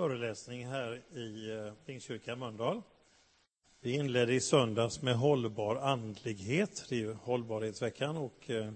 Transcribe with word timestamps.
föreläsning 0.00 0.66
här 0.66 1.02
i 1.14 1.50
eh, 1.50 1.72
Pingstkyrkan 1.86 2.38
Mölndal. 2.38 2.82
Vi 3.80 3.92
inledde 3.92 4.34
i 4.34 4.40
söndags 4.40 5.02
med 5.02 5.16
hållbar 5.16 5.76
andlighet, 5.76 6.86
det 6.88 6.94
är 6.94 6.98
ju 6.98 7.12
hållbarhetsveckan 7.12 8.16
och 8.16 8.50
eh, 8.50 8.72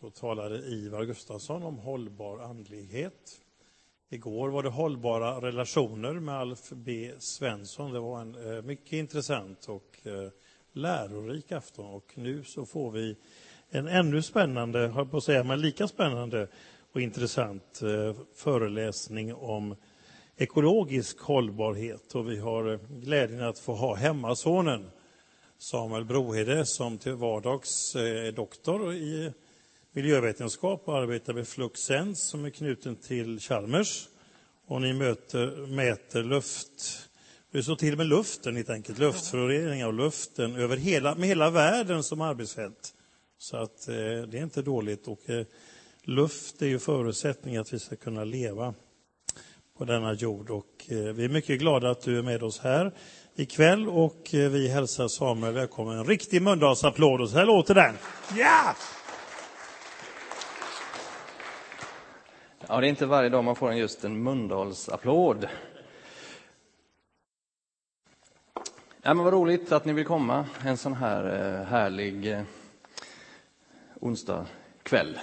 då 0.00 0.10
talade 0.10 0.58
Ivar 0.58 1.04
Gustafsson 1.04 1.62
om 1.62 1.78
hållbar 1.78 2.38
andlighet. 2.38 3.40
Igår 4.10 4.48
var 4.48 4.62
det 4.62 4.68
hållbara 4.68 5.40
relationer 5.40 6.14
med 6.14 6.34
Alf 6.34 6.70
B 6.70 7.12
Svensson. 7.18 7.92
Det 7.92 8.00
var 8.00 8.20
en 8.20 8.56
eh, 8.56 8.62
mycket 8.62 8.92
intressant 8.92 9.68
och 9.68 9.98
lärorik 10.72 11.52
afton 11.52 11.86
och 11.86 12.12
nu 12.14 12.44
så 12.44 12.66
får 12.66 12.90
vi 12.90 13.16
en 13.68 13.88
ännu 13.88 14.22
spännande, 14.22 14.78
höll 14.78 15.06
på 15.06 15.16
att 15.16 15.24
säga, 15.24 15.44
men 15.44 15.60
lika 15.60 15.88
spännande 15.88 16.48
och 16.92 17.00
intressant 17.00 17.80
föreläsning 18.34 19.34
om 19.34 19.76
ekologisk 20.36 21.20
hållbarhet. 21.20 22.14
Och 22.14 22.30
vi 22.30 22.38
har 22.38 22.72
eh, 22.72 22.78
glädjen 22.88 23.42
att 23.42 23.58
få 23.58 23.74
ha 23.74 23.94
hemmasonen 23.94 24.90
Samuel 25.58 26.04
Brohede 26.04 26.66
som 26.66 26.98
till 26.98 27.12
vardags 27.12 27.96
eh, 27.96 28.26
är 28.26 28.32
doktor 28.32 28.94
i 28.94 29.32
miljövetenskap 29.92 30.82
och 30.84 30.98
arbetar 30.98 31.32
vid 31.32 31.48
Fluxens 31.48 32.22
som 32.22 32.44
är 32.44 32.50
knuten 32.50 32.96
till 32.96 33.40
Chalmers. 33.40 34.08
Och 34.66 34.82
ni 34.82 34.92
möter, 34.92 35.66
mäter 35.66 36.22
luft, 36.22 37.08
det 37.50 37.62
står 37.62 37.76
till 37.76 37.96
med 37.96 38.06
luften 38.06 38.56
helt 38.56 38.70
enkelt, 38.70 38.98
luftföroreningar 38.98 39.86
och 39.86 39.94
luften 39.94 40.56
över 40.56 40.76
hela, 40.76 41.14
med 41.14 41.28
hela 41.28 41.50
världen 41.50 42.02
som 42.02 42.20
arbetsfält. 42.20 42.94
Så 43.38 43.56
att 43.56 43.88
eh, 43.88 43.94
det 43.94 44.38
är 44.38 44.42
inte 44.42 44.62
dåligt 44.62 45.08
och 45.08 45.30
eh, 45.30 45.46
luft 46.02 46.62
är 46.62 46.66
ju 46.66 46.78
förutsättning 46.78 47.56
att 47.56 47.72
vi 47.72 47.78
ska 47.78 47.96
kunna 47.96 48.24
leva 48.24 48.74
på 49.78 49.84
denna 49.84 50.12
jord. 50.12 50.50
Och 50.50 50.86
eh, 50.88 50.96
vi 50.96 51.24
är 51.24 51.28
mycket 51.28 51.60
glada 51.60 51.90
att 51.90 52.00
du 52.00 52.18
är 52.18 52.22
med 52.22 52.42
oss 52.42 52.60
här 52.60 52.92
ikväll 53.34 53.88
och 53.88 54.34
eh, 54.34 54.50
vi 54.50 54.68
hälsar 54.68 55.08
Samuel 55.08 55.54
välkommen. 55.54 55.98
En 55.98 56.04
riktig 56.04 56.42
Mölndalsapplåd 56.42 57.20
och 57.20 57.28
så 57.30 57.38
här 57.38 57.46
låter 57.46 57.74
den. 57.74 57.94
Ja! 58.36 58.74
Ja, 62.68 62.80
det 62.80 62.86
är 62.86 62.88
inte 62.88 63.06
varje 63.06 63.28
dag 63.28 63.44
man 63.44 63.56
får 63.56 63.70
en 63.70 63.76
just 63.76 64.04
en 64.04 64.22
Mölndalsapplåd. 64.22 65.48
Ja, 69.02 69.14
men 69.14 69.24
vad 69.24 69.32
roligt 69.32 69.72
att 69.72 69.84
ni 69.84 69.92
vill 69.92 70.04
komma 70.04 70.46
en 70.64 70.76
sån 70.76 70.94
här 70.94 71.24
eh, 71.24 71.66
härlig 71.66 72.44
onsdag 74.00 74.46
kväll. 74.82 75.18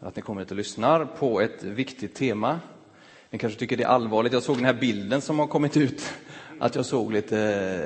Att 0.00 0.16
ni 0.16 0.22
kommer 0.22 0.40
hit 0.40 0.50
och 0.50 0.56
lyssnar 0.56 1.04
på 1.04 1.40
ett 1.40 1.62
viktigt 1.62 2.14
tema 2.14 2.60
ni 3.30 3.38
kanske 3.38 3.58
tycker 3.58 3.76
det 3.76 3.82
är 3.82 3.88
allvarligt. 3.88 4.32
Jag 4.32 4.42
såg 4.42 4.56
den 4.56 4.64
här 4.64 4.74
bilden 4.74 5.20
som 5.20 5.38
har 5.38 5.46
kommit 5.46 5.76
ut, 5.76 6.12
att 6.58 6.74
jag 6.74 6.86
såg 6.86 7.12
lite 7.12 7.38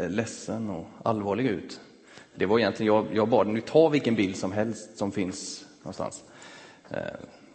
eh, 0.03 0.11
ledsen 0.11 0.71
och 0.71 0.87
allvarlig 1.03 1.47
ut. 1.47 1.81
Det 2.35 2.47
var 2.47 2.59
egentligen, 2.59 2.95
jag, 2.95 3.07
jag 3.13 3.29
bad 3.29 3.47
nu 3.47 3.61
ta 3.61 3.89
vilken 3.89 4.15
bild 4.15 4.37
som 4.37 4.53
helst 4.53 4.99
som 4.99 5.13
finns 5.13 5.65
någonstans. 5.79 6.25
Eh, 6.91 6.99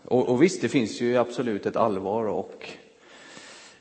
och, 0.04 0.30
och 0.30 0.44
visst, 0.44 0.62
det 0.62 0.70
finns 0.70 1.02
ju 1.02 1.18
absolut 1.18 1.66
ett 1.66 1.76
allvar 1.76 2.26
och 2.26 2.70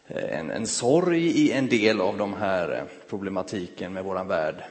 eh, 0.07 0.39
en, 0.39 0.51
en 0.51 0.67
sorg 0.67 1.27
i 1.27 1.53
en 1.53 1.69
del 1.69 2.01
av 2.01 2.19
de 2.19 2.35
här 2.35 2.85
problematiken 3.09 3.93
med 3.93 4.05
våran 4.05 4.29
värld. 4.29 4.65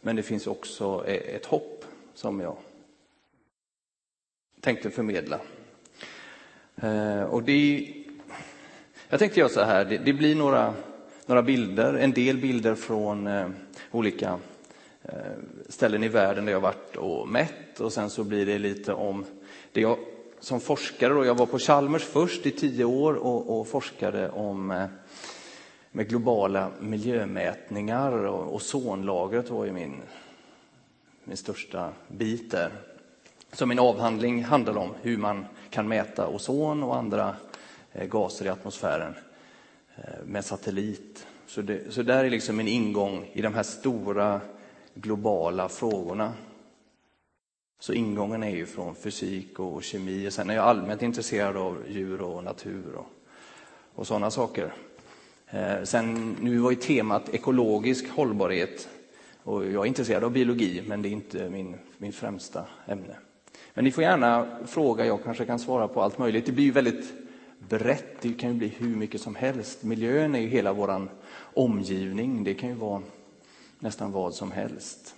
Men 0.00 0.16
det 0.16 0.22
finns 0.22 0.46
också 0.46 1.04
ett 1.06 1.46
hopp 1.46 1.84
som 2.14 2.40
jag 2.40 2.56
tänkte 4.60 4.90
förmedla. 4.90 5.40
Och 7.28 7.42
det 7.42 7.88
jag 9.10 9.18
tänkte 9.18 9.40
göra 9.40 9.48
så 9.48 9.60
här, 9.60 9.84
det, 9.84 9.98
det 9.98 10.12
blir 10.12 10.34
några, 10.34 10.74
några 11.26 11.42
bilder, 11.42 11.94
en 11.94 12.12
del 12.12 12.36
bilder 12.36 12.74
från 12.74 13.26
eh, 13.26 13.48
olika 13.90 14.38
eh, 15.02 15.12
ställen 15.68 16.04
i 16.04 16.08
världen 16.08 16.44
där 16.44 16.52
jag 16.52 16.60
varit 16.60 16.96
och 16.96 17.28
mätt 17.28 17.80
och 17.80 17.92
sen 17.92 18.10
så 18.10 18.24
blir 18.24 18.46
det 18.46 18.58
lite 18.58 18.92
om 18.92 19.24
det 19.72 19.80
jag 19.80 19.98
som 20.40 20.60
forskare 20.60 21.14
då, 21.14 21.24
jag 21.24 21.34
var 21.34 21.46
på 21.46 21.58
Chalmers 21.58 22.04
först 22.04 22.46
i 22.46 22.50
tio 22.50 22.84
år 22.84 23.14
och, 23.14 23.60
och 23.60 23.68
forskade 23.68 24.30
om 24.30 24.70
eh, 24.70 24.86
med 25.92 26.08
globala 26.08 26.70
miljömätningar 26.80 28.12
och 28.12 28.54
ozonlagret 28.54 29.50
var 29.50 29.64
ju 29.64 29.72
min, 29.72 29.96
min 31.24 31.36
största 31.36 31.92
bit 32.08 32.50
där. 32.50 32.70
Så 33.52 33.66
min 33.66 33.78
avhandling 33.78 34.44
handlade 34.44 34.78
om 34.78 34.90
hur 35.02 35.16
man 35.16 35.46
kan 35.70 35.88
mäta 35.88 36.28
ozon 36.28 36.82
och 36.82 36.96
andra 36.96 37.36
Eh, 37.92 38.06
gaser 38.06 38.46
i 38.46 38.48
atmosfären 38.48 39.14
eh, 39.96 40.24
med 40.24 40.44
satellit. 40.44 41.26
Så, 41.46 41.62
det, 41.62 41.92
så 41.92 42.02
där 42.02 42.24
är 42.24 42.30
liksom 42.30 42.56
min 42.56 42.68
ingång 42.68 43.30
i 43.32 43.42
de 43.42 43.54
här 43.54 43.62
stora 43.62 44.40
globala 44.94 45.68
frågorna. 45.68 46.32
Så 47.80 47.92
ingången 47.92 48.42
är 48.42 48.50
ju 48.50 48.66
från 48.66 48.94
fysik 48.94 49.58
och 49.58 49.82
kemi. 49.82 50.28
Och 50.28 50.32
sen 50.32 50.50
är 50.50 50.54
jag 50.54 50.64
allmänt 50.64 51.02
intresserad 51.02 51.56
av 51.56 51.82
djur 51.88 52.20
och 52.20 52.44
natur 52.44 52.94
och, 52.94 53.06
och 53.94 54.06
sådana 54.06 54.30
saker. 54.30 54.72
Eh, 55.46 55.82
sen, 55.84 56.36
nu 56.40 56.58
var 56.58 56.70
ju 56.70 56.76
temat 56.76 57.28
ekologisk 57.28 58.08
hållbarhet. 58.08 58.88
Och 59.42 59.66
jag 59.66 59.84
är 59.84 59.88
intresserad 59.88 60.24
av 60.24 60.30
biologi, 60.30 60.82
men 60.86 61.02
det 61.02 61.08
är 61.08 61.10
inte 61.10 61.50
min, 61.50 61.76
min 61.98 62.12
främsta 62.12 62.64
ämne. 62.86 63.16
Men 63.74 63.84
ni 63.84 63.92
får 63.92 64.04
gärna 64.04 64.58
fråga, 64.66 65.06
jag 65.06 65.24
kanske 65.24 65.46
kan 65.46 65.58
svara 65.58 65.88
på 65.88 66.02
allt 66.02 66.18
möjligt. 66.18 66.46
Det 66.46 66.52
blir 66.52 66.64
ju 66.64 66.70
väldigt 66.70 67.19
brett, 67.70 68.20
det 68.20 68.32
kan 68.32 68.50
ju 68.50 68.54
bli 68.56 68.68
hur 68.68 68.96
mycket 68.96 69.20
som 69.20 69.34
helst. 69.34 69.82
Miljön 69.82 70.34
är 70.34 70.40
ju 70.40 70.48
hela 70.48 70.72
vår 70.72 71.08
omgivning, 71.54 72.44
det 72.44 72.54
kan 72.54 72.68
ju 72.68 72.74
vara 72.74 73.02
nästan 73.78 74.12
vad 74.12 74.34
som 74.34 74.52
helst. 74.52 75.14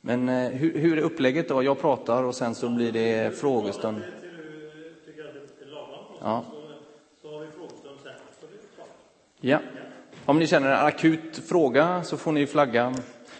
Men 0.00 0.28
eh, 0.28 0.50
hur, 0.50 0.78
hur 0.78 0.98
är 0.98 1.02
upplägget 1.02 1.48
då? 1.48 1.62
Jag 1.62 1.80
pratar 1.80 2.22
och 2.22 2.34
sen 2.34 2.54
så 2.54 2.68
blir 2.68 2.92
det 2.92 3.38
frågestund. 3.38 4.02
Ja. 6.20 6.44
Ja. 9.40 9.60
Om 10.24 10.38
ni 10.38 10.46
känner 10.46 10.70
en 10.70 10.86
akut 10.86 11.36
fråga 11.36 12.04
så 12.04 12.16
får 12.16 12.32
ni 12.32 12.46
flagga 12.46 12.94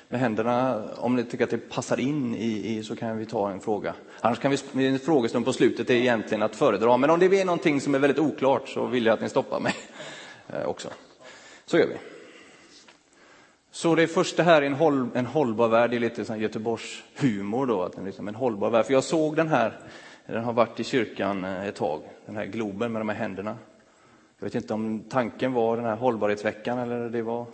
med 0.09 0.21
händerna. 0.21 0.85
Om 0.97 1.17
ni 1.17 1.25
tycker 1.25 1.45
att 1.45 1.51
det 1.51 1.59
passar 1.59 2.01
in 2.01 2.35
i, 2.35 2.77
i 2.77 2.83
så 2.83 2.97
kan 2.97 3.19
vi 3.19 3.27
ta 3.27 3.51
en 3.51 3.61
fråga. 3.61 3.95
Annars 4.25 4.39
kan 4.39 4.57
vi, 4.73 4.87
en 4.87 4.99
frågestund 4.99 5.45
på 5.45 5.53
slutet 5.53 5.91
är 5.91 5.95
egentligen 5.95 6.43
att 6.43 6.57
föredra. 6.57 6.97
Men 6.97 7.11
om 7.11 7.19
det 7.19 7.41
är 7.41 7.45
någonting 7.45 7.81
som 7.81 7.95
är 7.95 7.99
väldigt 7.99 8.19
oklart 8.19 8.69
så 8.69 8.87
vill 8.87 9.07
jag 9.07 9.13
att 9.13 9.21
ni 9.21 9.29
stoppar 9.29 9.61
mig 9.61 9.75
eh, 10.49 10.65
också. 10.65 10.89
Så 11.67 11.79
gör 11.79 11.87
vi. 11.87 11.97
Så 13.71 13.95
det 13.95 14.07
första 14.07 14.43
här 14.43 14.63
är 14.63 14.67
en, 14.67 14.75
håll, 14.75 15.09
en 15.15 15.27
hållbar 15.27 15.69
värld, 15.69 15.91
det 15.91 15.97
är 15.97 16.01
lite 16.01 16.25
som 16.25 16.41
Göteborgs 16.41 17.03
humor 17.17 17.67
då, 17.67 17.83
att 17.83 18.05
liksom 18.05 18.29
en 18.29 18.35
hållbar 18.35 18.71
värld. 18.71 18.87
För 18.87 18.93
jag 18.93 19.05
såg 19.05 19.37
den 19.37 19.49
här, 19.49 19.79
den 20.27 20.45
har 20.45 20.53
varit 20.53 20.81
i 20.81 20.85
kyrkan 20.85 21.45
eh, 21.45 21.67
ett 21.67 21.75
tag, 21.77 22.03
den 22.27 22.37
här 22.37 22.45
globen 22.45 22.93
med 22.93 23.01
de 23.01 23.09
här 23.09 23.17
händerna. 23.17 23.57
Jag 24.39 24.45
vet 24.45 24.55
inte 24.55 24.75
om 24.75 25.05
tanken 25.09 25.53
var 25.53 25.77
den 25.77 25.87
här 25.87 25.97
hållbarhetsveckan 25.97 26.79
eller 26.79 27.11
det 27.11 27.23
var 27.23 27.47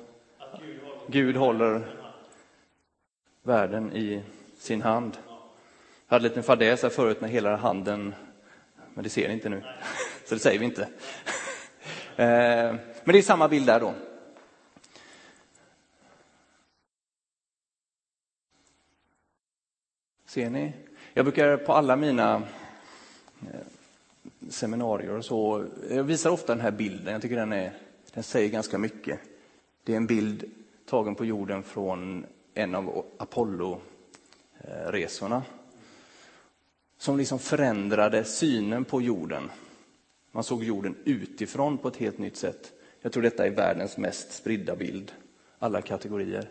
Gud 1.06 1.36
håller 1.36 1.86
världen 3.42 3.92
i 3.92 4.22
sin 4.58 4.82
hand. 4.82 5.18
Jag 6.08 6.14
hade 6.14 6.26
en 6.26 6.28
liten 6.28 6.42
fadäs 6.42 6.82
här 6.82 6.90
förut 6.90 7.20
med 7.20 7.30
hela 7.30 7.56
handen, 7.56 8.14
men 8.94 9.04
det 9.04 9.10
ser 9.10 9.28
ni 9.28 9.34
inte 9.34 9.48
nu, 9.48 9.62
så 10.24 10.34
det 10.34 10.40
säger 10.40 10.58
vi 10.58 10.64
inte. 10.64 10.88
Eh, 12.16 12.74
men 13.04 13.12
det 13.12 13.18
är 13.18 13.22
samma 13.22 13.48
bild 13.48 13.66
där 13.66 13.80
då. 13.80 13.94
Ser 20.26 20.50
ni? 20.50 20.72
Jag 21.14 21.24
brukar 21.24 21.56
på 21.56 21.72
alla 21.72 21.96
mina 21.96 22.42
eh, 23.40 23.60
seminarier 24.48 25.10
och 25.10 25.24
så, 25.24 25.66
jag 25.90 26.04
visar 26.04 26.30
ofta 26.30 26.54
den 26.54 26.62
här 26.62 26.70
bilden, 26.70 27.12
jag 27.12 27.22
tycker 27.22 27.36
den, 27.36 27.52
är, 27.52 27.72
den 28.14 28.22
säger 28.22 28.48
ganska 28.48 28.78
mycket. 28.78 29.20
Det 29.84 29.92
är 29.92 29.96
en 29.96 30.06
bild 30.06 30.44
tagen 30.86 31.14
på 31.14 31.24
jorden 31.24 31.62
från 31.62 32.26
en 32.54 32.74
av 32.74 33.04
Apollo-resorna 33.18 35.36
eh, 35.36 35.42
som 36.98 37.16
liksom 37.18 37.38
förändrade 37.38 38.24
synen 38.24 38.84
på 38.84 39.02
jorden. 39.02 39.50
Man 40.32 40.44
såg 40.44 40.64
jorden 40.64 40.96
utifrån 41.04 41.78
på 41.78 41.88
ett 41.88 41.96
helt 41.96 42.18
nytt 42.18 42.36
sätt. 42.36 42.72
Jag 43.02 43.12
tror 43.12 43.22
detta 43.22 43.46
är 43.46 43.50
världens 43.50 43.96
mest 43.96 44.32
spridda 44.32 44.76
bild, 44.76 45.12
alla 45.58 45.82
kategorier. 45.82 46.48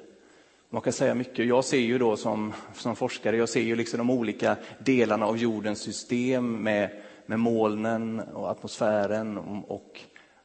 Man 0.69 0.81
kan 0.81 0.93
säga 0.93 1.15
mycket. 1.15 1.47
Jag 1.47 1.65
ser 1.65 1.77
ju 1.77 1.97
då 1.97 2.17
som, 2.17 2.53
som 2.73 2.95
forskare, 2.95 3.37
jag 3.37 3.49
ser 3.49 3.61
ju 3.61 3.75
liksom 3.75 3.97
de 3.97 4.09
olika 4.09 4.57
delarna 4.79 5.25
av 5.25 5.37
jordens 5.37 5.79
system 5.79 6.63
med, 6.63 6.89
med 7.25 7.39
molnen 7.39 8.19
och 8.19 8.51
atmosfären 8.51 9.37
och, 9.37 9.71
och 9.75 10.01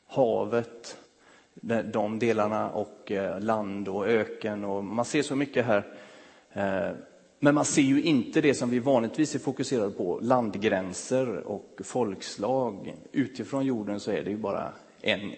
havet 0.06 0.96
de 1.92 2.18
delarna 2.18 2.70
och 2.70 3.12
eh, 3.12 3.40
land 3.40 3.88
och 3.88 4.08
öken. 4.08 4.64
Och 4.64 4.84
man 4.84 5.04
ser 5.04 5.22
så 5.22 5.36
mycket 5.36 5.66
här. 5.66 5.84
Eh, 6.52 6.96
men 7.44 7.54
man 7.54 7.64
ser 7.64 7.82
ju 7.82 8.02
inte 8.02 8.40
det 8.40 8.54
som 8.54 8.70
vi 8.70 8.78
vanligtvis 8.78 9.34
är 9.34 9.38
fokuserade 9.38 9.90
på, 9.90 10.20
landgränser 10.22 11.36
och 11.36 11.80
folkslag. 11.84 12.94
Utifrån 13.12 13.66
jorden 13.66 14.00
så 14.00 14.10
är 14.10 14.24
det 14.24 14.30
ju 14.30 14.36
bara 14.36 14.72
en 15.00 15.32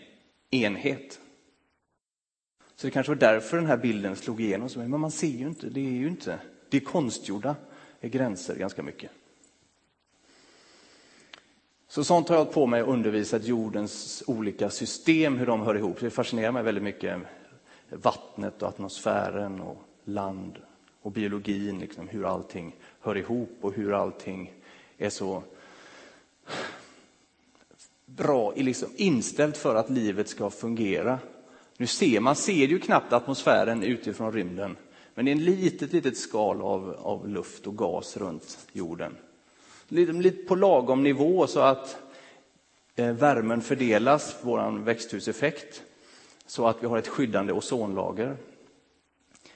enhet. 0.51 1.21
Så 2.77 2.87
det 2.87 2.91
kanske 2.91 3.11
var 3.13 3.17
därför 3.17 3.57
den 3.57 3.67
här 3.67 3.77
bilden 3.77 4.17
slog 4.17 4.41
igenom. 4.41 4.69
Men 4.77 5.01
man 5.01 5.11
ser 5.11 5.27
ju 5.27 5.47
inte, 5.47 5.69
det 5.69 5.81
är 5.81 5.91
ju 5.91 6.09
inte, 6.09 6.39
det 6.69 6.77
är 6.77 6.81
konstgjorda 6.81 7.57
gränser 8.01 8.57
ganska 8.57 8.83
mycket. 8.83 9.11
Så 11.89 12.05
sånt 12.05 12.29
har 12.29 12.37
jag 12.37 12.53
på 12.53 12.67
mig 12.67 12.83
och 12.83 12.93
undervisat 12.93 13.45
jordens 13.45 14.23
olika 14.27 14.71
system, 14.71 15.39
hur 15.39 15.47
de 15.47 15.61
hör 15.61 15.75
ihop. 15.75 16.01
Det 16.01 16.11
fascinerar 16.11 16.53
mig 16.53 16.63
väldigt 16.63 16.85
mycket. 16.85 17.19
Vattnet 17.89 18.63
och 18.63 18.69
atmosfären 18.69 19.61
och 19.61 19.79
land 20.05 20.59
och 21.05 21.13
biologin, 21.13 21.79
liksom, 21.79 22.09
hur 22.09 22.25
allting 22.25 22.77
hör 23.01 23.17
ihop 23.17 23.59
och 23.61 23.73
hur 23.73 23.93
allting 23.93 24.53
är 24.99 25.11
så 25.11 25.43
bra 28.07 28.53
liksom, 28.57 28.89
inställt 28.97 29.57
för 29.57 29.75
att 29.75 29.91
livet 29.91 30.29
ska 30.29 30.51
fungera. 30.51 31.19
Nu 31.77 31.87
ser 31.87 32.21
man 32.21 32.37
ser 32.37 32.53
ju 32.53 32.79
knappt 32.79 33.13
atmosfären 33.13 33.83
utifrån 33.83 34.33
rymden, 34.33 34.77
men 35.15 35.25
det 35.25 35.31
är 35.31 35.33
en 35.33 35.45
litet, 35.45 35.93
litet 35.93 36.17
skal 36.17 36.63
av, 36.63 36.97
av 37.03 37.29
luft 37.29 37.67
och 37.67 37.79
gas 37.79 38.17
runt 38.17 38.59
jorden. 38.73 39.17
Lite 39.89 40.43
på 40.49 40.55
lagom 40.55 41.03
nivå 41.03 41.47
så 41.47 41.61
att 41.61 41.97
eh, 42.97 43.13
värmen 43.13 43.61
fördelas, 43.61 44.37
vår 44.43 44.85
växthuseffekt, 44.85 45.83
så 46.47 46.67
att 46.67 46.83
vi 46.83 46.87
har 46.87 46.99
ett 46.99 47.09
skyddande 47.09 47.53
ozonlager. 47.53 48.37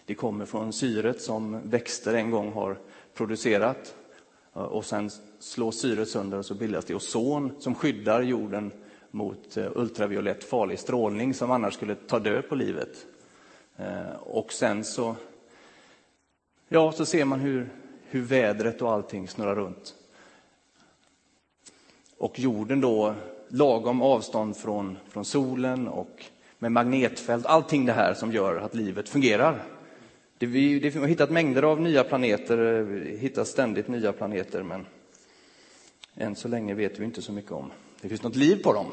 Det 0.08 0.14
kommer 0.14 0.46
från 0.46 0.72
syret 0.72 1.22
som 1.22 1.70
växter 1.70 2.14
en 2.14 2.30
gång 2.30 2.52
har 2.52 2.78
producerat 3.14 3.94
och 4.52 4.84
sen 4.84 5.10
slås 5.38 5.80
syret 5.80 6.08
sönder 6.08 6.38
och 6.38 6.46
så 6.46 6.54
bildas 6.54 6.84
det 6.84 6.94
ozon 6.94 7.52
som 7.58 7.74
skyddar 7.74 8.22
jorden 8.22 8.72
mot 9.10 9.56
eh, 9.56 9.66
ultraviolett 9.74 10.44
farlig 10.44 10.78
strålning 10.78 11.34
som 11.34 11.50
annars 11.50 11.74
skulle 11.74 11.94
ta 11.94 12.18
död 12.18 12.48
på 12.48 12.54
livet. 12.54 13.06
Eh, 13.76 14.16
och 14.20 14.52
sen 14.52 14.84
så, 14.84 15.16
ja, 16.68 16.92
så 16.92 17.06
ser 17.06 17.24
man 17.24 17.40
hur, 17.40 17.70
hur 18.02 18.22
vädret 18.22 18.82
och 18.82 18.92
allting 18.92 19.28
snurrar 19.28 19.54
runt. 19.54 19.94
Och 22.18 22.38
jorden 22.38 22.80
då, 22.80 23.14
lagom 23.48 24.02
avstånd 24.02 24.56
från, 24.56 24.98
från 25.08 25.24
solen 25.24 25.88
och 25.88 26.24
med 26.58 26.72
magnetfält, 26.72 27.46
allting 27.46 27.86
det 27.86 27.92
här 27.92 28.14
som 28.14 28.32
gör 28.32 28.56
att 28.56 28.74
livet 28.74 29.08
fungerar. 29.08 29.77
Det, 30.38 30.46
vi, 30.46 30.78
det, 30.78 30.90
vi 30.90 30.98
har 30.98 31.06
hittat 31.06 31.30
mängder 31.30 31.62
av 31.62 31.80
nya 31.80 32.04
planeter, 32.04 32.58
eh, 32.58 33.18
hittar 33.18 33.44
ständigt 33.44 33.88
nya 33.88 34.12
planeter, 34.12 34.62
men 34.62 34.86
än 36.14 36.36
så 36.36 36.48
länge 36.48 36.74
vet 36.74 36.98
vi 36.98 37.04
inte 37.04 37.22
så 37.22 37.32
mycket 37.32 37.52
om 37.52 37.72
det 38.00 38.08
finns 38.08 38.22
något 38.22 38.36
liv 38.36 38.62
på 38.62 38.72
dem. 38.72 38.92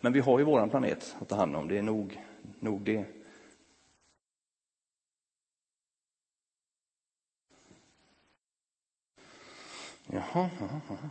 Men 0.00 0.12
vi 0.12 0.20
har 0.20 0.38
ju 0.38 0.44
våran 0.44 0.70
planet 0.70 1.16
att 1.20 1.28
ta 1.28 1.36
hand 1.36 1.56
om, 1.56 1.68
det 1.68 1.78
är 1.78 1.82
nog, 1.82 2.18
nog 2.60 2.80
det. 2.80 3.04
Jaha, 10.06 10.50
jaha, 10.60 10.80
jaha. 10.88 11.08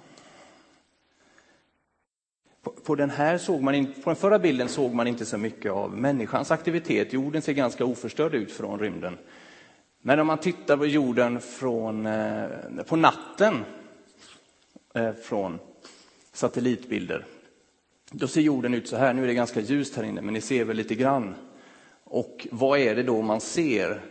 På, 2.62 2.72
på, 2.72 2.96
den 2.96 3.10
här 3.10 3.38
såg 3.38 3.62
man 3.62 3.76
in, 3.76 3.94
på 4.04 4.10
den 4.10 4.16
förra 4.16 4.40
bilden 4.40 4.70
såg 4.70 4.94
man 4.94 5.08
inte 5.08 5.26
så 5.26 5.38
mycket 5.38 5.72
av 5.72 5.98
människans 5.98 6.52
aktivitet. 6.52 7.14
Jorden 7.14 7.42
ser 7.42 7.54
ganska 7.54 7.86
oförstörd 7.86 8.34
ut 8.34 8.52
från 8.52 8.80
rymden. 8.80 9.18
Men 10.02 10.20
om 10.20 10.28
man 10.28 10.38
tittar 10.38 10.78
på 10.78 10.86
jorden 10.86 11.42
från, 11.42 12.06
eh, 12.06 12.48
på 12.86 12.96
natten 12.96 13.66
eh, 14.94 15.14
från 15.14 15.60
satellitbilder, 16.34 17.26
då 18.12 18.28
ser 18.28 18.42
jorden 18.42 18.74
ut 18.74 18.88
så 18.88 18.98
här. 18.98 19.14
Nu 19.14 19.24
är 19.24 19.28
det 19.28 19.34
ganska 19.34 19.60
ljust 19.60 19.96
här 19.96 20.04
inne, 20.04 20.22
men 20.22 20.34
ni 20.34 20.42
ser 20.42 20.66
väl 20.66 20.78
lite 20.78 20.96
grann. 20.96 21.36
Och 22.04 22.48
vad 22.52 22.80
är 22.80 22.96
det 22.96 23.04
då 23.04 23.22
man 23.22 23.42
ser? 23.42 24.02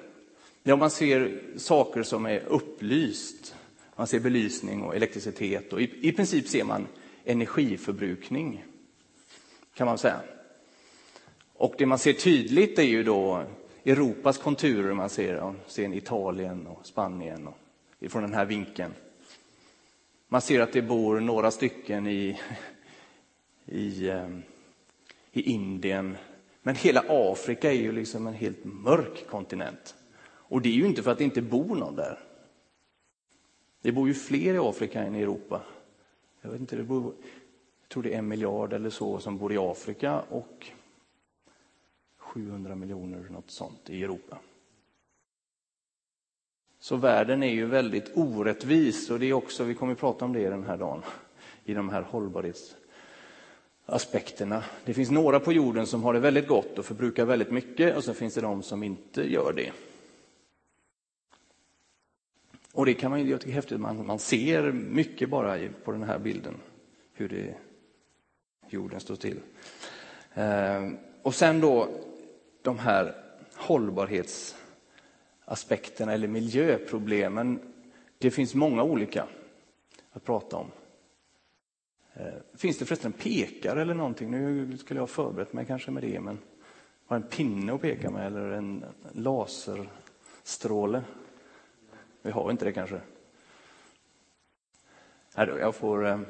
Ja, 0.62 0.76
man 0.76 0.90
ser 0.90 1.40
saker 1.56 2.02
som 2.02 2.26
är 2.26 2.42
upplyst. 2.46 3.54
Man 3.96 4.06
ser 4.06 4.20
belysning 4.20 4.82
och 4.82 4.96
elektricitet 4.96 5.72
och 5.72 5.80
i, 5.82 6.08
i 6.08 6.12
princip 6.12 6.48
ser 6.48 6.64
man 6.64 6.86
energiförbrukning, 7.24 8.64
kan 9.74 9.86
man 9.86 9.98
säga. 9.98 10.20
Och 11.54 11.74
det 11.78 11.86
man 11.86 11.98
ser 11.98 12.12
tydligt 12.12 12.78
är 12.78 12.82
ju 12.82 13.02
då 13.02 13.44
Europas 13.84 14.38
konturer 14.38 14.94
man 14.94 15.08
ser, 15.08 15.40
man 15.40 15.56
ser 15.66 15.94
Italien 15.94 16.66
och 16.66 16.86
Spanien 16.86 17.46
och 17.46 17.56
ifrån 17.98 18.22
den 18.22 18.34
här 18.34 18.44
vinkeln. 18.44 18.92
Man 20.28 20.40
ser 20.40 20.60
att 20.60 20.72
det 20.72 20.82
bor 20.82 21.20
några 21.20 21.50
stycken 21.50 22.06
i, 22.06 22.40
i, 23.66 24.10
ehm, 24.10 24.42
i 25.32 25.42
Indien. 25.42 26.16
Men 26.62 26.74
hela 26.74 27.04
Afrika 27.08 27.72
är 27.72 27.76
ju 27.76 27.92
liksom 27.92 28.26
en 28.26 28.34
helt 28.34 28.64
mörk 28.64 29.26
kontinent. 29.26 29.94
Och 30.24 30.62
det 30.62 30.68
är 30.68 30.72
ju 30.72 30.86
inte 30.86 31.02
för 31.02 31.10
att 31.10 31.18
det 31.18 31.24
inte 31.24 31.42
bor 31.42 31.74
någon 31.74 31.96
där. 31.96 32.18
Det 33.82 33.92
bor 33.92 34.08
ju 34.08 34.14
fler 34.14 34.54
i 34.54 34.58
Afrika 34.58 35.02
än 35.02 35.14
i 35.14 35.22
Europa. 35.22 35.62
Jag, 36.40 36.50
vet 36.50 36.60
inte, 36.60 36.76
det 36.76 36.82
bor, 36.82 37.14
jag 37.82 37.88
tror 37.88 38.02
det 38.02 38.14
är 38.14 38.18
en 38.18 38.28
miljard 38.28 38.72
eller 38.72 38.90
så 38.90 39.18
som 39.18 39.38
bor 39.38 39.52
i 39.52 39.58
Afrika 39.58 40.20
och 40.20 40.66
700 42.28 42.74
miljoner, 42.74 43.26
något 43.30 43.50
sånt, 43.50 43.90
i 43.90 44.04
Europa. 44.04 44.38
Så 46.80 46.96
världen 46.96 47.42
är 47.42 47.52
ju 47.52 47.66
väldigt 47.66 48.10
orättvis 48.14 49.10
och 49.10 49.18
det 49.18 49.26
är 49.26 49.32
också, 49.32 49.64
vi 49.64 49.74
kommer 49.74 49.92
att 49.92 49.98
prata 49.98 50.24
om 50.24 50.32
det 50.32 50.50
den 50.50 50.64
här 50.64 50.76
dagen, 50.76 51.02
i 51.64 51.74
de 51.74 51.88
här 51.88 52.02
hållbarhetsaspekterna. 52.02 54.64
Det 54.84 54.94
finns 54.94 55.10
några 55.10 55.40
på 55.40 55.52
jorden 55.52 55.86
som 55.86 56.02
har 56.02 56.14
det 56.14 56.20
väldigt 56.20 56.48
gott 56.48 56.78
och 56.78 56.84
förbrukar 56.84 57.24
väldigt 57.24 57.50
mycket 57.50 57.96
och 57.96 58.04
så 58.04 58.14
finns 58.14 58.34
det 58.34 58.40
de 58.40 58.62
som 58.62 58.82
inte 58.82 59.32
gör 59.32 59.52
det. 59.52 59.72
Och 62.72 62.86
det 62.86 62.94
kan 62.94 63.10
man 63.10 63.20
ju, 63.20 63.30
jag 63.30 63.40
tycker 63.40 63.52
är 63.52 63.54
häftigt, 63.54 63.80
man, 63.80 64.06
man 64.06 64.18
ser 64.18 64.72
mycket 64.72 65.30
bara 65.30 65.58
på 65.84 65.92
den 65.92 66.02
här 66.02 66.18
bilden, 66.18 66.54
hur 67.12 67.28
det, 67.28 67.54
jorden 68.68 69.00
står 69.00 69.16
till. 69.16 69.40
Eh, 70.34 70.88
och 71.22 71.34
sen 71.34 71.60
då 71.60 71.88
de 72.68 72.78
här 72.78 73.14
hållbarhetsaspekterna 73.54 76.12
eller 76.12 76.28
miljöproblemen. 76.28 77.60
Det 78.18 78.30
finns 78.30 78.54
många 78.54 78.82
olika 78.82 79.26
att 80.12 80.24
prata 80.24 80.56
om. 80.56 80.70
Eh, 82.14 82.34
finns 82.54 82.78
det 82.78 82.84
förresten 82.84 83.12
en 83.12 83.18
pekare 83.18 83.82
eller 83.82 83.94
någonting? 83.94 84.30
Nu 84.30 84.76
skulle 84.76 84.98
jag 84.98 85.02
ha 85.02 85.06
förberett 85.06 85.52
mig 85.52 85.66
kanske 85.66 85.90
med 85.90 86.02
det, 86.02 86.20
men 86.20 86.38
har 87.06 87.16
en 87.16 87.22
pinne 87.22 87.74
att 87.74 87.80
peka 87.80 88.10
med 88.10 88.26
eller 88.26 88.50
en 88.50 88.84
laserstråle? 89.12 91.02
Vi 92.22 92.30
har 92.30 92.50
inte 92.50 92.64
det 92.64 92.72
kanske. 92.72 93.00
Jag 95.34 95.74
får 95.74 96.06
eh, 96.06 96.20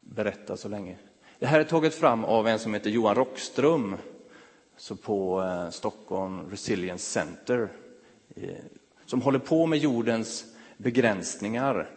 berätta 0.00 0.56
så 0.56 0.68
länge. 0.68 0.98
Det 1.38 1.46
här 1.46 1.60
är 1.60 1.64
taget 1.64 1.94
fram 1.94 2.24
av 2.24 2.48
en 2.48 2.58
som 2.58 2.74
heter 2.74 2.90
Johan 2.90 3.14
Rockström 3.14 3.96
så 4.82 4.96
på 4.96 5.42
eh, 5.42 5.70
Stockholm 5.70 6.50
Resilience 6.50 7.04
Center 7.04 7.68
som 9.06 9.22
håller 9.22 9.38
på 9.38 9.66
med 9.66 9.78
jordens 9.78 10.44
begränsningar. 10.76 11.90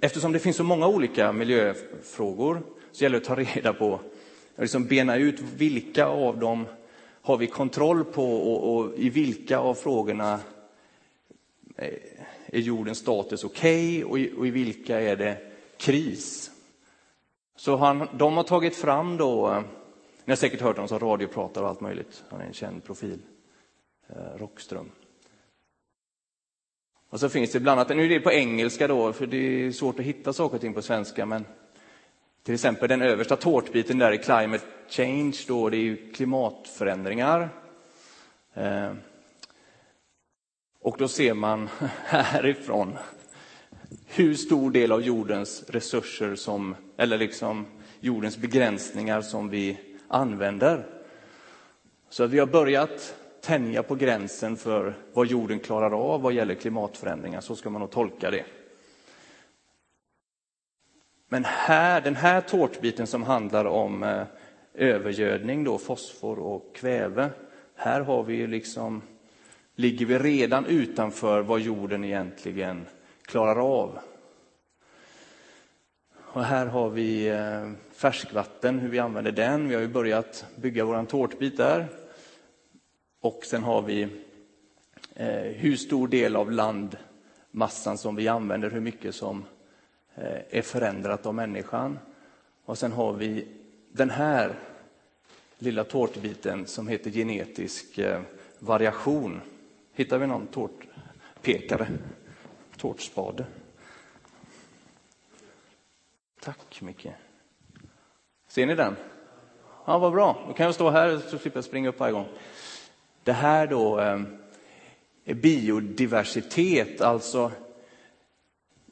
Eftersom 0.00 0.32
det 0.32 0.38
finns 0.38 0.56
så 0.56 0.64
många 0.64 0.86
olika 0.86 1.32
miljöfrågor 1.32 2.62
så 2.92 3.04
gäller 3.04 3.20
det 3.20 3.22
att 3.22 3.28
ta 3.28 3.36
reda 3.36 3.72
på, 3.72 4.00
liksom 4.56 4.84
bena 4.84 5.16
ut 5.16 5.40
vilka 5.40 6.06
av 6.06 6.38
dem 6.38 6.66
har 7.22 7.36
vi 7.36 7.46
kontroll 7.46 8.04
på 8.04 8.36
och, 8.36 8.76
och 8.76 8.94
i 8.96 9.08
vilka 9.08 9.58
av 9.58 9.74
frågorna 9.74 10.40
eh, 11.76 11.94
är 12.46 12.60
jordens 12.60 12.98
status 12.98 13.44
okej 13.44 14.04
okay, 14.04 14.28
och, 14.32 14.38
och, 14.38 14.46
i 14.46 14.50
vilka 14.50 15.00
är 15.00 15.16
det 15.16 15.36
kris. 15.76 16.50
Så 17.56 17.76
han, 17.76 18.08
de 18.14 18.36
har 18.36 18.44
tagit 18.44 18.76
fram 18.76 19.16
då 19.16 19.50
eh, 19.50 19.62
ni 20.24 20.30
har 20.30 20.36
säkert 20.36 20.60
hört 20.60 20.76
honom 20.76 20.88
som 20.88 20.98
radiopratare 20.98 21.64
och 21.64 21.70
allt 21.70 21.80
möjligt. 21.80 22.24
Han 22.28 22.40
är 22.40 22.44
en 22.44 22.52
känd 22.52 22.84
profil. 22.84 23.18
Eh, 24.08 24.38
Rockström. 24.38 24.90
Och 27.10 27.20
så 27.20 27.28
finns 27.28 27.52
det 27.52 27.60
bland 27.60 27.80
annat, 27.80 27.96
nu 27.96 28.04
är 28.04 28.08
det 28.08 28.20
på 28.20 28.32
engelska 28.32 28.88
då, 28.88 29.12
för 29.12 29.26
det 29.26 29.36
är 29.36 29.70
svårt 29.70 29.98
att 29.98 30.04
hitta 30.04 30.32
saker 30.32 30.54
och 30.54 30.60
ting 30.60 30.74
på 30.74 30.82
svenska, 30.82 31.26
men 31.26 31.44
till 32.42 32.54
exempel 32.54 32.88
den 32.88 33.02
översta 33.02 33.36
tårtbiten 33.36 33.98
där 33.98 34.12
i 34.12 34.18
climate 34.18 34.64
change, 34.88 35.36
då 35.48 35.70
det 35.70 35.76
är 35.76 35.80
ju 35.80 36.12
klimatförändringar. 36.12 37.48
Eh, 38.54 38.92
och 40.80 40.96
då 40.98 41.08
ser 41.08 41.34
man 41.34 41.68
härifrån 42.04 42.98
hur 44.06 44.34
stor 44.34 44.70
del 44.70 44.92
av 44.92 45.02
jordens 45.02 45.64
resurser 45.68 46.34
som, 46.34 46.76
eller 46.96 47.18
liksom 47.18 47.66
jordens 48.00 48.36
begränsningar 48.36 49.20
som 49.20 49.48
vi 49.48 49.93
använder. 50.08 50.86
Så 52.08 52.26
vi 52.26 52.38
har 52.38 52.46
börjat 52.46 53.14
tänja 53.40 53.82
på 53.82 53.94
gränsen 53.94 54.56
för 54.56 54.94
vad 55.12 55.26
jorden 55.26 55.60
klarar 55.60 56.14
av 56.14 56.22
vad 56.22 56.32
gäller 56.32 56.54
klimatförändringar. 56.54 57.40
Så 57.40 57.56
ska 57.56 57.70
man 57.70 57.80
nog 57.80 57.90
tolka 57.90 58.30
det. 58.30 58.44
Men 61.28 61.44
här, 61.44 62.00
den 62.00 62.16
här 62.16 62.40
tårtbiten 62.40 63.06
som 63.06 63.22
handlar 63.22 63.64
om 63.64 64.02
eh, 64.02 64.22
övergödning, 64.74 65.64
då, 65.64 65.78
fosfor 65.78 66.38
och 66.38 66.74
kväve, 66.74 67.30
här 67.74 68.00
har 68.00 68.22
vi 68.22 68.46
liksom, 68.46 69.02
ligger 69.74 70.06
vi 70.06 70.18
redan 70.18 70.66
utanför 70.66 71.42
vad 71.42 71.60
jorden 71.60 72.04
egentligen 72.04 72.86
klarar 73.22 73.80
av. 73.80 73.98
Och 76.16 76.44
här 76.44 76.66
har 76.66 76.90
vi 76.90 77.28
eh, 77.28 77.70
färskvatten, 78.04 78.78
hur 78.78 78.88
vi 78.88 78.98
använder 78.98 79.32
den. 79.32 79.68
Vi 79.68 79.74
har 79.74 79.82
ju 79.82 79.88
börjat 79.88 80.46
bygga 80.56 80.84
vår 80.84 81.04
tårtbit 81.04 81.56
där. 81.56 81.88
Och 83.20 83.40
sen 83.44 83.62
har 83.62 83.82
vi 83.82 84.02
eh, 85.14 85.28
hur 85.36 85.76
stor 85.76 86.08
del 86.08 86.36
av 86.36 86.52
landmassan 86.52 87.98
som 87.98 88.16
vi 88.16 88.28
använder, 88.28 88.70
hur 88.70 88.80
mycket 88.80 89.14
som 89.14 89.44
eh, 90.14 90.38
är 90.50 90.62
förändrat 90.62 91.26
av 91.26 91.34
människan. 91.34 91.98
Och 92.64 92.78
sen 92.78 92.92
har 92.92 93.12
vi 93.12 93.46
den 93.92 94.10
här 94.10 94.54
lilla 95.58 95.84
tårtbiten 95.84 96.66
som 96.66 96.88
heter 96.88 97.10
genetisk 97.10 97.98
eh, 97.98 98.20
variation. 98.58 99.40
Hittar 99.92 100.18
vi 100.18 100.26
någon 100.26 100.46
tårtpekare? 100.46 101.86
Tårtspade? 102.76 103.46
Tack 106.40 106.80
Micke. 106.80 107.08
Ser 108.54 108.66
ni 108.66 108.74
den? 108.74 108.96
Ja, 109.84 109.98
vad 109.98 110.12
bra. 110.12 110.44
Då 110.48 110.52
kan 110.52 110.66
jag 110.66 110.74
stå 110.74 110.90
här 110.90 111.18
så 111.18 111.38
slipper 111.38 111.58
jag 111.58 111.64
springa 111.64 111.88
upp 111.88 112.00
varje 112.00 112.12
gång. 112.12 112.26
Det 113.22 113.32
här 113.32 113.66
då 113.66 114.00
eh, 114.00 114.20
är 115.24 115.34
biodiversitet, 115.34 117.00
alltså 117.00 117.52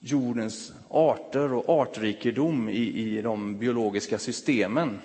jordens 0.00 0.72
arter 0.88 1.52
och 1.52 1.82
artrikedom 1.82 2.68
i, 2.68 2.72
i 2.76 3.22
de 3.22 3.58
biologiska 3.58 4.18
systemen. 4.18 5.00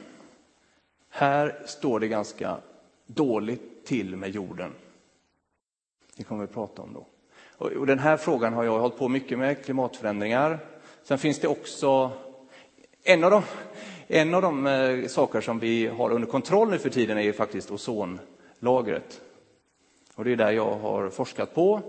Här 1.10 1.62
står 1.66 2.00
det 2.00 2.08
ganska 2.08 2.58
dåligt 3.06 3.86
till 3.86 4.16
med 4.16 4.30
jorden. 4.30 4.74
Det 6.16 6.24
kommer 6.24 6.48
vi 6.48 6.54
prata 6.54 6.82
om 6.82 6.94
då. 6.94 7.06
Och, 7.58 7.72
och 7.72 7.88
den 7.88 8.00
här 8.00 8.18
frågan 8.18 8.54
har 8.54 8.64
jag 8.64 8.80
hållit 8.80 8.98
på 8.98 9.10
mycket 9.10 9.40
med, 9.40 9.66
klimatförändringar. 9.66 10.60
Sen 11.04 11.18
finns 11.18 11.40
det 11.40 11.48
också 11.48 12.12
en 13.04 13.24
av 13.24 13.32
de, 13.32 13.44
en 14.08 14.34
av 14.34 14.42
de 14.42 14.68
eh, 14.68 15.08
saker 15.08 15.42
som 15.42 15.60
vi 15.60 15.88
har 15.88 16.12
under 16.12 16.28
kontroll 16.28 16.70
nu 16.70 16.80
för 16.80 16.90
tiden 16.90 17.18
är 17.18 17.22
ju 17.22 17.34
faktiskt 17.34 17.72
ozonlagret. 17.72 19.22
Och 20.16 20.24
det 20.24 20.32
är 20.32 20.36
där 20.36 20.52
jag 20.52 20.76
har 20.76 21.10
forskat 21.10 21.56
på, 21.56 21.82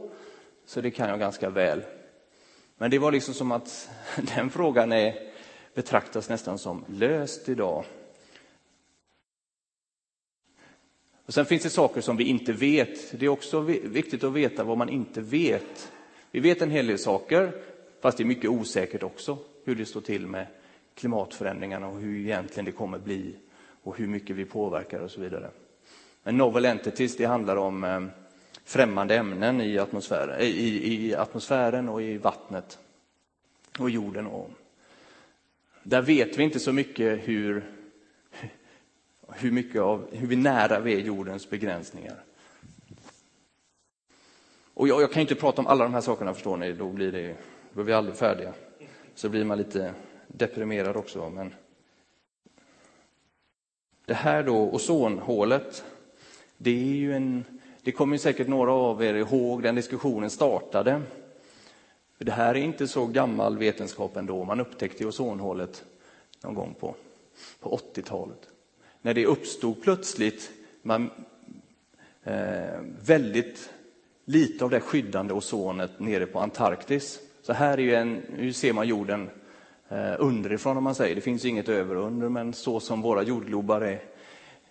så 0.67 0.81
det 0.81 0.91
kan 0.91 1.09
jag 1.09 1.19
ganska 1.19 1.51
väl. 1.51 1.83
Men 2.77 2.91
det 2.91 2.99
var 2.99 3.13
liksom 3.13 3.35
som 3.35 3.53
att 3.53 3.91
den 4.37 4.51
frågan 4.51 4.93
är, 4.93 5.15
betraktas 5.75 6.29
nästan 6.29 6.59
som 6.59 6.85
löst 6.89 7.49
idag. 7.49 7.85
Och 11.27 11.35
sen 11.35 11.47
finns 11.47 11.63
det 11.63 11.71
saker 11.71 12.01
som 12.01 12.17
vi 12.17 12.25
inte 12.25 12.53
vet. 12.53 13.21
Det 13.21 13.27
är 13.27 13.31
också 13.31 13.61
viktigt 13.61 14.25
att 14.25 14.33
veta 14.33 14.65
vad 14.65 14.79
man 14.79 14.89
inte 14.89 15.21
vet. 15.21 15.93
Vi 16.31 16.41
vet 16.41 16.63
en 16.63 16.71
hel 16.71 16.87
del 16.87 16.99
saker, 16.99 17.53
fast 18.01 18.19
det 18.19 18.23
är 18.23 18.27
mycket 18.27 18.51
osäkert 18.51 19.03
också 19.03 19.39
hur 19.65 19.75
det 19.75 19.87
står 19.87 20.01
till 20.01 20.27
med 20.27 20.47
klimatförändringarna 20.99 21.89
och 21.89 22.01
hur 22.01 22.19
egentligen 22.19 22.65
det 22.65 22.73
kommer 22.73 22.99
bli 22.99 23.35
och 23.83 23.99
hur 23.99 24.07
mycket 24.07 24.37
vi 24.37 24.45
påverkar 24.45 25.01
och 25.01 25.11
så 25.11 25.21
vidare. 25.21 25.51
Men 26.23 26.37
novel 26.37 26.65
entities, 26.65 27.17
det 27.17 27.25
handlar 27.25 27.57
om 27.57 27.85
eh, 27.85 28.05
främmande 28.65 29.17
ämnen 29.17 29.61
i 29.61 29.79
atmosfären, 29.79 30.41
eh, 30.41 30.47
i, 30.47 30.95
i 30.95 31.15
atmosfären 31.15 31.89
och 31.89 32.03
i 32.03 32.19
vattnet 32.19 32.79
och 33.79 33.91
jorden. 33.91 34.27
Och 34.27 34.51
där 35.83 36.03
vet 36.03 36.39
vi 36.39 36.43
inte 36.43 36.61
så 36.61 36.73
mycket 36.73 37.29
hur, 37.29 37.65
hur, 39.29 39.51
mycket 39.51 39.81
av, 39.81 40.07
hur 40.13 40.37
nära 40.37 40.81
vi 40.81 40.95
är 40.95 41.01
jordens 41.01 41.51
begränsningar. 41.51 42.25
Och 44.75 44.89
jag, 44.89 45.03
jag 45.03 45.13
kan 45.13 45.21
inte 45.21 45.35
prata 45.35 45.61
om 45.61 45.67
alla 45.67 45.85
de 45.85 45.95
här 45.95 46.01
sakerna, 46.01 46.35
förstår 46.35 46.57
ni, 46.57 46.73
då 46.73 46.89
blir, 46.89 47.13
det, 47.13 47.37
då 47.73 47.81
är 47.81 47.85
vi 47.85 47.93
aldrig 47.93 48.17
färdiga. 48.17 48.53
Så 49.15 49.29
blir 49.29 49.45
man 49.45 49.59
lite 49.59 49.95
deprimerad 50.29 50.97
också. 50.97 51.31
Men 51.31 51.55
det 54.05 54.15
här 54.15 54.43
då, 54.43 54.57
ozonhålet, 54.57 55.85
det 56.57 56.71
är 56.71 56.95
ju 56.95 57.15
en... 57.15 57.45
Det 57.83 57.93
kommer 57.93 58.19
säkert 58.19 58.49
några 58.49 58.73
av 58.73 59.05
er 59.05 59.15
ihåg, 59.15 59.63
den 59.63 59.75
diskussionen 59.75 60.31
startade. 60.31 61.03
Det 62.19 62.33
här 62.33 62.55
är 62.55 62.61
inte 62.61 62.89
så 62.89 63.07
gammal 63.07 63.59
vetenskap 63.59 64.17
ändå. 64.17 64.45
Man 64.45 64.61
upptäckte 64.61 65.07
ozonhålet 65.07 65.85
någon 66.43 66.55
gång 66.55 66.75
på, 66.81 66.95
på 67.61 67.81
80-talet. 67.95 68.49
När 69.03 69.15
det 69.15 69.27
uppstod 69.27 69.83
plötsligt 69.83 70.51
man, 70.83 71.11
eh, 72.25 72.81
väldigt 73.05 73.71
lite 74.25 74.65
av 74.65 74.71
det 74.71 74.81
skyddande 74.81 75.35
ozonet 75.35 76.01
nere 76.01 76.27
på 76.27 76.39
Antarktis. 76.39 77.21
Så 77.43 77.53
här 77.53 77.79
är 77.79 77.83
ju 77.83 77.95
en, 77.95 78.23
nu 78.39 78.53
ser 78.53 78.73
man 78.73 78.89
jorden 78.89 79.31
eh, 79.89 80.15
underifrån 80.19 80.77
om 80.77 80.85
man 80.85 80.95
säger. 80.95 81.15
Det 81.15 81.21
finns 81.21 81.45
inget 81.45 81.69
över 81.69 81.97
och 81.97 82.07
under, 82.07 82.29
men 82.29 82.53
så 82.53 82.81
som 82.81 83.03
våra 83.03 83.23
jordglobar 83.23 83.81
är 83.81 84.03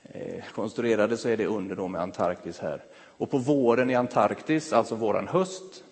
eh, 0.04 0.44
konstruerade 0.54 1.18
så 1.18 1.30
är 1.30 1.38
det 1.38 1.46
under 1.46 1.76
då 1.76 1.88
med 1.88 2.02
Antarktis 2.02 2.60
här. 2.60 2.84
Och 2.96 3.32
på 3.32 3.38
våren 3.38 3.90
i 3.90 3.96
Antarktis, 3.96 4.74
alltså 4.74 4.96
våran 4.96 5.28
höst, 5.28 5.84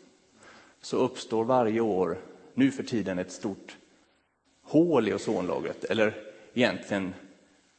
så 0.82 0.98
uppstår 0.98 1.44
varje 1.44 1.82
år, 1.82 2.18
nu 2.54 2.72
för 2.72 2.84
tiden, 2.84 3.20
ett 3.20 3.32
stort 3.32 3.78
hål 4.64 5.08
i 5.08 5.14
ozonlagret. 5.14 5.84
Eller 5.84 6.14
egentligen 6.54 7.14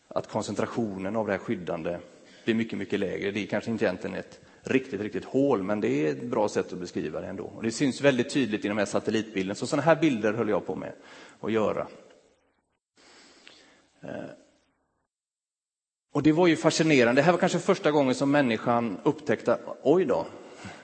att 0.09 0.29
koncentrationen 0.29 1.17
av 1.17 1.27
det 1.27 1.33
här 1.33 1.39
skyddande 1.39 1.99
blir 2.45 2.55
mycket, 2.55 2.79
mycket 2.79 3.01
lägre. 3.01 3.31
Det 3.31 3.43
är 3.43 3.47
kanske 3.47 3.71
inte 3.71 3.85
egentligen 3.85 4.17
ett 4.17 4.41
riktigt, 4.67 5.01
riktigt 5.01 5.25
hål, 5.25 5.63
men 5.63 5.81
det 5.81 5.89
är 5.89 6.11
ett 6.11 6.23
bra 6.23 6.49
sätt 6.49 6.73
att 6.73 6.79
beskriva 6.79 7.21
det 7.21 7.27
ändå. 7.27 7.45
Och 7.45 7.63
det 7.63 7.71
syns 7.71 8.01
väldigt 8.01 8.31
tydligt 8.31 8.65
i 8.65 8.69
de 8.69 8.79
här 8.79 8.85
satellitbilderna. 8.85 9.55
Så 9.55 9.67
sådana 9.67 9.83
här 9.83 9.97
bilder 9.97 10.33
höll 10.33 10.49
jag 10.49 10.67
på 10.67 10.75
med 10.75 10.93
att 11.41 11.53
göra. 11.53 11.87
Eh. 14.03 14.11
Och 16.13 16.23
det 16.23 16.33
var 16.33 16.47
ju 16.47 16.57
fascinerande. 16.57 17.21
Det 17.21 17.25
här 17.25 17.33
var 17.33 17.39
kanske 17.39 17.59
första 17.59 17.91
gången 17.91 18.15
som 18.15 18.31
människan 18.31 18.97
upptäckte, 19.03 19.59
oj 19.83 20.05
då, 20.05 20.27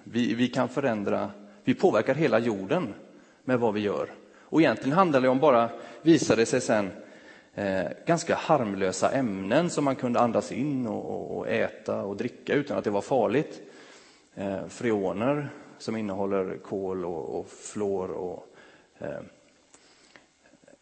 vi, 0.05 0.35
vi 0.35 0.49
kan 0.49 0.69
förändra, 0.69 1.31
vi 1.65 1.75
påverkar 1.75 2.15
hela 2.15 2.39
jorden 2.39 2.95
med 3.45 3.59
vad 3.59 3.75
vi 3.75 3.81
gör. 3.81 4.09
Och 4.41 4.61
egentligen 4.61 4.99
handlar 4.99 5.21
det 5.21 5.29
om 5.29 5.39
bara, 5.39 5.71
visade 6.03 6.47
sig 6.47 6.61
sen, 6.61 6.91
eh, 7.55 7.85
ganska 8.07 8.35
harmlösa 8.35 9.11
ämnen 9.11 9.71
som 9.71 9.85
man 9.85 9.97
kunde 9.97 10.21
andas 10.21 10.53
in 10.53 10.87
och, 10.87 11.37
och, 11.39 11.49
äta 11.49 12.03
och 12.03 12.17
dricka 12.17 12.55
utan 12.55 12.79
att 12.79 12.85
det 12.85 12.91
var 12.91 13.01
farligt. 13.01 13.62
Eh, 14.35 14.67
freoner 14.67 15.49
som 15.79 15.97
innehåller 15.97 16.57
kol 16.57 17.05
och, 17.05 17.39
och 17.39 17.49
fluor 17.49 18.11
och 18.11 18.47
eh, 18.99 19.21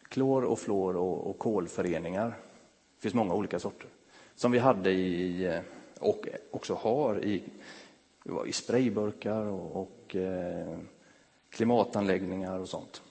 klor 0.09 0.43
och 0.43 0.59
fluor 0.59 0.95
och, 0.95 1.29
och 1.29 1.39
kolföreningar. 1.39 2.27
Det 2.27 3.01
finns 3.01 3.13
många 3.13 3.33
olika 3.33 3.59
sorter. 3.59 3.87
Som 4.35 4.51
vi 4.51 4.59
hade 4.59 4.91
i, 4.91 5.45
eh, 5.45 5.59
och 5.99 6.27
också 6.51 6.73
har 6.73 7.23
i, 7.23 7.43
i 8.47 8.51
sprayburkar 8.51 9.45
och, 9.45 9.81
och 9.81 10.15
eh, 10.15 10.77
klimatanläggningar 11.49 12.59
och 12.59 12.69
sånt. 12.69 13.01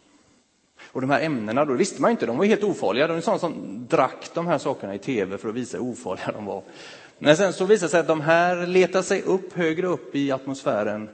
Och 0.92 1.00
de 1.00 1.10
här 1.10 1.20
ämnena, 1.20 1.64
då 1.64 1.74
visste 1.74 2.02
man 2.02 2.10
inte, 2.10 2.26
de 2.26 2.36
var 2.36 2.44
helt 2.44 2.64
ofarliga. 2.64 3.06
De 3.06 3.12
var 3.12 3.20
sådana 3.20 3.38
som 3.38 3.86
drack 3.90 4.30
de 4.34 4.46
här 4.46 4.58
sakerna 4.58 4.94
i 4.94 4.98
tv 4.98 5.38
för 5.38 5.48
att 5.48 5.54
visa 5.54 5.78
hur 5.78 5.84
ofarliga 5.84 6.32
de 6.32 6.44
var. 6.44 6.62
Men 7.22 7.36
sen 7.36 7.52
så 7.52 7.64
visar 7.64 7.86
det 7.86 7.90
sig 7.90 8.00
att 8.00 8.06
de 8.06 8.20
här 8.20 8.66
letar 8.66 9.02
sig 9.02 9.22
upp 9.22 9.52
högre 9.52 9.86
upp 9.86 10.14
i 10.14 10.32
atmosfären, 10.32 11.08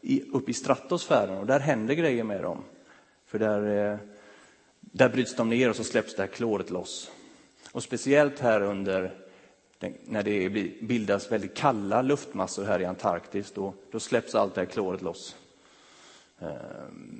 i, 0.00 0.22
upp 0.32 0.48
i 0.48 0.52
stratosfären 0.52 1.38
och 1.38 1.46
där 1.46 1.60
händer 1.60 1.94
grejer 1.94 2.24
med 2.24 2.42
dem. 2.42 2.64
För 3.26 3.38
där, 3.38 3.92
eh, 3.92 3.98
där 4.80 5.08
bryts 5.08 5.36
de 5.36 5.48
ner 5.48 5.70
och 5.70 5.76
så 5.76 5.84
släpps 5.84 6.16
det 6.16 6.22
här 6.22 6.28
kloret 6.28 6.70
loss. 6.70 7.10
Och 7.72 7.82
speciellt 7.82 8.38
här 8.38 8.60
under 8.60 9.12
när 10.04 10.22
det 10.22 10.48
bildas 10.82 11.32
väldigt 11.32 11.54
kalla 11.54 12.02
luftmassor 12.02 12.64
här 12.64 12.80
i 12.80 12.84
Antarktis, 12.84 13.52
då, 13.52 13.74
då 13.90 14.00
släpps 14.00 14.34
allt 14.34 14.54
det 14.54 14.60
här 14.60 14.68
kloret 14.68 15.02
loss. 15.02 15.36
Eh, 16.38 16.48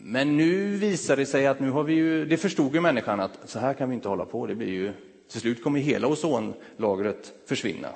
men 0.03 0.37
nu 0.37 0.77
visar 0.77 1.17
det 1.17 1.27
sig 1.27 1.47
att 1.47 1.61
nu 1.61 1.71
har 1.71 1.85
vi 1.85 1.95
ju, 1.95 2.25
det 2.25 2.37
förstod 2.37 2.75
ju 2.75 2.81
människan 2.81 3.21
att 3.21 3.39
så 3.45 3.59
här 3.59 3.75
kan 3.75 3.89
vi 3.89 3.95
inte 3.95 4.09
hålla 4.09 4.25
på. 4.25 4.47
Det 4.47 4.55
blir 4.55 4.69
ju, 4.69 4.93
till 5.31 5.41
slut 5.41 5.63
kommer 5.63 5.81
hela 5.81 6.09
ozonlagret 6.09 7.33
försvinna. 7.47 7.89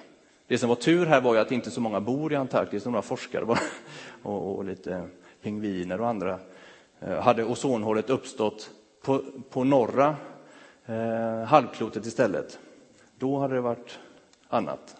Det 0.46 0.58
som 0.58 0.68
var 0.68 0.76
tur 0.76 1.06
här 1.06 1.20
var 1.20 1.34
ju 1.34 1.40
att 1.40 1.52
inte 1.52 1.70
så 1.70 1.80
många 1.80 2.00
bor 2.00 2.32
i 2.32 2.36
Antarktis, 2.36 2.84
några 2.84 3.02
forskare 3.02 3.44
bara, 3.44 3.58
och, 4.22 4.56
och 4.56 4.64
lite 4.64 5.08
pingviner 5.42 6.00
och 6.00 6.08
andra. 6.08 6.38
Eh, 7.00 7.20
hade 7.20 7.44
ozonhålet 7.44 8.10
uppstått 8.10 8.70
på, 9.02 9.22
på 9.50 9.64
norra 9.64 10.16
eh, 10.86 11.44
halvklotet 11.44 12.06
istället, 12.06 12.58
då 13.18 13.38
hade 13.38 13.54
det 13.54 13.60
varit 13.60 13.98
annat. 14.48 14.96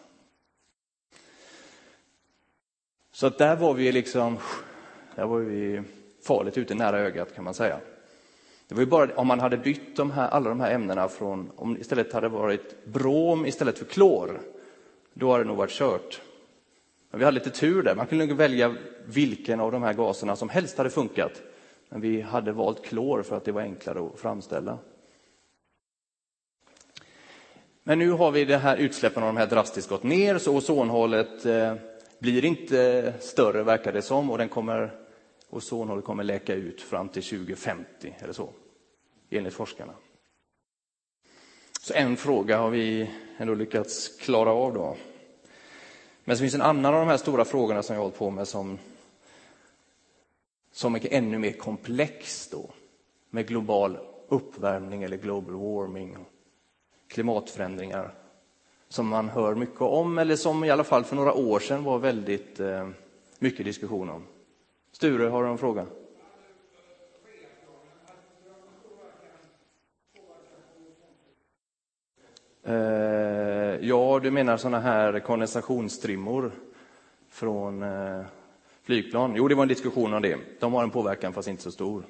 Så 3.13 3.27
att 3.27 3.39
där 3.39 3.57
var 3.57 3.75
vi 3.75 3.93
liksom, 3.93 4.39
där 5.15 5.27
var 5.27 5.39
vi 5.39 5.83
farligt 6.27 6.59
ute 6.59 6.75
nära 6.75 6.99
ögat 6.99 7.35
kan 7.35 7.45
man 7.45 7.55
säga. 7.55 7.81
Det 8.69 8.75
var 8.75 8.81
ju 8.81 8.87
bara 8.87 9.15
om 9.17 9.27
man 9.27 9.41
hade 9.41 9.57
bytt 9.57 9.97
de 9.97 10.11
här, 10.11 10.29
alla 10.29 10.49
de 10.49 10.61
här 10.61 10.71
ämnena 10.71 11.09
från, 11.09 11.51
om 11.57 11.77
istället 11.77 12.13
hade 12.13 12.29
varit 12.29 12.85
brom 12.85 13.47
istället 13.47 13.79
för 13.79 13.85
klor, 13.85 14.41
då 15.15 15.33
hade 15.33 15.45
det 15.45 15.49
nog 15.49 15.57
varit 15.57 15.71
kört. 15.71 16.21
Men 17.11 17.19
vi 17.19 17.25
hade 17.25 17.35
lite 17.35 17.51
tur 17.51 17.83
där, 17.83 17.95
man 17.95 18.07
kunde 18.07 18.35
välja 18.35 18.75
vilken 19.07 19.61
av 19.61 19.73
de 19.73 19.83
här 19.83 19.93
gaserna 19.93 20.37
som 20.37 20.49
helst 20.49 20.79
hade 20.79 20.91
funkat. 20.91 21.43
Men 21.89 22.01
vi 22.01 22.21
hade 22.21 22.53
valt 22.53 22.85
klor 22.85 23.23
för 23.23 23.37
att 23.37 23.45
det 23.45 23.53
var 23.53 23.63
enklare 23.63 24.07
att 24.07 24.21
framställa. 24.21 24.79
Men 27.83 27.99
nu 27.99 28.11
har 28.11 28.31
vi 28.31 28.45
det 28.45 28.57
här 28.57 28.77
utsläppen 28.77 29.23
av 29.23 29.27
de 29.27 29.37
här 29.37 29.47
drastiskt 29.47 29.89
gått 29.89 30.03
ner, 30.03 30.39
så 30.39 30.57
ozonhålet 30.57 31.47
eh, 31.47 31.75
blir 32.19 32.45
inte 32.45 33.13
större 33.21 33.63
verkar 33.63 33.93
det 33.93 34.03
som 34.03 34.31
och 34.31 34.39
den 34.39 34.49
kommer, 34.49 34.91
ozonhålet 35.51 36.05
kommer 36.05 36.25
läka 36.25 36.55
ut 36.55 36.81
fram 36.81 37.09
till 37.09 37.23
2050 37.23 38.15
eller 38.19 38.33
så, 38.33 38.49
enligt 39.31 39.55
forskarna. 39.55 39.93
Så 41.85 41.95
en 41.95 42.17
fråga 42.17 42.59
har 42.59 42.71
vi 42.71 43.11
ändå 43.37 43.55
lyckats 43.55 44.09
klara 44.09 44.51
av 44.53 44.75
då. 44.75 44.97
Men 46.25 46.37
så 46.37 46.41
finns 46.41 46.55
en 46.55 46.63
annan 46.63 46.95
av 46.95 47.01
de 47.01 47.09
här 47.09 47.17
stora 47.17 47.45
frågorna 47.45 47.83
som 47.83 47.95
jag 47.95 48.01
har 48.01 48.05
hållit 48.05 48.19
på 48.19 48.31
med 48.31 48.49
som, 48.49 48.79
som 50.73 50.95
är 50.95 51.13
ännu 51.13 51.39
mer 51.39 51.53
komplex 51.53 52.49
då, 52.49 52.71
med 53.31 53.49
global 53.49 53.99
uppvärmning 54.29 55.03
eller 55.03 55.17
global 55.17 55.55
warming, 55.55 56.17
klimatförändringar 57.09 58.15
som 58.89 59.09
man 59.09 59.29
hör 59.29 59.55
mycket 59.55 59.81
om, 59.81 60.19
eller 60.19 60.37
som 60.37 60.65
i 60.65 60.71
alla 60.71 60.85
fall 60.85 61.05
för 61.05 61.17
några 61.17 61.33
år 61.33 61.61
sedan 61.61 61.85
var 61.85 61.99
väldigt 61.99 62.61
eh, 62.61 62.89
mycket 63.39 63.65
diskussion 63.65 64.11
om. 64.11 64.23
Sture, 64.93 65.29
har 65.29 65.45
du 65.45 65.51
en 65.51 65.59
fråga? 65.59 65.87
Eh, 72.67 72.75
ja, 73.81 74.21
du 74.23 74.31
menar 74.31 74.57
sådana 74.57 74.81
här 74.81 75.21
kondensationstrimmor 75.21 76.53
från 77.31 77.83
eh, 77.83 78.21
flygplan? 78.83 79.35
Jo, 79.37 79.49
det 79.49 79.55
var 79.55 79.63
en 79.63 79.69
diskussion 79.69 80.15
om 80.15 80.23
det. 80.23 80.39
De 80.61 80.73
har 80.73 80.83
en 80.83 80.91
påverkan, 80.91 81.33
fast 81.33 81.49
inte 81.49 81.63
så 81.63 81.71
stor. 81.71 82.05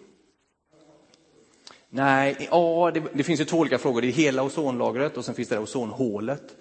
Nej, 1.88 2.48
ja, 2.50 2.90
det, 2.94 3.02
det, 3.12 3.22
finns 3.22 3.40
ju 3.40 3.44
två 3.44 3.58
olika 3.58 3.78
frågor. 3.78 4.00
Det 4.00 4.08
är 4.08 4.12
hela 4.12 4.42
ozonlagret 4.42 5.16
och 5.16 5.24
sen 5.24 5.34
finns 5.34 5.48
det 5.48 5.58
ozonhålet. 5.58 6.56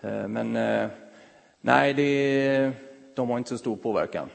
Eh, 0.00 0.28
men 0.28 0.56
eh, 0.56 0.88
nej, 1.60 1.94
det, 1.94 2.72
de 3.14 3.30
har 3.30 3.38
inte 3.38 3.50
så 3.50 3.58
stor 3.58 3.76
påverkan. 3.76 4.28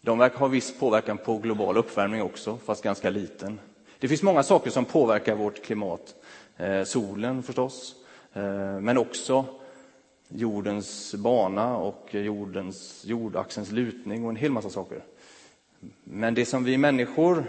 De 0.00 0.18
verkar 0.18 0.38
ha 0.38 0.46
viss 0.46 0.78
påverkan 0.78 1.18
på 1.18 1.38
global 1.38 1.76
uppvärmning 1.76 2.22
också, 2.22 2.58
fast 2.64 2.82
ganska 2.82 3.10
liten. 3.10 3.60
Det 3.98 4.08
finns 4.08 4.22
många 4.22 4.42
saker 4.42 4.70
som 4.70 4.84
påverkar 4.84 5.34
vårt 5.34 5.64
klimat. 5.64 6.14
Eh, 6.56 6.84
solen 6.84 7.42
förstås, 7.42 7.94
eh, 8.32 8.80
men 8.80 8.98
också 8.98 9.44
jordens 10.28 11.14
bana 11.14 11.76
och 11.76 12.14
jordens, 12.14 13.04
jordaxelns 13.06 13.72
lutning 13.72 14.24
och 14.24 14.30
en 14.30 14.36
hel 14.36 14.52
massa 14.52 14.70
saker. 14.70 15.00
Men 16.04 16.34
det 16.34 16.44
som 16.44 16.64
vi 16.64 16.78
människor 16.78 17.44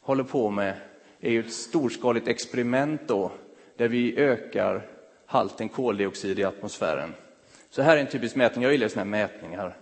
håller 0.00 0.24
på 0.24 0.50
med 0.50 0.74
är 1.20 1.30
ju 1.30 1.40
ett 1.40 1.52
storskaligt 1.52 2.28
experiment 2.28 3.00
då, 3.06 3.32
där 3.76 3.88
vi 3.88 4.16
ökar 4.16 4.86
halten 5.26 5.68
koldioxid 5.68 6.38
i 6.38 6.44
atmosfären. 6.44 7.14
Så 7.70 7.82
här 7.82 7.96
är 7.96 8.00
en 8.00 8.06
typisk 8.06 8.36
mätning. 8.36 8.62
Jag 8.62 8.72
gillar 8.72 8.88
sådana 8.88 9.16
här 9.16 9.28
mätningar. 9.28 9.76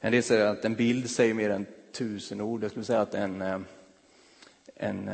En 0.00 0.12
del 0.12 0.22
säger 0.22 0.46
att 0.46 0.64
en 0.64 0.74
bild 0.74 1.10
säger 1.10 1.34
mer 1.34 1.50
än 1.50 1.66
tusen 1.92 2.40
ord. 2.40 2.62
Jag 2.62 2.70
skulle 2.70 2.84
säga 2.84 3.00
att 3.00 3.14
en, 3.14 3.42
eh, 3.42 3.58
en, 4.74 5.10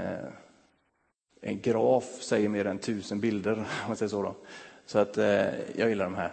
en 1.40 1.60
graf 1.60 2.22
säger 2.22 2.48
mer 2.48 2.64
än 2.64 2.78
tusen 2.78 3.20
bilder, 3.20 3.52
om 3.56 3.64
man 3.86 3.96
säger 3.96 4.10
så. 4.10 4.22
Då. 4.22 4.34
Så 4.86 4.98
att 4.98 5.18
eh, 5.18 5.46
jag 5.76 5.88
gillar 5.88 6.04
de 6.04 6.14
här. 6.14 6.32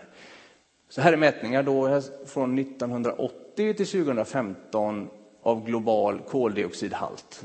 Så 0.89 1.01
här 1.01 1.13
är 1.13 1.17
mätningar 1.17 1.63
då 1.63 2.01
från 2.25 2.59
1980 2.59 3.73
till 3.73 3.87
2015 3.87 5.09
av 5.41 5.65
global 5.65 6.19
koldioxidhalt. 6.19 7.43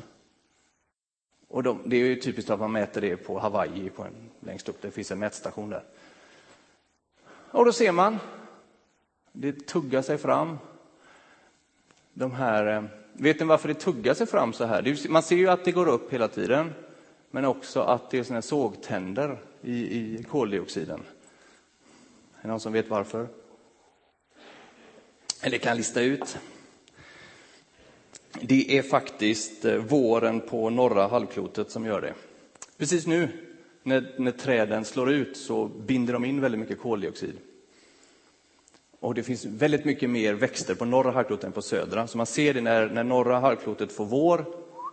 Och 1.48 1.62
de, 1.62 1.78
det 1.84 1.96
är 1.96 2.00
ju 2.00 2.16
typiskt 2.16 2.50
att 2.50 2.60
man 2.60 2.72
mäter 2.72 3.00
det 3.00 3.16
på 3.16 3.38
Hawaii, 3.38 3.90
på 3.90 4.02
en, 4.02 4.30
längst 4.40 4.68
upp. 4.68 4.82
Det 4.82 4.90
finns 4.90 5.10
en 5.10 5.18
mätstation 5.18 5.70
där. 5.70 5.84
Och 7.26 7.64
då 7.64 7.72
ser 7.72 7.92
man, 7.92 8.18
det 9.32 9.66
tuggar 9.66 10.02
sig 10.02 10.18
fram. 10.18 10.58
De 12.12 12.32
här, 12.32 12.66
eh, 12.66 12.84
vet 13.12 13.40
ni 13.40 13.46
varför 13.46 13.68
det 13.68 13.74
tuggar 13.74 14.14
sig 14.14 14.26
fram 14.26 14.52
så 14.52 14.64
här? 14.64 15.08
Man 15.08 15.22
ser 15.22 15.36
ju 15.36 15.48
att 15.48 15.64
det 15.64 15.72
går 15.72 15.88
upp 15.88 16.12
hela 16.12 16.28
tiden, 16.28 16.72
men 17.30 17.44
också 17.44 17.80
att 17.80 18.10
det 18.10 18.18
är 18.18 18.22
såna 18.22 18.42
sågtänder 18.42 19.38
i, 19.62 19.74
i 19.74 20.24
koldioxiden. 20.30 21.00
Är 22.38 22.42
det 22.42 22.48
någon 22.48 22.60
som 22.60 22.72
vet 22.72 22.88
varför? 22.88 23.28
Eller 25.42 25.58
kan 25.58 25.76
lista 25.76 26.00
ut? 26.00 26.38
Det 28.40 28.78
är 28.78 28.82
faktiskt 28.82 29.64
eh, 29.64 29.76
våren 29.76 30.40
på 30.40 30.70
norra 30.70 31.06
halvklotet 31.06 31.70
som 31.70 31.86
gör 31.86 32.00
det. 32.00 32.14
Precis 32.76 33.06
nu 33.06 33.28
när, 33.82 34.14
när 34.18 34.32
träden 34.32 34.84
slår 34.84 35.10
ut 35.10 35.36
så 35.36 35.66
binder 35.66 36.12
de 36.12 36.24
in 36.24 36.40
väldigt 36.40 36.60
mycket 36.60 36.80
koldioxid. 36.80 37.38
Och 39.00 39.14
det 39.14 39.22
finns 39.22 39.44
väldigt 39.44 39.84
mycket 39.84 40.10
mer 40.10 40.34
växter 40.34 40.74
på 40.74 40.84
norra 40.84 41.10
halvklotet 41.10 41.44
än 41.44 41.52
på 41.52 41.62
södra. 41.62 42.06
Så 42.06 42.16
man 42.16 42.26
ser 42.26 42.54
det 42.54 42.60
när, 42.60 42.88
när 42.88 43.04
norra 43.04 43.38
halvklotet 43.38 43.92
får 43.92 44.04
vår 44.04 44.44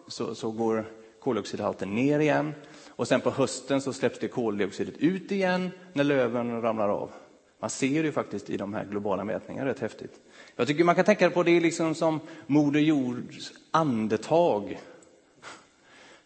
så, 0.08 0.36
så 0.36 0.52
går 0.52 0.86
koldioxidhalten 1.19 1.95
ner 1.95 2.19
igen. 2.19 2.53
Och 2.88 3.08
sen 3.08 3.21
på 3.21 3.30
hösten 3.30 3.82
så 3.82 3.93
släpps 3.93 4.19
det 4.19 4.27
koldioxidet 4.27 4.97
ut 4.97 5.32
igen 5.32 5.71
när 5.93 6.03
löven 6.03 6.62
ramlar 6.62 6.89
av. 6.89 7.12
Man 7.60 7.69
ser 7.69 8.03
det 8.03 8.12
faktiskt 8.12 8.49
i 8.49 8.58
de 8.58 8.73
här 8.73 8.86
globala 8.86 9.23
mätningarna, 9.23 9.69
rätt 9.69 9.80
häftigt. 9.80 10.19
Jag 10.56 10.67
tycker 10.67 10.84
man 10.84 10.95
kan 10.95 11.06
tänka 11.06 11.30
på 11.30 11.43
det 11.43 11.60
liksom 11.60 11.95
som 11.95 12.19
Moder 12.47 12.80
Jords 12.80 13.53
andetag 13.71 14.80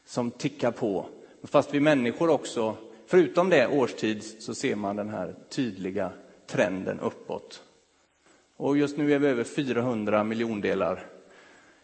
som 0.05 0.31
tickar 0.31 0.71
på. 0.71 1.05
Fast 1.43 1.73
vi 1.73 1.79
människor 1.79 2.29
också, 2.29 2.77
förutom 3.07 3.49
det 3.49 3.67
årstids, 3.67 4.45
så 4.45 4.55
ser 4.55 4.75
man 4.75 4.95
den 4.95 5.09
här 5.09 5.35
tydliga 5.49 6.11
trenden 6.47 6.99
uppåt. 6.99 7.63
Och 8.57 8.77
just 8.77 8.97
nu 8.97 9.13
är 9.13 9.19
vi 9.19 9.27
över 9.27 9.43
400 9.43 10.23
miljondelar. 10.23 11.05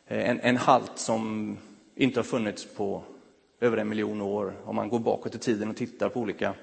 Eh, 0.08 0.30
en, 0.30 0.40
en 0.40 0.58
halt 0.58 0.92
som 0.96 1.58
inte 1.98 2.20
har 2.20 2.24
funnits 2.24 2.66
på 2.76 3.04
över 3.60 3.78
en 3.78 3.90
miljon 3.90 4.22
år. 4.22 4.54
Om 4.64 4.76
man 4.76 4.90
går 4.90 5.00
bakåt 5.00 5.36
i 5.36 5.38
tiden 5.38 5.70
och 5.70 5.76
tittar 5.76 6.10
på 6.10 6.20
olika 6.20 6.54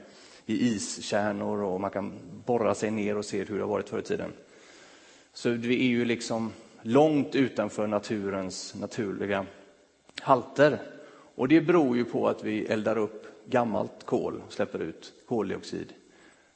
i 0.46 0.74
iskärnor 0.74 1.62
och 1.62 1.80
man 1.80 1.90
kan 1.90 2.12
borra 2.46 2.74
sig 2.74 2.90
ner 2.90 3.16
och 3.16 3.24
se 3.24 3.44
hur 3.44 3.56
det 3.56 3.62
har 3.62 3.68
varit 3.68 3.88
förr 3.88 3.98
i 3.98 4.02
tiden. 4.02 4.32
Så 5.32 5.50
vi 5.50 5.74
är 5.74 5.88
ju 5.88 6.04
liksom 6.04 6.52
långt 6.82 7.34
utanför 7.34 7.86
naturens 7.86 8.74
naturliga 8.74 9.46
halter. 10.20 10.78
Och 11.34 11.48
det 11.48 11.60
beror 11.60 11.96
ju 11.96 12.04
på 12.04 12.28
att 12.28 12.44
vi 12.44 12.66
eldar 12.66 12.98
upp 12.98 13.26
gammalt 13.46 14.06
kol 14.06 14.42
och 14.46 14.52
släpper 14.52 14.78
ut 14.78 15.12
koldioxid 15.28 15.92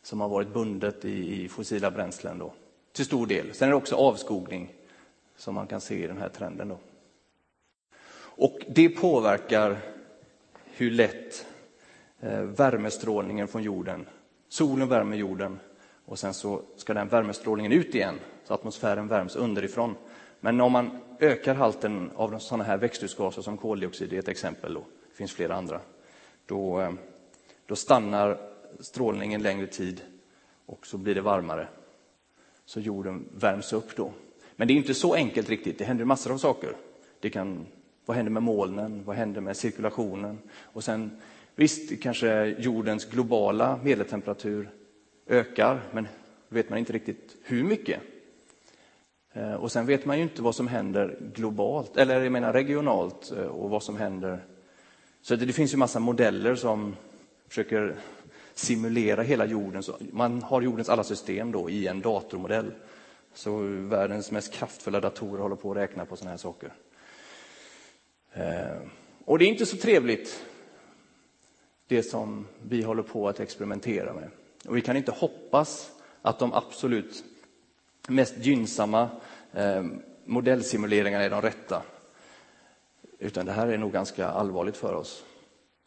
som 0.02 0.20
har 0.20 0.28
varit 0.28 0.52
bundet 0.52 1.04
i, 1.04 1.48
fossila 1.48 1.90
bränslen 1.90 2.38
då, 2.38 2.52
till 2.92 3.04
stor 3.04 3.26
del. 3.26 3.54
Sen 3.54 3.68
är 3.68 3.70
det 3.70 3.76
också 3.76 3.96
avskogning 3.96 4.74
som 5.36 5.54
man 5.54 5.66
kan 5.66 5.80
se 5.80 6.04
i 6.04 6.06
den 6.06 6.18
här 6.18 6.28
trenden. 6.28 6.68
Då. 6.68 6.78
Och 8.38 8.58
det 8.68 8.88
påverkar 8.88 9.78
hur 10.64 10.90
lätt 10.90 11.46
eh, 12.20 12.40
värmestrålningen 12.40 13.48
från 13.48 13.62
jorden, 13.62 14.06
solen 14.48 14.88
värmer 14.88 15.16
jorden 15.16 15.60
och 16.04 16.18
sen 16.18 16.34
så 16.34 16.62
ska 16.76 16.94
den 16.94 17.08
värmestrålningen 17.08 17.72
ut 17.72 17.94
igen 17.94 18.14
så 18.44 18.54
atmosfären 18.54 19.08
värms 19.08 19.36
underifrån. 19.36 19.94
Men 20.40 20.60
om 20.60 20.72
man 20.72 20.90
ökar 21.20 21.54
halten 21.54 22.10
av 22.14 22.38
sådana 22.38 22.64
här 22.64 22.76
växthusgaser 22.76 23.42
som 23.42 23.56
koldioxid 23.56 24.12
är 24.12 24.18
ett 24.18 24.28
exempel, 24.28 24.76
och 24.76 24.86
det 25.10 25.16
finns 25.16 25.32
flera 25.32 25.54
andra, 25.54 25.80
då, 26.46 26.80
eh, 26.80 26.92
då 27.66 27.76
stannar 27.76 28.38
strålningen 28.80 29.42
längre 29.42 29.66
tid 29.66 30.00
och 30.66 30.86
så 30.86 30.98
blir 30.98 31.14
det 31.14 31.20
varmare. 31.20 31.68
Så 32.64 32.80
jorden 32.80 33.28
värms 33.34 33.72
upp 33.72 33.96
då. 33.96 34.12
Men 34.56 34.68
det 34.68 34.74
är 34.74 34.76
inte 34.76 34.94
så 34.94 35.14
enkelt 35.14 35.48
riktigt, 35.48 35.78
det 35.78 35.84
händer 35.84 36.04
massor 36.04 36.32
av 36.32 36.38
saker. 36.38 36.76
Det 37.20 37.30
kan, 37.30 37.66
vad 38.08 38.16
händer 38.16 38.32
med 38.32 38.42
molnen? 38.42 39.02
Vad 39.04 39.16
händer 39.16 39.40
med 39.40 39.56
cirkulationen? 39.56 40.38
Och 40.62 40.84
sen, 40.84 41.10
visst, 41.54 42.02
kanske 42.02 42.54
jordens 42.58 43.04
globala 43.04 43.80
medeltemperatur 43.82 44.70
ökar, 45.26 45.80
men 45.92 46.08
vet 46.48 46.70
man 46.70 46.78
inte 46.78 46.92
riktigt 46.92 47.36
hur 47.42 47.64
mycket. 47.64 48.00
Eh, 49.32 49.54
och 49.54 49.72
sen 49.72 49.86
vet 49.86 50.04
man 50.04 50.16
ju 50.16 50.22
inte 50.22 50.42
vad 50.42 50.54
som 50.54 50.68
händer 50.68 51.18
globalt, 51.34 51.96
eller 51.96 52.22
jag 52.22 52.32
menar 52.32 52.52
regionalt, 52.52 53.32
eh, 53.36 53.46
och 53.46 53.70
vad 53.70 53.82
som 53.82 53.96
händer. 53.96 54.44
Så 55.22 55.36
det, 55.36 55.46
det 55.46 55.52
finns 55.52 55.72
ju 55.72 55.76
massa 55.76 56.00
modeller 56.00 56.54
som 56.54 56.96
försöker 57.48 57.94
simulera 58.54 59.22
hela 59.22 59.46
jorden. 59.46 59.82
Så 59.82 59.96
man 60.12 60.42
har 60.42 60.62
jordens 60.62 60.88
alla 60.88 61.04
system 61.04 61.52
då 61.52 61.70
i 61.70 61.86
en 61.86 62.00
datormodell 62.00 62.72
Så 63.34 63.58
världens 63.68 64.30
mest 64.30 64.52
kraftfulla 64.52 65.00
datorer 65.00 65.42
håller 65.42 65.56
på 65.56 65.70
att 65.70 65.76
räkna 65.76 66.04
på 66.04 66.16
sådana 66.16 66.30
här 66.30 66.38
saker. 66.38 66.72
Eh, 68.38 68.80
och 69.24 69.38
det 69.38 69.44
är 69.44 69.48
inte 69.48 69.66
så 69.66 69.76
trevligt, 69.76 70.44
det 71.86 72.02
som 72.02 72.46
vi 72.62 72.82
håller 72.82 73.02
på 73.02 73.28
att 73.28 73.40
experimentera 73.40 74.12
med. 74.12 74.30
Och 74.66 74.76
vi 74.76 74.80
kan 74.80 74.96
inte 74.96 75.12
hoppas 75.12 75.90
att 76.22 76.38
de 76.38 76.52
absolut 76.52 77.24
mest 78.08 78.34
gynnsamma 78.38 79.08
eh, 79.52 79.84
modellsimuleringarna 80.24 81.24
är 81.24 81.30
de 81.30 81.42
rätta. 81.42 81.82
Utan 83.18 83.46
det 83.46 83.52
här 83.52 83.66
är 83.66 83.78
nog 83.78 83.92
ganska 83.92 84.28
allvarligt 84.28 84.76
för 84.76 84.94
oss. 84.94 85.24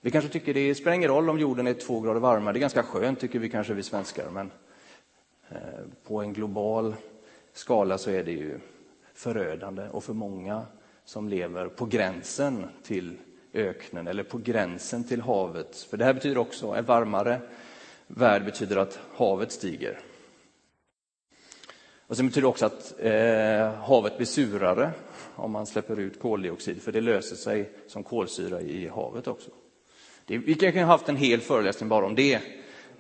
Vi 0.02 0.12
kanske 0.12 0.30
tycker 0.30 0.54
det 0.54 0.76
spelar 0.76 0.96
ingen 0.96 1.10
roll 1.10 1.30
om 1.30 1.40
jorden 1.40 1.68
är 1.68 1.74
två 1.74 2.00
grader 2.00 2.20
varmare. 2.20 2.54
Det 2.54 2.60
är 2.60 2.62
ganska 2.62 2.84
skönt 2.84 3.20
tycker 3.20 3.40
vi 3.40 3.50
kanske 3.50 3.74
vi 3.74 3.84
svenskar. 3.84 4.30
Men 4.30 4.52
eh, 5.50 5.58
på 6.08 6.22
en 6.22 6.34
global 6.34 6.96
skala 7.54 7.98
så 7.98 8.12
är 8.12 8.24
det 8.24 8.32
ju 8.32 8.60
förödande 9.14 9.90
och 9.90 10.04
för 10.04 10.14
många 10.14 10.66
som 11.12 11.30
lever 11.30 11.68
på 11.68 11.86
gränsen 11.86 12.66
till 12.84 13.18
öknen 13.54 14.08
eller 14.08 14.24
på 14.24 14.38
gränsen 14.38 15.04
till 15.04 15.22
havet. 15.22 15.88
För 15.90 15.98
det 15.98 16.06
här 16.06 16.14
betyder 16.14 16.38
också, 16.38 16.68
en 16.68 16.86
varmare 16.86 17.42
värld 18.08 18.46
betyder 18.46 18.78
att 18.78 19.00
havet 19.16 19.52
stiger. 19.52 20.00
Och 22.08 22.18
sen 22.18 22.28
betyder 22.28 22.42
det 22.42 22.48
också 22.48 22.66
att 22.66 22.94
eh, 23.00 23.74
havet 23.74 24.18
blir 24.18 24.28
surare 24.28 24.92
om 25.36 25.52
man 25.52 25.66
släpper 25.66 26.00
ut 26.00 26.20
koldioxid, 26.20 26.82
för 26.82 26.92
det 26.92 27.02
löser 27.02 27.36
sig 27.36 27.70
som 27.88 28.04
kolsyra 28.04 28.62
i 28.62 28.88
havet 28.88 29.28
också. 29.28 29.52
Det, 30.26 30.38
vi 30.38 30.54
kanske 30.54 30.80
har 30.80 30.88
haft 30.88 31.10
en 31.10 31.18
hel 31.18 31.40
föreläsning 31.40 31.90
bara 31.90 32.06
om 32.06 32.16
det. 32.16 32.40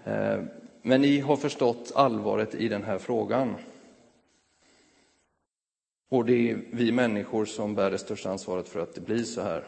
Eh, 0.04 0.43
men 0.82 1.02
ni 1.02 1.19
har 1.19 1.36
förstått 1.36 1.91
allvaret 1.95 2.56
i 2.56 2.67
den 2.67 2.84
här 2.84 2.97
frågan. 2.97 3.56
Och 6.12 6.26
det 6.26 6.52
är 6.52 6.62
vi 6.71 6.91
människor 6.91 7.45
som 7.45 7.76
bär 7.76 7.91
det 7.91 7.97
största 7.97 8.32
ansvaret 8.32 8.67
för 8.67 8.80
att 8.80 8.95
det 8.95 9.02
blir 9.02 9.24
så 9.24 9.41
här. 9.41 9.63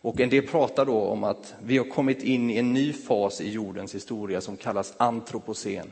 Och 0.00 0.20
en 0.20 0.30
del 0.30 0.46
pratar 0.46 0.86
då 0.86 1.00
om 1.00 1.24
att 1.24 1.54
vi 1.62 1.78
har 1.78 1.84
kommit 1.84 2.22
in 2.22 2.50
i 2.50 2.56
en 2.56 2.72
ny 2.72 2.92
fas 2.92 3.40
i 3.40 3.50
jordens 3.50 3.94
historia 3.94 4.40
som 4.40 4.56
kallas 4.56 4.94
antropocen. 4.96 5.90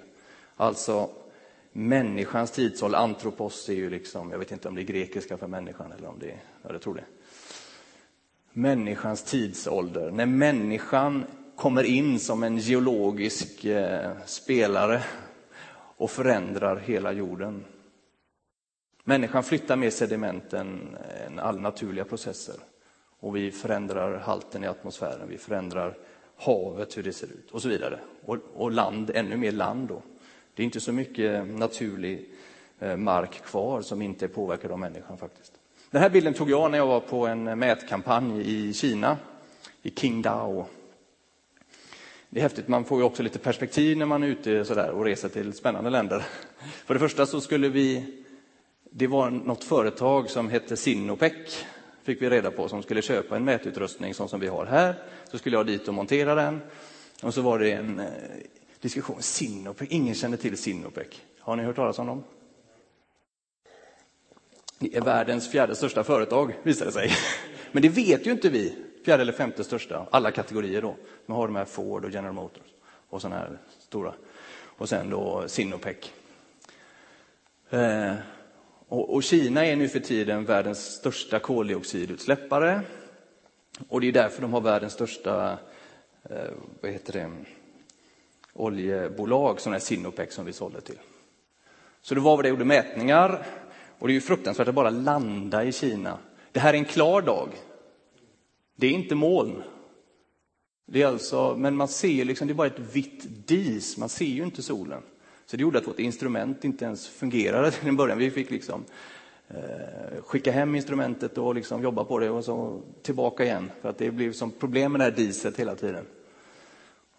Alltså 0.57 1.11
människans 1.73 2.51
tidsålder. 2.51 2.99
Antropos 2.99 3.69
är 3.69 3.75
ju 3.75 3.91
liksom, 3.91 4.31
jag 4.31 4.39
vet 4.39 4.53
inte 4.53 4.69
om 4.69 4.75
det 4.75 4.83
är 4.83 4.85
grekiska 4.85 5.37
för 5.37 5.47
människan 5.47 5.93
eller 5.93 6.09
om 6.09 6.19
det 6.19 6.31
är, 6.31 6.43
ja 6.63 6.73
jag 6.73 6.83
tror 6.83 6.95
det. 6.95 7.05
Människans 8.53 9.23
tidsålder. 9.23 10.11
När 10.11 10.27
människan 10.27 11.25
kommer 11.57 11.85
in 11.85 12.19
som 12.19 12.43
en 12.43 12.59
geologisk 12.59 13.65
eh, 13.65 14.11
spelare 14.27 15.03
och 15.97 16.11
förändrar 16.11 16.77
hela 16.77 17.13
jorden. 17.13 17.65
Människan 19.11 19.43
flyttar 19.43 19.77
med 19.77 19.93
sedimenten 19.93 20.97
än 21.27 21.39
alla 21.39 21.61
naturliga 21.61 22.05
processer. 22.05 22.55
Och 23.21 23.37
vi 23.37 23.51
förändrar 23.51 24.19
halten 24.19 24.65
i 24.65 24.67
atmosfären, 24.67 25.29
vi 25.29 25.39
förändrar 25.39 25.95
havet, 26.37 26.97
hur 26.97 27.03
det 27.03 27.13
ser 27.13 27.27
ut 27.27 27.51
och 27.51 27.63
så 27.63 27.69
vidare. 27.69 27.99
Och, 28.25 28.37
och 28.55 28.71
land, 28.71 29.11
ännu 29.15 29.37
mer 29.37 29.53
land 29.53 29.89
då. 29.89 30.03
Det 30.55 30.63
är 30.63 30.65
inte 30.65 30.81
så 30.81 30.93
mycket 30.93 31.47
naturlig 31.47 32.29
eh, 32.79 32.97
mark 32.97 33.43
kvar 33.45 33.83
som 33.83 34.03
inte 34.03 34.25
är 34.25 34.29
påverkad 34.29 34.71
av 34.71 34.79
människan 34.79 35.19
faktiskt. 35.19 35.53
Den 35.91 36.03
här 36.03 36.11
bilden 36.11 36.35
tog 36.35 36.51
jag 36.51 36.71
när 36.71 36.79
jag 36.79 36.87
var 36.87 37.01
på 37.01 37.27
en 37.27 37.49
eh, 37.49 37.57
mätkampanj 37.57 38.41
i 38.41 38.73
Kina, 38.73 39.17
i 39.83 39.91
Qingdao. 39.91 40.67
Det 42.29 42.41
är 42.41 42.43
häftigt, 42.43 42.69
man 42.69 42.85
får 42.85 42.99
ju 42.99 43.05
också 43.05 43.23
lite 43.23 43.39
perspektiv 43.39 43.97
när 43.97 44.07
man 44.07 44.23
är 44.23 44.27
ute 44.27 44.65
sådär 44.65 44.91
och 44.91 45.05
reser 45.05 45.29
till 45.29 45.53
spännande 45.53 45.91
länder. 45.91 46.25
För 46.85 46.95
det 46.95 47.01
första 47.01 47.27
så 47.27 47.41
skulle 47.41 47.69
vi, 47.69 48.17
det 48.91 49.07
var 49.07 49.31
något 49.31 49.65
företag 49.65 50.31
som 50.31 50.49
hette 50.49 50.77
Sinopec, 50.77 51.65
fick 52.03 52.23
vi 52.23 52.31
reda 52.31 52.51
på, 52.51 52.69
som 52.69 52.83
skulle 52.83 53.03
köpa 53.03 53.37
en 53.37 53.45
mätutrustning 53.45 54.15
som, 54.15 54.29
som 54.29 54.41
vi 54.41 54.47
har 54.47 54.67
här. 54.67 54.95
Så 55.31 55.39
skulle 55.39 55.57
jag 55.57 55.67
dit 55.67 55.89
och 55.89 55.95
montera 55.95 56.35
den. 56.35 56.61
Och 57.23 57.35
så 57.35 57.43
var 57.43 57.59
det 57.59 57.73
en 57.73 58.01
eh, 58.01 58.07
diskussion. 58.81 59.23
Sinopec, 59.23 59.89
ingen 59.91 60.15
känner 60.15 60.37
till 60.37 60.57
Sinopec. 60.57 61.07
Har 61.41 61.57
ni 61.57 61.63
hört 61.63 61.77
talas 61.77 61.99
om 61.99 62.07
dem? 62.07 62.25
Det 64.79 64.97
är 64.97 65.01
världens 65.01 65.51
fjärde 65.51 65.75
största 65.75 66.05
företag, 66.05 66.57
visar 66.63 66.87
det 66.87 66.93
sig. 66.93 67.13
Men 67.73 67.83
det 67.83 67.89
vet 67.89 68.27
ju 68.27 68.31
inte 68.31 68.49
vi. 68.49 68.77
Fjärde 69.05 69.23
eller 69.23 69.33
femte 69.33 69.65
största, 69.65 70.07
alla 70.11 70.31
kategorier 70.31 70.83
då. 70.83 70.97
Man 71.27 71.37
har 71.37 71.47
de 71.47 71.57
här 71.57 71.65
Ford 71.65 72.05
och 72.05 72.11
General 72.11 72.35
Motors 72.35 72.67
och 73.09 73.21
sådana 73.21 73.37
här 73.37 73.59
stora. 73.79 74.15
Och 74.53 74.89
sen 74.89 75.11
då 75.11 75.45
Sinopec. 75.47 75.97
Eh, 77.71 78.15
och, 78.91 79.15
och 79.15 79.23
Kina 79.23 79.67
är 79.67 79.77
nu 79.77 79.89
för 79.89 80.01
tiden 80.01 80.45
världens 80.45 80.79
största 80.79 81.39
koldioxidutsläppare. 81.39 82.81
Och 83.89 84.01
det 84.01 84.09
är 84.09 84.13
därför 84.13 84.43
de 84.43 84.53
har 84.53 84.61
världens 84.61 84.93
största, 84.93 85.59
eh, 86.23 86.51
vad 86.81 86.93
heter 86.93 87.13
det, 87.13 87.31
oljebolag, 88.53 89.61
som 89.61 89.73
är 89.73 89.79
Sinopec 89.79 90.33
som 90.33 90.45
vi 90.45 90.53
sålde 90.53 90.81
till. 90.81 90.99
Så 92.03 92.15
det 92.15 92.21
var 92.21 92.37
vad 92.37 92.45
det 92.45 92.49
gjorde 92.49 92.65
mätningar. 92.65 93.47
Och 93.99 94.09
det 94.09 94.13
är 94.13 94.15
ju 94.15 94.21
fruktansvärt 94.21 94.69
att 94.69 94.75
bara 94.75 94.91
landa 94.91 95.65
i 95.65 95.73
Kina. 95.73 96.19
Det 96.53 96.61
här 96.61 96.75
är 96.75 96.79
en 96.79 96.85
klar 96.85 97.23
dag. 97.23 97.49
Det 98.77 98.87
är 98.87 98.91
inte 98.91 99.15
moln. 99.15 99.63
Det 100.87 101.03
är 101.03 101.07
alltså, 101.07 101.57
men 101.59 101.77
man 101.77 101.89
ser 101.89 102.25
liksom, 102.25 102.47
det 102.47 102.53
är 102.53 102.55
bara 102.55 102.67
ett 102.67 102.79
vitt 102.93 103.47
dis, 103.47 103.97
man 103.97 104.09
ser 104.09 104.25
ju 104.25 104.43
inte 104.43 104.63
solen. 104.63 105.03
Så 105.51 105.57
det 105.57 105.63
gjorde 105.63 105.79
att 105.79 105.87
vårt 105.87 105.99
instrument 105.99 106.65
inte 106.65 106.85
ens 106.85 107.09
fungerade 107.09 107.71
till 107.71 107.89
en 107.89 107.97
början. 107.97 108.19
Vi 108.19 108.31
fick 108.31 108.51
liksom 108.51 108.85
eh, 109.49 110.23
skicka 110.23 110.53
hem 110.53 110.75
instrumentet 110.75 111.39
och 111.39 111.55
liksom 111.55 111.83
jobba 111.83 112.05
på 112.05 112.19
det 112.19 112.31
och 112.31 112.45
så 112.45 112.81
tillbaka 113.03 113.45
igen. 113.45 113.71
För 113.83 113.89
att 113.89 113.99
det 113.99 114.11
blev 114.11 114.33
som 114.33 114.51
problem 114.51 114.93
med 114.93 115.01
det 115.01 115.05
här 115.05 115.11
diset 115.11 115.57
hela 115.57 115.75
tiden. 115.75 116.05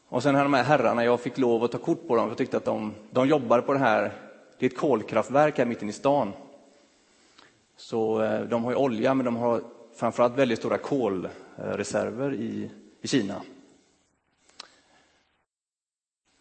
Och 0.07 0.23
sen 0.23 0.35
här 0.35 0.43
de 0.43 0.53
här 0.53 0.63
herrarna, 0.63 1.05
jag 1.05 1.19
fick 1.19 1.37
lov 1.37 1.63
att 1.63 1.71
ta 1.71 1.77
kort 1.77 2.07
på 2.07 2.15
dem, 2.15 2.25
för 2.25 2.31
jag 2.31 2.37
tyckte 2.37 2.57
att 2.57 2.65
de, 2.65 2.93
de 3.11 3.27
jobbar 3.27 3.61
på 3.61 3.73
det 3.73 3.79
här, 3.79 4.13
det 4.59 4.65
är 4.65 4.69
ett 4.69 4.77
kolkraftverk 4.77 5.57
här 5.57 5.65
mitt 5.65 5.81
inne 5.81 5.89
i 5.89 5.93
stan. 5.93 6.31
Så 7.77 8.23
eh, 8.23 8.41
de 8.41 8.63
har 8.63 8.71
ju 8.71 8.77
olja, 8.77 9.13
men 9.13 9.25
de 9.25 9.35
har 9.35 9.61
framförallt 9.95 10.37
väldigt 10.37 10.59
stora 10.59 10.77
kolreserver 10.77 12.33
i, 12.33 12.69
i 13.01 13.07
Kina. 13.07 13.41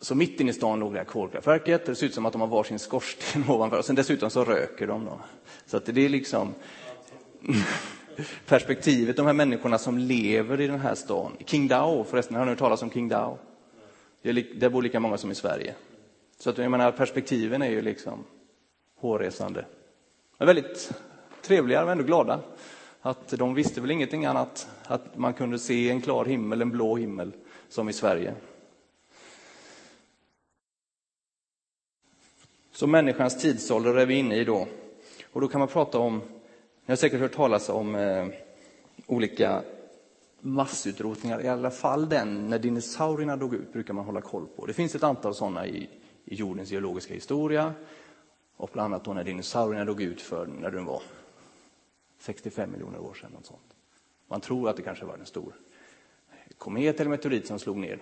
Så 0.02 0.14
mitt 0.14 0.40
inne 0.40 0.50
i 0.50 0.54
stan 0.54 0.80
låg 0.80 0.92
det 0.92 0.98
här 0.98 1.04
kolkraftverket. 1.04 1.86
Det 1.86 1.94
ser 1.94 2.06
ut 2.06 2.14
som 2.14 2.26
att 2.26 2.32
de 2.32 2.40
har 2.40 2.48
varsin 2.48 2.78
skorsten 2.78 3.44
ovanför. 3.48 3.78
Och 3.78 3.84
sen 3.84 3.96
dessutom 3.96 4.30
så 4.30 4.44
röker 4.44 4.86
de. 4.86 5.04
Då. 5.04 5.20
Så 5.66 5.76
att 5.76 5.86
det 5.86 6.04
är 6.04 6.08
liksom 6.08 6.54
perspektivet, 8.46 9.16
de 9.16 9.26
här 9.26 9.32
människorna 9.32 9.78
som 9.78 9.98
lever 9.98 10.60
i 10.60 10.66
den 10.66 10.80
här 10.80 10.94
stan. 10.94 11.32
Qingdao, 11.44 12.04
förresten, 12.04 12.36
har 12.36 12.44
ni 12.44 12.50
hört 12.50 12.58
talas 12.58 12.82
om 12.82 12.90
Qingdao? 12.90 13.38
Där 14.22 14.68
bor 14.68 14.82
lika 14.82 15.00
många 15.00 15.18
som 15.18 15.30
i 15.30 15.34
Sverige. 15.34 15.74
Så 16.38 16.50
att 16.50 16.58
jag 16.58 16.70
menar, 16.70 16.92
perspektiven 16.92 17.62
är 17.62 17.70
ju 17.70 17.82
liksom 17.82 18.24
hårresande. 18.96 19.64
Men 20.38 20.46
väldigt 20.46 20.92
trevliga, 21.42 21.80
men 21.80 21.92
ändå 21.92 22.04
glada. 22.04 22.40
Att 23.00 23.28
de 23.28 23.54
visste 23.54 23.80
väl 23.80 23.90
ingenting 23.90 24.26
annat, 24.26 24.68
att 24.84 25.16
man 25.16 25.34
kunde 25.34 25.58
se 25.58 25.90
en 25.90 26.00
klar 26.00 26.24
himmel, 26.24 26.62
en 26.62 26.70
blå 26.70 26.96
himmel, 26.96 27.32
som 27.68 27.88
i 27.88 27.92
Sverige. 27.92 28.34
Så 32.80 32.86
människans 32.86 33.38
tidsålder 33.38 33.94
är 33.94 34.06
vi 34.06 34.14
inne 34.14 34.36
i 34.36 34.44
då. 34.44 34.68
Och 35.32 35.40
då 35.40 35.48
kan 35.48 35.58
man 35.58 35.68
prata 35.68 35.98
om, 35.98 36.18
ni 36.86 36.92
har 36.92 36.96
säkert 36.96 37.20
hört 37.20 37.32
talas 37.32 37.68
om 37.68 37.94
eh, 37.94 38.26
olika 39.06 39.62
massutrotningar, 40.40 41.44
i 41.44 41.48
alla 41.48 41.70
fall 41.70 42.08
den 42.08 42.50
när 42.50 42.58
dinosaurierna 42.58 43.36
dog 43.36 43.54
ut, 43.54 43.72
brukar 43.72 43.94
man 43.94 44.04
hålla 44.04 44.20
koll 44.20 44.46
på. 44.56 44.66
Det 44.66 44.72
finns 44.72 44.94
ett 44.94 45.02
antal 45.02 45.34
sådana 45.34 45.66
i, 45.66 45.88
i 46.24 46.34
jordens 46.34 46.70
geologiska 46.70 47.14
historia. 47.14 47.72
Och 48.56 48.70
bland 48.72 48.94
annat 48.94 49.04
då 49.04 49.12
när 49.12 49.24
dinosaurierna 49.24 49.84
dog 49.84 50.02
ut 50.02 50.20
för, 50.20 50.46
när 50.46 50.70
den 50.70 50.84
var 50.84 51.02
65 52.18 52.72
miljoner 52.72 52.98
år 52.98 53.14
sedan. 53.14 53.30
Något 53.34 53.46
sånt. 53.46 53.74
Man 54.28 54.40
tror 54.40 54.68
att 54.68 54.76
det 54.76 54.82
kanske 54.82 55.04
var 55.04 55.14
en 55.14 55.26
stor 55.26 55.52
komet 56.58 57.00
eller 57.00 57.10
meteorit 57.10 57.46
som 57.46 57.58
slog 57.58 57.76
ner. 57.76 57.98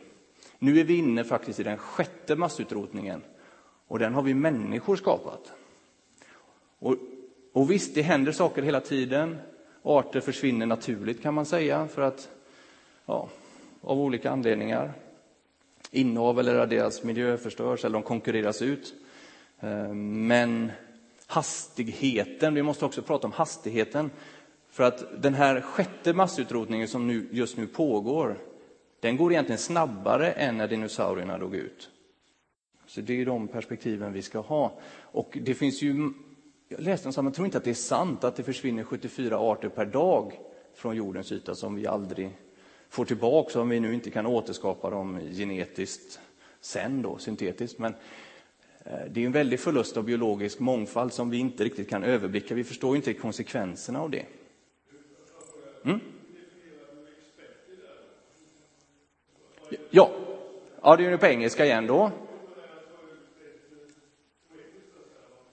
Nu 0.59 0.81
är 0.81 0.85
vi 0.85 0.97
inne 0.97 1.25
faktiskt 1.25 1.61
i 1.61 1.63
den 1.63 1.79
sjätte 1.79 2.37
massutrotningen 2.37 3.23
och 3.89 3.99
den 3.99 4.15
har 4.15 4.23
vi 4.23 4.35
människor 4.35 4.97
skapat. 4.97 5.53
Och, 6.79 6.97
och 7.53 7.71
visst, 7.71 7.95
det 7.95 8.03
händer 8.03 8.33
saker 8.33 8.63
hela 8.63 8.81
tiden. 8.81 9.39
Arter 9.83 10.21
försvinner 10.21 10.67
naturligt 10.67 11.23
kan 11.23 11.35
man 11.35 11.47
säga 11.47 11.89
för 11.89 12.03
att, 12.03 12.29
ja, 13.07 13.29
av 13.81 14.01
olika 14.01 14.31
anledningar. 14.31 14.93
Innehav 15.91 16.39
eller 16.39 16.67
deras 16.67 17.03
miljö 17.03 17.37
förstörs 17.37 17.85
eller 17.85 17.95
de 17.95 18.03
konkurreras 18.03 18.63
ut. 18.63 18.95
Eh, 19.61 19.89
men 19.95 20.73
hastigheten, 21.27 22.55
vi 22.55 22.63
måste 22.63 22.85
också 22.85 23.03
prata 23.03 23.27
om 23.27 23.33
hastigheten. 23.33 24.11
För 24.71 24.85
att 24.85 25.23
den 25.23 25.35
här 25.35 25.61
sjätte 25.61 26.13
massutrotningen 26.13 26.89
som 26.89 27.07
nu, 27.07 27.29
just 27.31 27.57
nu 27.57 27.67
pågår, 27.67 28.39
den 29.01 29.17
går 29.17 29.33
egentligen 29.33 29.59
snabbare 29.59 30.33
än 30.33 30.57
när 30.57 30.69
dinosaurierna 30.69 31.39
dog 31.39 31.55
ut. 31.55 31.91
Så 32.89 33.01
det 33.01 33.21
är 33.21 33.27
de 33.27 33.49
perspektiven 33.49 34.13
vi 34.13 34.23
ska 34.23 34.39
ha. 34.39 34.79
Och 35.01 35.39
det 35.43 35.55
finns 35.55 35.83
ju, 35.83 36.13
jag 36.69 36.81
läste 36.81 37.05
någonstans, 37.05 37.17
man 37.17 37.33
tror 37.33 37.45
inte 37.45 37.59
att 37.59 37.65
det 37.65 37.71
är 37.71 37.75
sant 37.75 38.25
att 38.25 38.37
det 38.37 38.43
försvinner 38.43 38.85
74 38.85 39.39
arter 39.39 39.69
per 39.69 39.87
dag 39.87 40.33
från 40.75 40.97
jordens 40.97 41.33
yta 41.33 41.55
som 41.55 41.75
vi 41.75 41.87
aldrig 41.87 42.31
får 42.89 43.05
tillbaka 43.05 43.61
om 43.61 43.69
vi 43.69 43.81
nu 43.81 43.95
inte 43.95 44.11
kan 44.11 44.27
återskapa 44.27 44.91
dem 44.91 45.21
genetiskt 45.33 46.21
sen 46.61 47.03
då, 47.03 47.19
syntetiskt. 47.19 47.79
Men 47.79 47.95
eh, 48.85 48.93
det 49.11 49.23
är 49.23 49.27
en 49.27 49.33
väldig 49.33 49.61
förlust 49.61 49.97
av 49.97 50.05
biologisk 50.05 50.61
mångfald 50.61 51.13
som 51.13 51.31
vi 51.31 51.39
inte 51.39 51.65
riktigt 51.65 51.91
kan 51.91 52.05
överblicka. 52.05 52.55
Vi 52.55 52.65
förstår 52.65 52.97
inte 52.97 53.15
konsekvenserna 53.15 54.01
av 54.01 54.11
det. 54.11 54.27
Mm? 55.85 56.01
Ja. 59.91 60.11
ja, 60.83 60.97
det 60.97 61.05
är 61.05 61.11
ju 61.11 61.19
på 61.19 61.27
engelska 61.27 61.65
igen 61.65 61.87
då. 61.87 62.11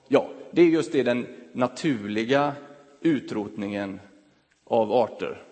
Ja, 0.08 0.30
det 0.56 0.62
är 0.62 0.65
just 0.65 0.91
det, 0.91 1.04
den 1.04 1.28
naturliga 1.52 2.54
utrotningen 3.02 4.00
av 4.63 4.91
arter. 4.91 5.44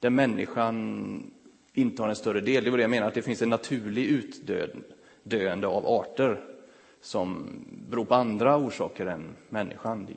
Där 0.00 0.10
människan 0.10 1.30
inte 1.72 2.02
har 2.02 2.08
en 2.08 2.16
större 2.16 2.40
del. 2.40 2.64
Det 2.64 2.70
var 2.70 2.78
det 2.78 2.82
jag 2.82 2.90
menar, 2.90 3.08
att 3.08 3.14
det 3.14 3.22
finns 3.22 3.42
en 3.42 3.48
naturlig 3.48 4.04
utdöende 4.04 5.66
av 5.66 5.86
arter 5.86 6.40
som 7.00 7.46
beror 7.88 8.04
på 8.04 8.14
andra 8.14 8.56
orsaker 8.56 9.06
än 9.06 9.36
människan. 9.48 10.08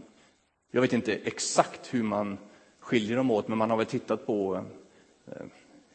Jag 0.71 0.81
vet 0.81 0.93
inte 0.93 1.13
exakt 1.13 1.93
hur 1.93 2.03
man 2.03 2.37
skiljer 2.79 3.17
dem 3.17 3.31
åt, 3.31 3.47
men 3.47 3.57
man 3.57 3.69
har 3.69 3.77
väl 3.77 3.85
tittat 3.85 4.25
på 4.25 4.65
eh, 5.27 5.45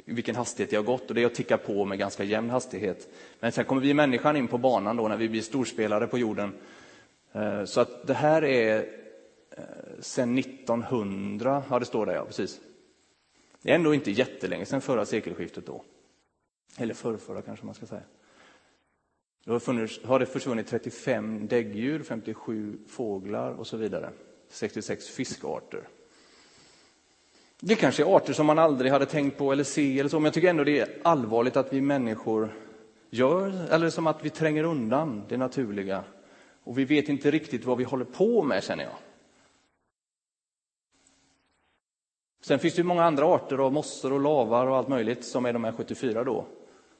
vilken 0.05 0.37
hastighet 0.37 0.71
det 0.71 0.77
har 0.77 0.83
gått 0.83 1.09
och 1.09 1.15
det 1.15 1.23
har 1.23 1.31
tickat 1.31 1.67
på 1.67 1.85
med 1.85 1.99
ganska 1.99 2.25
jämn 2.25 2.51
hastighet. 2.51 3.09
Men 3.41 3.53
sen 3.53 3.65
kommer 3.65 3.83
vi 3.83 3.95
människan 3.95 4.37
in 4.37 4.49
på 4.49 4.59
banan 4.59 4.97
då 4.97 5.09
när 5.09 5.17
vi 5.17 5.29
blir 5.29 5.43
storspelare 5.43 6.07
på 6.07 6.19
jorden. 6.19 6.53
Eh, 7.35 7.65
så 7.65 7.81
att 7.81 8.07
det 8.07 8.15
här 8.15 8.45
är 8.45 8.89
sedan 10.01 10.01
sen 10.01 10.39
1900, 10.39 11.63
ja 11.71 11.79
det 11.79 11.85
står 11.85 12.07
där 12.07 12.15
ja, 12.15 12.25
precis. 12.25 12.61
Det 13.63 13.71
är 13.71 13.75
ändå 13.75 13.95
inte 13.95 14.11
jättelänge 14.11 14.67
sedan 14.67 14.81
förra 14.81 15.07
sekelskiftet 15.07 15.67
då. 15.67 15.83
Eller 16.79 16.95
förrförra 16.95 17.43
kanske 17.43 17.67
man 17.67 17.75
ska 17.75 17.87
säga. 17.87 18.03
Då 19.45 19.53
har, 19.53 19.59
funnits, 19.59 20.05
har 20.05 20.19
det 20.19 20.27
försvunnit 20.27 20.67
35 20.67 21.47
däggdjur, 21.47 22.03
57 22.03 22.79
fåglar 22.89 23.51
och 23.51 23.67
så 23.67 23.77
vidare. 23.77 24.11
66 24.49 25.09
fiskarter. 25.09 25.89
Det 27.61 27.75
kanske 27.75 28.03
är 28.03 28.17
arter 28.17 28.33
som 28.33 28.47
man 28.47 28.59
aldrig 28.59 28.93
hade 28.93 29.07
tänkt 29.07 29.39
på 29.39 29.53
eller 29.53 29.65
se 29.65 29.99
eller 29.99 30.11
så, 30.11 30.17
men 30.17 30.25
jag 30.25 30.35
tycker 30.35 30.49
ändå 30.49 30.65
det 30.65 30.79
är 30.79 30.99
allvarligt 31.03 31.57
att 31.57 31.73
vi 31.73 31.81
människor 31.81 32.55
gör, 33.11 33.53
eller 33.71 33.91
som 33.91 34.07
att 34.07 34.25
vi 34.25 34.31
tränger 34.31 34.65
undan 34.65 35.23
det 35.29 35.37
naturliga. 35.37 36.05
Och 36.65 36.79
vi 36.79 36.85
vet 36.85 37.09
inte 37.09 37.31
riktigt 37.31 37.65
vad 37.65 37.79
vi 37.79 37.85
håller 37.85 38.05
på 38.05 38.43
med, 38.43 38.65
känner 38.65 38.85
jag. 38.85 38.93
Sen 42.41 42.59
finns 42.59 42.75
det 42.75 42.81
ju 42.81 42.85
många 42.85 43.05
andra 43.05 43.27
arter 43.27 43.59
av 43.59 43.73
mossor 43.73 44.13
och 44.13 44.21
lavar 44.21 44.67
och 44.67 44.77
allt 44.77 44.89
möjligt 44.89 45.25
som 45.25 45.47
är 45.47 45.53
de 45.53 45.65
här 45.65 45.73
74 45.73 46.25
då. 46.25 46.47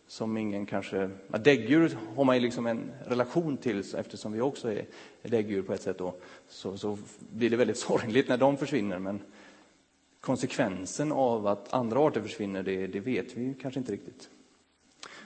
Som 0.07 0.37
ingen 0.37 0.67
kanske... 0.67 1.11
Däggdjur 1.29 1.97
har 2.17 2.25
man 2.25 2.37
ju 2.37 2.43
liksom 2.43 2.67
en 2.67 2.93
relation 3.05 3.57
till 3.57 3.95
eftersom 3.97 4.33
vi 4.33 4.41
också 4.41 4.73
är 4.73 4.87
däggdjur 5.23 5.63
på 5.63 5.73
ett 5.73 5.83
sätt 5.83 5.99
då. 5.99 6.15
Så, 6.49 6.79
så 6.79 6.99
blir 7.19 7.51
det 7.51 7.57
väldigt 7.57 7.77
sorgligt 7.89 8.29
när 8.29 8.37
de 8.37 8.57
försvinner. 8.57 8.99
Men 8.99 9.21
konsekvensen 10.21 11.13
av 11.13 11.47
att 11.47 11.73
andra 11.73 12.01
arter 12.01 12.21
försvinner, 12.21 12.63
det, 12.63 12.87
det 12.87 13.01
vet 13.01 13.37
vi 13.37 13.55
kanske 13.63 13.81
inte 13.81 13.93
riktigt. 13.93 14.29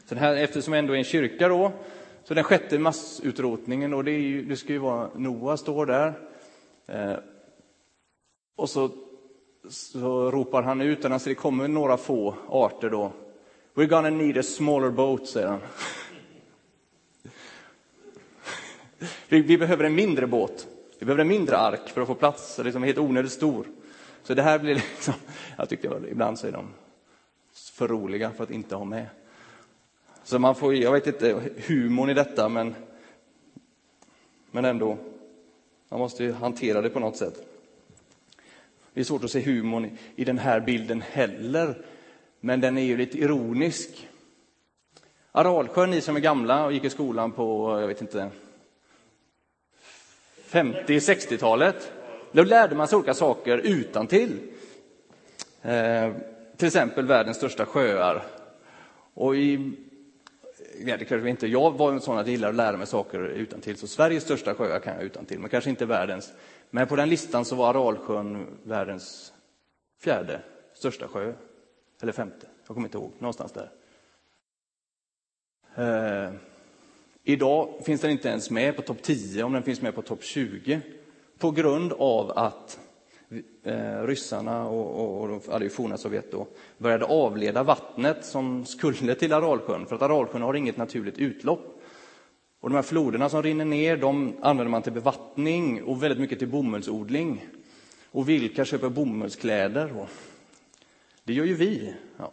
Så 0.04 0.14
här, 0.14 0.36
eftersom 0.36 0.72
det 0.72 0.78
ändå 0.78 0.92
är 0.92 0.98
en 0.98 1.04
kyrka 1.04 1.48
då, 1.48 1.72
så 2.28 2.34
den 2.34 2.44
sjätte 2.44 2.78
massutrotningen, 2.78 3.94
och 3.94 4.04
det, 4.04 4.10
är 4.10 4.20
ju, 4.20 4.44
det 4.44 4.56
ska 4.56 4.72
ju 4.72 4.78
vara 4.78 5.10
Noa 5.14 5.56
står 5.56 5.86
där. 5.86 6.12
Eh, 6.86 7.16
och 8.56 8.70
så, 8.70 8.90
så 9.68 10.30
ropar 10.30 10.62
han 10.62 10.80
ut 10.80 11.02
den, 11.02 11.12
alltså 11.12 11.28
det 11.28 11.34
kommer 11.34 11.68
några 11.68 11.96
få 11.96 12.34
arter 12.48 12.90
då. 12.90 13.12
We're 13.74 13.86
gonna 13.86 14.10
need 14.10 14.38
a 14.38 14.42
smaller 14.42 14.90
boat, 14.90 15.28
säger 15.28 15.46
han. 15.46 15.60
vi, 19.28 19.40
vi, 19.40 19.58
behöver 19.58 19.84
en 19.84 19.94
mindre 19.94 20.26
båt. 20.26 20.66
Vi 20.98 21.06
behöver 21.06 21.20
en 21.20 21.28
mindre 21.28 21.56
ark 21.56 21.88
för 21.88 22.00
att 22.00 22.06
få 22.06 22.14
plats, 22.14 22.58
liksom 22.58 22.82
helt 22.82 22.98
onödigt 22.98 23.32
stor. 23.32 23.66
Så 24.22 24.34
det 24.34 24.42
här 24.42 24.58
blir 24.58 24.74
liksom, 24.94 25.14
jag 25.56 25.68
tyckte 25.68 26.00
ibland 26.10 26.38
så 26.38 26.46
är 26.46 26.52
de 26.52 26.68
för 27.72 27.88
roliga 27.88 28.30
för 28.30 28.44
att 28.44 28.50
inte 28.50 28.74
ha 28.74 28.84
med. 28.84 29.06
Så 30.28 30.38
man 30.38 30.54
får, 30.54 30.74
jag 30.74 30.92
vet 30.92 31.06
inte 31.06 31.40
humorn 31.66 32.10
i 32.10 32.14
detta, 32.14 32.48
men, 32.48 32.74
men 34.50 34.64
ändå, 34.64 34.98
man 35.88 36.00
måste 36.00 36.24
ju 36.24 36.32
hantera 36.32 36.82
det 36.82 36.90
på 36.90 37.00
något 37.00 37.16
sätt. 37.16 37.46
Det 38.94 39.00
är 39.00 39.04
svårt 39.04 39.24
att 39.24 39.30
se 39.30 39.40
humorn 39.40 39.98
i 40.16 40.24
den 40.24 40.38
här 40.38 40.60
bilden 40.60 41.00
heller, 41.00 41.78
men 42.40 42.60
den 42.60 42.78
är 42.78 42.82
ju 42.82 42.96
lite 42.96 43.18
ironisk. 43.18 44.08
Aralsjön, 45.32 45.90
ni 45.90 46.00
som 46.00 46.16
är 46.16 46.20
gamla 46.20 46.64
och 46.64 46.72
gick 46.72 46.84
i 46.84 46.90
skolan 46.90 47.32
på, 47.32 47.78
jag 47.80 47.88
vet 47.88 48.00
inte, 48.00 48.30
50-60-talet, 50.50 51.92
då 52.32 52.42
lärde 52.42 52.74
man 52.74 52.88
sig 52.88 52.96
olika 52.96 53.14
saker 53.14 53.58
utan 53.58 54.06
till. 54.06 54.38
Eh, 55.62 56.12
till 56.56 56.66
exempel 56.66 57.06
världens 57.06 57.36
största 57.36 57.66
sjöar. 57.66 58.24
Och 59.14 59.36
i, 59.36 59.72
ja, 60.86 60.96
det 60.96 61.04
kanske 61.04 61.30
inte, 61.30 61.46
jag 61.46 61.78
var 61.78 61.92
en 61.92 62.00
sån 62.00 62.18
att 62.18 62.26
gillar 62.26 62.48
att 62.48 62.54
lära 62.54 62.76
mig 62.76 62.86
saker 62.86 63.20
utan 63.20 63.60
till. 63.60 63.76
så 63.76 63.86
Sveriges 63.86 64.24
största 64.24 64.54
sjöar 64.54 64.80
kan 64.80 64.94
jag 64.94 65.02
utan 65.02 65.24
till, 65.24 65.38
men 65.38 65.50
kanske 65.50 65.70
inte 65.70 65.86
världens. 65.86 66.32
Men 66.70 66.86
på 66.86 66.96
den 66.96 67.08
listan 67.08 67.44
så 67.44 67.56
var 67.56 67.70
Aralsjön 67.70 68.46
världens 68.62 69.32
fjärde 70.00 70.40
största 70.74 71.08
sjö. 71.08 71.32
Eller 72.02 72.12
femte, 72.12 72.46
jag 72.66 72.74
kommer 72.74 72.88
inte 72.88 72.98
ihåg, 72.98 73.12
någonstans 73.18 73.52
där. 73.52 73.70
Eh, 75.74 76.32
idag 77.22 77.68
finns 77.84 78.00
den 78.00 78.10
inte 78.10 78.28
ens 78.28 78.50
med 78.50 78.76
på 78.76 78.82
topp 78.82 79.02
10, 79.02 79.42
om 79.42 79.52
den 79.52 79.62
finns 79.62 79.82
med 79.82 79.94
på 79.94 80.02
topp 80.02 80.22
20 80.22 80.80
på 81.38 81.50
grund 81.50 81.92
av 81.92 82.38
att 82.38 82.78
eh, 83.62 84.02
ryssarna 84.02 84.68
och, 84.68 85.24
och, 85.24 85.48
och 85.48 85.60
det 85.60 85.70
forna 85.70 85.96
Sovjet 85.96 86.32
då, 86.32 86.46
började 86.78 87.04
avleda 87.04 87.62
vattnet 87.62 88.24
som 88.24 88.64
skulle 88.64 89.14
till 89.14 89.32
Aralsjön, 89.32 89.86
för 89.86 89.96
att 89.96 90.02
Aralsjön 90.02 90.42
har 90.42 90.54
inget 90.54 90.76
naturligt 90.76 91.18
utlopp. 91.18 91.82
Och 92.60 92.70
de 92.70 92.74
här 92.74 92.82
floderna 92.82 93.28
som 93.28 93.42
rinner 93.42 93.64
ner, 93.64 93.96
de 93.96 94.36
använder 94.42 94.70
man 94.70 94.82
till 94.82 94.92
bevattning 94.92 95.82
och 95.82 96.02
väldigt 96.02 96.20
mycket 96.20 96.38
till 96.38 96.48
bomullsodling. 96.48 97.46
Och 98.10 98.28
vilka 98.28 98.64
köper 98.64 98.88
bomullskläder? 98.88 100.06
Det 101.24 101.32
gör 101.32 101.44
ju 101.44 101.54
vi. 101.54 101.94
Ja. 102.16 102.32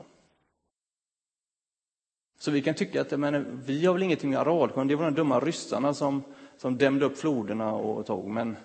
Så 2.39 2.51
vi 2.51 2.61
kan 2.61 2.75
tycka 2.75 3.01
att 3.01 3.19
men, 3.19 3.61
vi 3.65 3.85
har 3.85 3.93
väl 3.93 4.03
ingenting 4.03 4.29
med 4.29 4.39
Aralsjön, 4.39 4.87
det 4.87 4.95
var 4.95 5.05
de 5.05 5.13
dumma 5.13 5.39
ryssarna 5.39 5.93
som, 5.93 6.23
som 6.57 6.77
dämde 6.77 7.05
upp 7.05 7.17
floderna 7.17 7.73
och 7.73 8.05
tog. 8.05 8.29
Men 8.29 8.55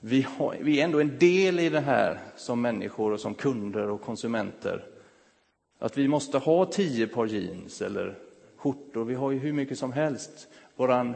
vi, 0.00 0.26
har, 0.38 0.56
vi 0.60 0.80
är 0.80 0.84
ändå 0.84 1.00
en 1.00 1.18
del 1.18 1.60
i 1.60 1.68
det 1.68 1.80
här 1.80 2.20
som 2.36 2.60
människor 2.60 3.12
och 3.12 3.20
som 3.20 3.34
kunder 3.34 3.90
och 3.90 4.00
konsumenter. 4.00 4.84
Att 5.78 5.98
vi 5.98 6.08
måste 6.08 6.38
ha 6.38 6.66
tio 6.66 7.06
par 7.06 7.26
jeans 7.26 7.82
eller 7.82 8.18
skjortor, 8.56 9.04
vi 9.04 9.14
har 9.14 9.30
ju 9.30 9.38
hur 9.38 9.52
mycket 9.52 9.78
som 9.78 9.92
helst. 9.92 10.48
Våran 10.76 11.14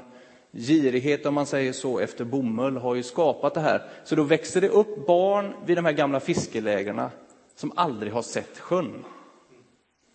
girighet, 0.52 1.26
om 1.26 1.34
man 1.34 1.46
säger 1.46 1.72
så, 1.72 1.98
efter 1.98 2.24
bomull 2.24 2.76
har 2.76 2.94
ju 2.94 3.02
skapat 3.02 3.54
det 3.54 3.60
här. 3.60 3.82
Så 4.04 4.16
då 4.16 4.22
växer 4.22 4.60
det 4.60 4.68
upp 4.68 5.06
barn 5.06 5.52
vid 5.66 5.76
de 5.76 5.84
här 5.84 5.92
gamla 5.92 6.20
fiskelägren 6.20 7.08
som 7.54 7.72
aldrig 7.76 8.12
har 8.12 8.22
sett 8.22 8.58
sjön. 8.58 9.04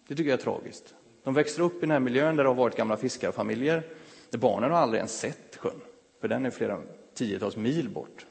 Det 0.07 0.15
tycker 0.15 0.29
jag 0.29 0.39
är 0.39 0.43
tragiskt. 0.43 0.93
De 1.23 1.33
växer 1.33 1.61
upp 1.61 1.77
i 1.77 1.79
den 1.79 1.91
här 1.91 1.99
miljön 1.99 2.35
där 2.35 2.43
det 2.43 2.49
har 2.49 2.55
varit 2.55 2.77
gamla 2.77 2.97
fiskarfamiljer, 2.97 3.83
där 4.29 4.37
barnen 4.37 4.71
har 4.71 4.77
aldrig 4.77 4.97
ens 4.97 5.19
sett 5.19 5.55
sjön, 5.55 5.81
för 6.21 6.27
den 6.27 6.45
är 6.45 6.49
flera 6.49 6.81
tiotals 7.13 7.57
mil 7.57 7.89
bort. 7.89 8.25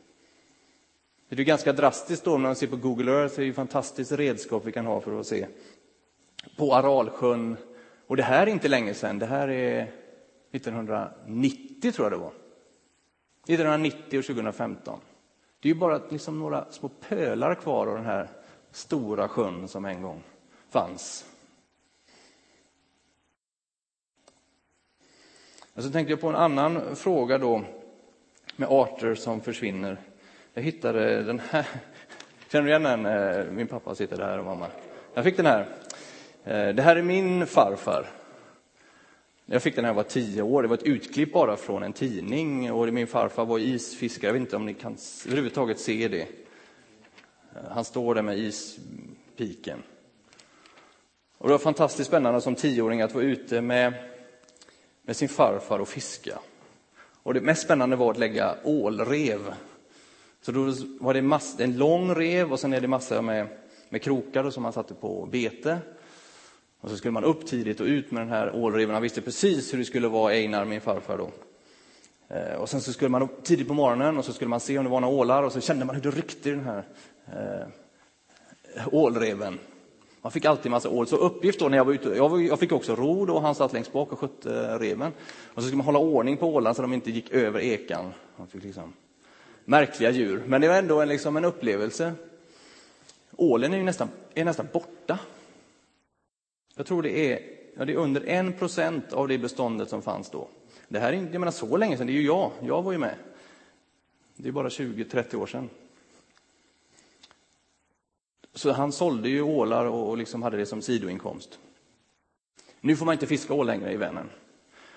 Det 1.37 1.43
är 1.43 1.45
ganska 1.45 1.73
drastiskt 1.73 2.25
då 2.25 2.31
när 2.31 2.39
man 2.39 2.57
ser 2.57 2.67
på 2.67 2.77
Google 2.77 3.13
Earth, 3.13 3.35
det 3.35 3.43
är 3.43 3.45
ju 3.45 3.51
ett 3.51 3.57
fantastiskt 3.57 4.13
redskap 4.13 4.63
vi 4.65 4.73
kan 4.73 4.87
ha 4.87 5.01
för 5.01 5.21
att 5.21 5.27
se. 5.27 5.47
På 6.57 6.75
Aralsjön, 6.75 7.57
och 8.07 8.17
det 8.17 8.23
här 8.23 8.47
är 8.47 8.51
inte 8.51 8.69
länge 8.69 8.95
sedan, 8.95 9.19
det 9.19 9.27
här 9.27 9.49
är 9.49 9.93
1990 10.53 11.93
tror 11.93 12.05
jag 12.05 12.13
det 12.13 12.23
var. 12.25 12.33
1990 13.43 14.19
och 14.19 14.25
2015. 14.25 15.01
Det 15.61 15.69
är 15.69 15.73
ju 15.75 15.79
bara 15.81 16.01
liksom 16.11 16.39
några 16.39 16.73
små 16.73 16.89
pölar 16.89 17.55
kvar 17.55 17.87
av 17.87 17.95
den 17.95 18.07
här 18.07 18.29
stora 18.71 19.29
sjön 19.29 19.69
som 19.69 19.85
en 19.85 20.03
gång 20.03 20.23
fanns. 20.71 21.25
Och 25.75 25.83
så 25.83 25.91
tänkte 25.91 26.13
jag 26.13 26.21
på 26.21 26.29
en 26.29 26.37
annan 26.37 26.97
fråga 26.97 27.39
då 27.39 27.65
med 28.57 28.69
arter 28.71 29.15
som 29.15 29.41
försvinner. 29.41 30.01
Jag 30.57 30.63
hittade 30.63 31.23
den 31.23 31.41
här. 31.51 31.67
Känner 32.53 32.65
du 32.65 32.71
igen 32.71 32.83
den? 32.83 33.07
Eh, 33.07 33.45
min 33.53 33.67
pappa 33.67 33.95
sitter 33.95 34.17
där 34.17 34.39
och 34.39 34.45
mamma. 34.45 34.67
Jag 35.15 35.25
fick 35.25 35.37
den 35.37 35.47
här. 35.47 35.67
Eh, 36.45 36.75
det 36.75 36.83
här 36.83 36.97
är 36.97 37.03
min 37.03 37.47
farfar. 37.47 38.07
Jag 39.47 39.63
fick 39.63 39.75
den 39.75 39.83
när 39.83 39.89
jag 39.89 39.95
var 39.95 40.03
tio 40.03 40.43
år. 40.43 40.63
Det 40.63 40.69
var 40.69 40.77
ett 40.77 40.83
utklipp 40.83 41.33
bara 41.33 41.57
från 41.57 41.83
en 41.83 41.93
tidning 41.93 42.73
och 42.73 42.93
min 42.93 43.07
farfar 43.07 43.45
var 43.45 43.59
isfiskare. 43.59 44.29
Jag 44.29 44.33
vet 44.33 44.41
inte 44.41 44.57
om 44.57 44.67
ni 44.67 44.75
kan 44.75 44.97
överhuvudtaget 45.27 45.81
se 45.81 46.09
det. 46.09 46.23
Eh, 46.23 47.71
han 47.71 47.85
står 47.85 48.15
där 48.15 48.23
med 48.23 48.39
ispiken. 48.39 49.83
Och 51.39 51.49
det 51.49 51.53
var 51.53 51.59
fantastiskt 51.59 52.09
spännande 52.09 52.41
som 52.41 52.55
tioåring 52.55 53.03
att 53.03 53.15
vara 53.15 53.25
ute 53.25 53.61
med, 53.61 53.95
med 55.03 55.17
sin 55.17 55.29
farfar 55.29 55.79
och 55.79 55.89
fiska. 55.89 56.39
Och 57.23 57.35
det 57.35 57.41
mest 57.41 57.63
spännande 57.63 57.97
var 57.97 58.11
att 58.11 58.19
lägga 58.19 58.55
ålrev. 58.65 59.55
Så 60.45 60.53
då 60.53 60.73
var 61.01 61.15
det 61.15 61.23
mass, 61.23 61.57
en 61.61 61.77
lång 61.77 62.15
rev 62.15 62.53
och 62.53 62.61
sen 62.61 62.73
är 62.73 62.81
det 62.81 62.89
massor 62.89 63.23
med, 63.23 63.47
med 63.89 64.03
krokar 64.03 64.51
som 64.51 64.63
man 64.63 64.73
satte 64.73 64.95
på 64.95 65.29
bete. 65.33 65.79
Och 66.81 66.91
så 66.91 66.97
skulle 66.97 67.13
man 67.13 67.25
upp 67.25 67.47
tidigt 67.47 67.81
och 67.81 67.87
ut 67.87 68.11
med 68.11 68.23
den 68.23 68.29
här 68.29 68.55
ålreven. 68.55 68.95
Han 68.95 69.03
visste 69.03 69.21
precis 69.21 69.73
hur 69.73 69.79
det 69.79 69.85
skulle 69.85 70.09
vara, 70.09 70.33
Einar, 70.33 70.65
min 70.65 70.81
farfar 70.81 71.19
då. 71.19 71.31
Eh, 72.35 72.55
och 72.55 72.69
sen 72.69 72.81
så 72.81 72.93
skulle 72.93 73.09
man 73.09 73.23
upp 73.23 73.45
tidigt 73.45 73.69
på 73.69 73.75
morgonen 73.75 74.19
och 74.19 74.25
så 74.25 74.33
skulle 74.33 74.49
man 74.49 74.61
se 74.61 74.79
om 74.79 74.85
det 74.85 74.91
var 74.91 75.01
några 75.01 75.15
ålar 75.15 75.43
och 75.43 75.53
så 75.53 75.61
kände 75.61 75.85
man 75.85 75.95
hur 75.95 76.03
det 76.03 76.11
ryckte 76.11 76.49
i 76.49 76.53
den 76.53 76.65
här 76.65 76.85
eh, 77.27 78.89
ålreven. 78.93 79.59
Man 80.23 80.33
fick 80.33 80.45
alltid 80.45 80.71
massa 80.71 80.89
ål. 80.89 81.07
Så 81.07 81.17
uppgift 81.17 81.59
då 81.59 81.69
när 81.69 81.77
jag 81.77 81.85
var 81.85 81.93
ute, 81.93 82.09
jag, 82.09 82.29
var, 82.29 82.39
jag 82.39 82.59
fick 82.59 82.73
också 82.73 82.95
ro 82.95 83.27
då, 83.27 83.39
han 83.39 83.55
satt 83.55 83.73
längst 83.73 83.93
bak 83.93 84.13
och 84.13 84.19
skötte 84.19 84.79
reven. 84.79 85.13
Och 85.55 85.63
så 85.63 85.67
skulle 85.67 85.77
man 85.77 85.87
hålla 85.87 85.99
ordning 85.99 86.37
på 86.37 86.55
ålarna 86.55 86.75
så 86.75 86.83
de 86.83 86.93
inte 86.93 87.11
gick 87.11 87.31
över 87.31 87.61
ekan. 87.61 88.13
Man 88.37 88.47
fick 88.47 88.65
liksom, 88.65 88.93
märkliga 89.65 90.11
djur, 90.11 90.43
men 90.47 90.61
det 90.61 90.69
var 90.69 90.77
ändå 90.77 91.01
en, 91.01 91.09
liksom 91.09 91.37
en 91.37 91.45
upplevelse. 91.45 92.13
Ålen 93.37 93.73
är 93.73 93.77
ju 93.77 93.85
nästan, 93.85 94.09
är 94.35 94.45
nästan 94.45 94.69
borta. 94.73 95.19
Jag 96.77 96.87
tror 96.87 97.03
det 97.03 97.33
är, 97.33 97.41
ja, 97.77 97.85
det 97.85 97.93
är 97.93 97.97
under 97.97 98.29
en 98.29 98.53
procent 98.53 99.13
av 99.13 99.29
det 99.29 99.39
beståndet 99.39 99.89
som 99.89 100.03
fanns 100.03 100.31
då. 100.31 100.49
Det 100.89 100.99
här 100.99 101.13
är 101.13 101.17
inte, 101.17 101.33
jag 101.33 101.41
menar 101.41 101.53
så 101.53 101.77
länge 101.77 101.97
sedan, 101.97 102.07
det 102.07 102.13
är 102.13 102.15
ju 102.15 102.27
jag, 102.27 102.51
jag 102.63 102.83
var 102.83 102.93
ju 102.93 102.99
med. 102.99 103.15
Det 104.37 104.49
är 104.49 104.53
bara 104.53 104.69
20-30 104.69 105.35
år 105.35 105.47
sedan. 105.47 105.71
Så 108.55 108.73
han 108.73 108.93
sålde 108.93 109.29
ju 109.29 109.43
ålar 109.43 109.85
och 109.85 110.19
liksom 110.19 110.43
hade 110.43 110.57
det 110.57 110.67
som 110.67 110.83
sidoinkomst. 110.83 111.59
Nu 112.81 112.97
får 112.97 113.07
man 113.07 113.13
inte 113.13 113.27
fiska 113.27 113.55
ål 113.55 113.67
längre 113.67 113.93
i 113.93 113.97
Vänern. 113.97 114.31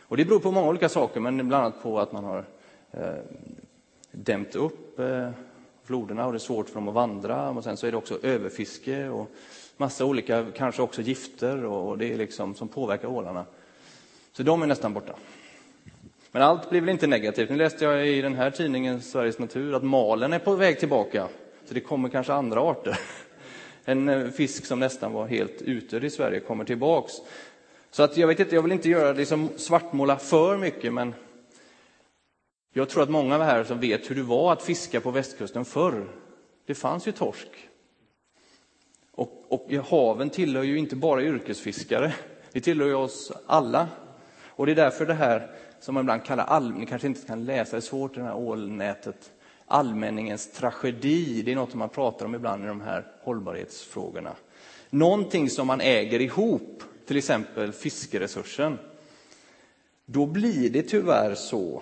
Och 0.10 0.17
det 0.17 0.25
beror 0.25 0.39
på 0.39 0.51
många 0.51 0.67
olika 0.67 0.89
saker, 0.89 1.19
men 1.19 1.47
bland 1.47 1.65
annat 1.65 1.84
på 1.84 1.99
att 1.99 2.12
man 2.12 2.23
har 2.23 2.45
eh, 2.91 3.15
dämt 4.12 4.56
upp 4.56 5.00
eh, 5.00 5.30
floderna 5.84 6.26
och 6.26 6.32
det 6.32 6.38
är 6.38 6.39
svårt 6.39 6.67
för 6.67 6.76
dem 6.76 6.88
att 6.88 6.93
vandra. 6.93 7.50
Och 7.50 7.63
sen 7.63 7.78
så 7.78 7.88
är 7.88 7.91
det 7.91 7.98
också 7.98 8.20
överfiske 8.24 9.10
och 9.10 9.32
massa 9.78 10.06
olika, 10.06 10.46
kanske 10.56 10.82
också 10.82 11.02
gifter 11.02 11.65
och, 11.65 11.98
det 11.98 12.13
är 12.13 12.17
liksom 12.17 12.56
som 12.56 12.67
påverkar 12.67 13.08
ålarna. 13.08 13.46
Så 14.32 14.43
de 14.43 14.62
är 14.62 14.67
nästan 14.67 14.93
borta. 14.93 15.15
Men 16.32 16.41
allt 16.41 16.70
blir 16.70 16.82
väl 16.82 16.89
inte 16.89 17.08
negativt. 17.08 17.50
Nu 17.50 17.56
läste 17.56 17.86
jag 17.86 18.08
i 18.08 18.22
den 18.22 18.36
här 18.36 18.52
tidningen, 18.52 19.02
Sveriges 19.02 19.39
Natur, 19.39 19.76
att 19.76 19.84
malen 19.84 20.34
är 20.34 20.39
på 20.39 20.56
väg 20.56 20.80
tillbaka. 20.80 21.28
Så 21.65 21.74
det 21.74 21.80
kommer 21.80 22.10
kanske 22.10 22.34
andra 22.34 22.62
arter. 22.62 23.00
En 23.89 24.10
eh, 24.10 24.30
fisk 24.30 24.65
som 24.65 24.80
nästan 24.80 25.13
var 25.13 25.28
helt 25.28 25.62
utdöd 25.62 26.04
i 26.04 26.10
Sverige 26.10 26.39
kommer 26.39 26.63
tillbaks. 26.63 27.13
Så 27.91 28.04
att 28.04 28.17
jag 28.17 28.28
vet 28.28 28.39
inte, 28.39 28.56
jag 28.56 28.62
vill 28.62 28.72
inte 28.72 28.89
göra 28.89 29.13
det 29.13 29.26
som 29.26 29.50
svartmåla 29.58 30.17
för 30.17 30.58
mycket, 30.58 30.93
men 30.93 31.13
jag 32.78 32.90
tror 32.90 33.04
att 33.04 33.10
många 33.10 33.36
av 33.36 33.42
här 33.42 33.63
som 33.63 33.80
vet 33.80 34.10
hur 34.10 34.16
det 34.16 34.24
var 34.24 34.54
att 34.54 34.63
fiska 34.63 35.02
på 35.02 35.12
västkusten 35.12 35.66
förr. 35.66 36.08
Det 36.66 36.76
fanns 36.76 37.08
ju 37.08 37.12
torsk. 37.12 37.48
Och, 39.12 39.46
och 39.50 39.72
haven 39.72 40.30
tillhör 40.30 40.63
ju 40.63 40.78
inte 40.78 40.96
bara 40.96 41.22
yrkesfiskare, 41.24 42.13
det 42.52 42.62
tillhör 42.62 42.88
ju 42.88 42.94
oss 42.94 43.32
alla. 43.46 43.88
Och 44.46 44.66
det 44.66 44.72
är 44.72 44.76
därför 44.76 45.06
det 45.06 45.13
här 45.13 45.52
som 45.80 45.94
man 45.94 46.04
ibland 46.04 46.26
kallar, 46.26 46.44
all, 46.44 46.72
ni 46.72 46.86
kanske 46.86 47.08
inte 47.08 47.28
kan 47.28 47.46
läsa, 47.46 47.72
det 47.72 47.78
är 47.78 47.82
svårt 47.82 48.18
i 48.18 48.20
det 48.20 48.26
här 48.26 48.36
ålnätet, 48.36 49.32
allmänningens 49.66 50.52
tragedi, 50.52 51.42
det 51.42 51.52
är 51.52 51.56
något 51.56 51.72
som 51.72 51.80
man 51.80 51.90
pratar 51.90 52.26
om 52.26 52.36
ibland 52.36 52.63
i 52.63 52.68
de 52.68 52.82
här 52.82 53.06
hållbarhetsfrågorna. 53.24 54.36
Någonting 54.90 55.50
som 55.50 55.68
man 55.68 55.82
äger 55.82 56.22
ihop, 56.22 56.84
till 57.06 57.18
exempel 57.18 57.72
fiskeresursen. 57.72 58.78
Då 60.06 60.26
blir 60.26 60.70
det 60.70 60.84
tyvärr 60.84 61.36
så, 61.36 61.82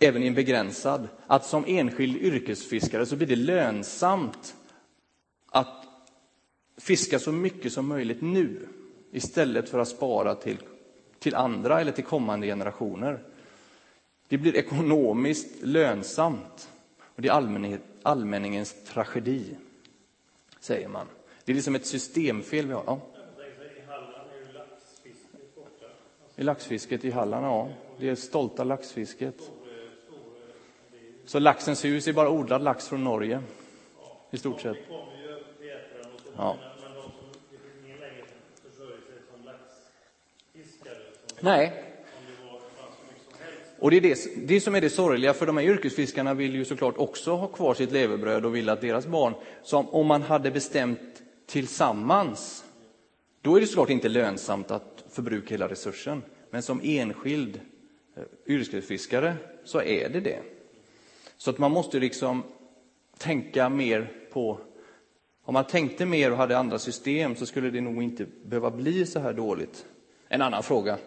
även 0.00 0.22
i 0.22 0.26
en 0.26 0.34
begränsad, 0.34 1.08
att 1.26 1.44
som 1.44 1.64
enskild 1.66 2.16
yrkesfiskare 2.16 3.06
så 3.06 3.16
blir 3.16 3.26
det 3.26 3.36
lönsamt 3.36 4.54
att 5.50 5.86
fiska 6.76 7.18
så 7.18 7.32
mycket 7.32 7.72
som 7.72 7.88
möjligt 7.88 8.22
nu 8.22 8.68
istället 9.12 9.68
för 9.68 9.78
att 9.78 9.88
spara 9.88 10.34
till, 10.34 10.58
till 11.18 11.34
andra 11.34 11.80
eller 11.80 11.92
till 11.92 12.04
kommande 12.04 12.46
generationer. 12.46 13.22
Det 14.28 14.38
blir 14.38 14.56
ekonomiskt 14.56 15.62
lönsamt 15.62 16.68
och 17.00 17.22
det 17.22 17.28
är 17.28 17.78
allmänningens 18.02 18.84
tragedi, 18.84 19.56
säger 20.60 20.88
man. 20.88 21.06
Det 21.44 21.52
är 21.52 21.54
liksom 21.54 21.74
ett 21.74 21.86
systemfel 21.86 22.66
vi 22.66 22.72
har. 22.72 22.84
Ja. 22.86 23.00
I 26.36 26.42
laxfisket 26.42 27.04
i 27.04 27.10
Halland, 27.10 27.46
ja. 27.46 27.70
Det 27.98 28.08
är 28.08 28.14
stolta 28.14 28.64
laxfisket. 28.64 29.50
Så 31.24 31.38
laxens 31.38 31.84
hus 31.84 32.08
är 32.08 32.12
bara 32.12 32.30
odlad 32.30 32.62
lax 32.62 32.88
från 32.88 33.04
Norge, 33.04 33.42
i 34.30 34.38
stort 34.38 34.60
sett. 34.60 34.76
Ja. 36.36 36.56
Nej. 41.40 41.84
Och 43.78 43.90
det 43.90 43.96
är 43.96 44.00
det, 44.00 44.46
det 44.46 44.60
som 44.60 44.74
är 44.74 44.80
det 44.80 44.90
sorgliga, 44.90 45.34
för 45.34 45.46
de 45.46 45.56
här 45.56 45.64
yrkesfiskarna 45.64 46.34
vill 46.34 46.54
ju 46.54 46.64
såklart 46.64 46.98
också 46.98 47.34
ha 47.34 47.46
kvar 47.46 47.74
sitt 47.74 47.92
levebröd 47.92 48.44
och 48.44 48.56
vill 48.56 48.68
att 48.68 48.80
deras 48.80 49.06
barn, 49.06 49.34
som 49.62 49.88
om 49.88 50.06
man 50.06 50.22
hade 50.22 50.50
bestämt 50.50 51.22
tillsammans, 51.46 52.64
då 53.40 53.56
är 53.56 53.60
det 53.60 53.66
såklart 53.66 53.90
inte 53.90 54.08
lönsamt 54.08 54.70
att 54.70 55.04
förbruka 55.10 55.54
hela 55.54 55.68
resursen. 55.68 56.22
Men 56.50 56.62
som 56.62 56.80
enskild 56.84 57.60
Eh, 58.16 58.22
yrkesfiskare 58.46 59.36
så 59.64 59.82
är 59.82 60.08
det 60.08 60.20
det. 60.20 60.40
Så 61.36 61.50
att 61.50 61.58
man 61.58 61.72
måste 61.72 62.00
liksom 62.00 62.42
tänka 63.18 63.68
mer 63.68 64.12
på 64.32 64.60
om 65.44 65.54
man 65.54 65.64
tänkte 65.64 66.06
mer 66.06 66.30
och 66.30 66.36
hade 66.36 66.58
andra 66.58 66.78
system 66.78 67.36
så 67.36 67.46
skulle 67.46 67.70
det 67.70 67.80
nog 67.80 68.02
inte 68.02 68.26
behöva 68.44 68.70
bli 68.70 69.06
så 69.06 69.20
här 69.20 69.32
dåligt. 69.32 69.86
En 70.28 70.42
annan 70.42 70.62
fråga. 70.62 70.98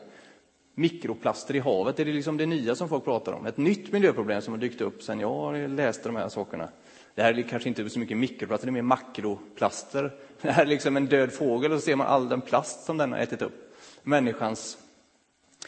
Mikroplaster 0.76 1.56
i 1.56 1.60
havet, 1.60 2.00
är 2.00 2.06
det 2.06 2.12
liksom 2.12 2.38
det 2.38 2.46
nya 2.46 2.76
som 2.76 2.89
folk 2.89 3.04
pratar 3.04 3.34
om? 3.34 3.46
Ett 3.46 3.58
nytt 3.58 3.91
miljöproblem 3.91 4.41
som 4.41 4.54
har 4.54 4.60
dykt 4.60 4.82
upp 4.82 5.04
sen 5.04 5.20
jag 5.20 5.70
läste 5.70 6.10
de 6.10 6.15
här 6.15 6.30
sakerna. 6.30 6.70
Det 7.15 7.22
här 7.22 7.39
är 7.39 7.43
kanske 7.43 7.70
inte 7.70 7.89
så 7.89 8.00
mycket 8.00 8.17
mikroplaster, 8.17 8.67
det 8.67 8.70
är 8.70 8.74
mer 8.74 8.82
makroplaster. 8.82 10.15
Det 10.41 10.52
här 10.52 10.62
är 10.62 10.67
liksom 10.67 10.98
en 10.98 11.06
död 11.06 11.34
fågel 11.34 11.72
och 11.72 11.80
så 11.80 11.86
ser 11.86 11.96
man 11.96 12.08
all 12.08 12.30
den 12.30 12.41
plast 12.41 12.86
som 12.86 12.98
den 12.98 13.12
har 13.12 13.20
ätit 13.20 13.41
upp. 13.41 13.76
Människans 14.04 14.78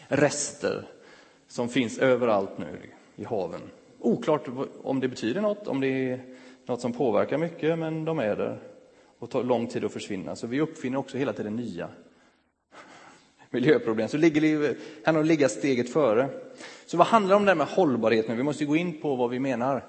rester 0.08 0.88
som 1.50 1.70
finns 1.70 1.98
överallt 1.98 2.58
nu 2.58 2.80
i 3.16 3.24
haven. 3.24 3.62
Oklart 4.00 4.48
om 4.84 5.00
det 5.00 5.08
betyder 5.08 5.42
något, 5.42 5.68
om 5.68 5.82
det 5.82 5.88
är 5.88 6.22
något 6.66 6.82
som 6.82 6.94
påverkar 6.94 7.38
mycket, 7.38 7.80
men 7.80 8.06
de 8.06 8.20
är 8.20 8.36
där 8.36 8.60
och 9.20 9.30
tar 9.30 9.44
lång 9.44 9.68
tid 9.68 9.86
att 9.86 9.94
försvinna. 9.94 10.36
Så 10.36 10.48
vi 10.48 10.62
uppfinner 10.62 10.98
också 10.98 11.18
hela 11.18 11.34
tiden 11.34 11.56
nya 11.56 11.90
miljöproblem. 13.50 14.08
Så 14.08 14.18
ligger, 14.18 14.76
om 15.06 15.18
att 15.18 15.26
ligga 15.26 15.50
steget 15.50 15.94
före. 15.94 16.30
Så 16.86 16.98
vad 16.98 17.08
handlar 17.08 17.30
det 17.30 17.36
om 17.36 17.46
det 17.46 17.52
här 17.52 17.56
med 17.56 17.68
hållbarhet 17.68 18.28
nu? 18.28 18.36
Vi 18.36 18.44
måste 18.44 18.66
gå 18.66 18.76
in 18.76 19.02
på 19.02 19.16
vad 19.16 19.30
vi 19.30 19.40
menar. 19.40 19.86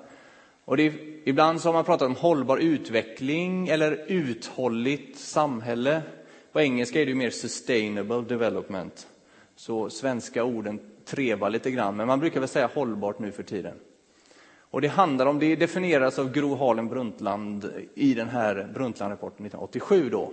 Och 0.64 0.76
det 0.76 0.82
är, 0.82 0.92
ibland 1.24 1.60
så 1.60 1.68
har 1.68 1.72
man 1.72 1.84
pratat 1.84 2.06
om 2.06 2.14
hållbar 2.14 2.58
utveckling 2.58 3.68
eller 3.68 4.04
uthålligt 4.08 5.18
samhälle. 5.18 6.02
På 6.52 6.60
engelska 6.60 7.02
är 7.02 7.06
det 7.06 7.14
mer 7.14 7.30
sustainable 7.30 8.20
development. 8.20 9.06
Så 9.56 9.90
svenska 9.90 10.44
orden 10.44 10.80
treva 11.04 11.48
lite 11.48 11.70
grann, 11.70 11.96
men 11.96 12.06
man 12.06 12.20
brukar 12.20 12.40
väl 12.40 12.48
säga 12.48 12.70
hållbart 12.74 13.18
nu 13.18 13.32
för 13.32 13.42
tiden. 13.42 13.74
Och 14.70 14.80
det 14.80 14.88
handlar 14.88 15.26
om, 15.26 15.38
det 15.38 15.56
definieras 15.56 16.18
av 16.18 16.32
Gro 16.32 16.54
Harlem 16.54 16.88
Brundtland 16.88 17.72
i 17.94 18.14
den 18.14 18.28
här 18.28 18.70
Brundtlandrapporten 18.74 19.46
1987 19.46 20.08
då. 20.10 20.32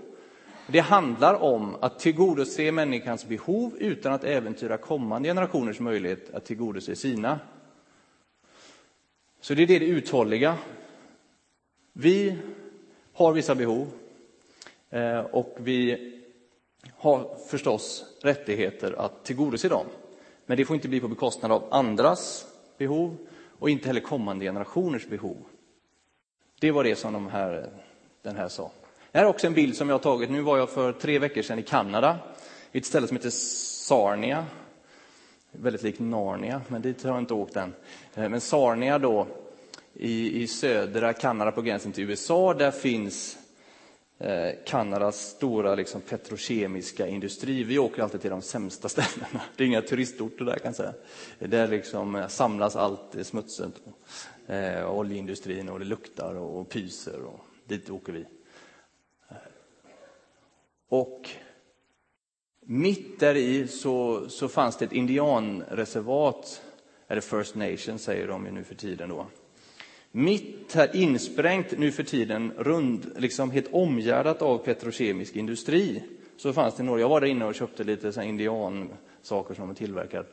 Det 0.67 0.79
handlar 0.79 1.33
om 1.33 1.75
att 1.79 1.99
tillgodose 1.99 2.71
människans 2.71 3.25
behov 3.25 3.75
utan 3.77 4.13
att 4.13 4.23
äventyra 4.23 4.77
kommande 4.77 5.29
generationers 5.29 5.79
möjlighet 5.79 6.33
att 6.33 6.45
tillgodose 6.45 6.95
sina. 6.95 7.39
Så 9.41 9.53
det 9.53 9.63
är 9.63 9.67
det, 9.67 9.79
det 9.79 9.85
uthålliga. 9.85 10.57
Vi 11.93 12.37
har 13.13 13.33
vissa 13.33 13.55
behov 13.55 13.87
eh, 14.89 15.19
och 15.19 15.57
vi 15.59 16.13
har 16.97 17.37
förstås 17.49 18.05
rättigheter 18.21 18.93
att 18.93 19.25
tillgodose 19.25 19.69
dem. 19.69 19.85
Men 20.49 20.57
det 20.57 20.65
får 20.65 20.75
inte 20.75 20.87
bli 20.87 20.99
på 20.99 21.07
bekostnad 21.07 21.51
av 21.51 21.67
andras 21.71 22.45
behov 22.77 23.17
och 23.59 23.69
inte 23.69 23.87
heller 23.87 24.01
kommande 24.01 24.45
generationers 24.45 25.07
behov. 25.07 25.37
Det 26.59 26.71
var 26.71 26.83
det 26.83 26.95
som 26.95 27.13
de 27.13 27.27
här, 27.27 27.69
den 28.21 28.35
här 28.35 28.47
sa. 28.47 28.71
Det 29.11 29.17
här 29.17 29.25
är 29.25 29.29
också 29.29 29.47
en 29.47 29.53
bild 29.53 29.75
som 29.75 29.89
jag 29.89 29.93
har 29.93 30.03
tagit. 30.03 30.29
Nu 30.29 30.41
var 30.41 30.57
jag 30.57 30.69
för 30.69 30.91
tre 30.91 31.19
veckor 31.19 31.41
sedan 31.41 31.59
i 31.59 31.63
Kanada 31.63 32.17
i 32.71 32.77
ett 32.77 32.85
ställe 32.85 33.07
som 33.07 33.17
heter 33.17 33.29
Sarnia. 33.29 34.45
Väldigt 35.51 35.83
likt 35.83 35.99
Narnia, 35.99 36.61
men 36.67 36.81
dit 36.81 37.03
har 37.03 37.11
jag 37.11 37.19
inte 37.19 37.33
åkt 37.33 37.55
än. 37.55 37.73
Eh, 38.15 38.29
men 38.29 38.41
Sarnia 38.41 38.99
då, 38.99 39.27
i, 39.93 40.41
i 40.41 40.47
södra 40.47 41.13
Kanada 41.13 41.51
på 41.51 41.61
gränsen 41.61 41.91
till 41.91 42.03
USA, 42.09 42.53
där 42.53 42.71
finns 42.71 43.37
eh, 44.19 44.51
Kanadas 44.65 45.29
stora 45.29 45.75
liksom, 45.75 46.01
petrokemiska 46.01 47.07
industri. 47.07 47.63
Vi 47.63 47.79
åker 47.79 48.03
alltid 48.03 48.21
till 48.21 48.29
de 48.29 48.41
sämsta 48.41 48.89
ställena. 48.89 49.41
Det 49.55 49.63
är 49.63 49.67
inga 49.67 49.81
turistorter 49.81 50.45
där 50.45 50.55
kan 50.55 50.65
jag 50.65 50.75
säga. 50.75 50.93
Där 51.39 51.67
liksom 51.67 52.25
samlas 52.29 52.75
allt 52.75 53.15
smutsigt. 53.21 53.81
Eh, 54.47 54.91
oljeindustrin 54.91 55.69
och 55.69 55.79
det 55.79 55.85
luktar 55.85 56.35
och 56.35 56.69
pyser 56.69 57.21
och 57.21 57.39
dit 57.65 57.89
åker 57.89 58.13
vi. 58.13 58.25
Eh, 59.29 59.35
och 60.89 61.29
mitt 62.59 63.19
där 63.19 63.35
i 63.35 63.67
så, 63.67 64.29
så 64.29 64.47
fanns 64.47 64.77
det 64.77 64.85
ett 64.85 64.91
indianreservat, 64.91 66.61
eller 67.07 67.21
First 67.21 67.55
Nation 67.55 67.99
säger 67.99 68.27
de 68.27 68.45
ju 68.45 68.51
nu 68.51 68.63
för 68.63 68.75
tiden 68.75 69.09
då. 69.09 69.27
Mitt 70.11 70.73
här 70.73 70.95
insprängt 70.95 71.77
nu 71.77 71.91
för 71.91 72.03
tiden, 72.03 72.53
rund, 72.57 73.11
liksom 73.17 73.51
helt 73.51 73.73
omgärdat 73.73 74.41
av 74.41 74.57
petrokemisk 74.57 75.35
industri, 75.35 76.03
så 76.37 76.53
fanns 76.53 76.75
det 76.75 76.83
några. 76.83 76.99
Jag 76.99 77.09
var 77.09 77.21
där 77.21 77.27
inne 77.27 77.45
och 77.45 77.55
köpte 77.55 77.83
lite 77.83 78.11
så 78.11 78.21
indiansaker 78.21 79.53
som 79.53 79.67
de 79.67 79.75
tillverkar. 79.75 80.25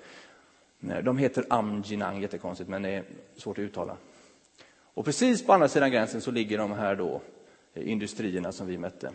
De 1.02 1.18
heter 1.18 1.44
Amginang, 1.50 2.22
jättekonstigt, 2.22 2.70
men 2.70 2.82
det 2.82 2.88
är 2.88 3.04
svårt 3.36 3.58
att 3.58 3.62
uttala. 3.62 3.96
Och 4.94 5.04
precis 5.04 5.46
på 5.46 5.52
andra 5.52 5.68
sidan 5.68 5.90
gränsen 5.90 6.20
så 6.20 6.30
ligger 6.30 6.58
de 6.58 6.72
här 6.72 6.96
då 6.96 7.20
eh, 7.74 7.90
industrierna 7.90 8.52
som 8.52 8.66
vi 8.66 8.78
mätte. 8.78 9.10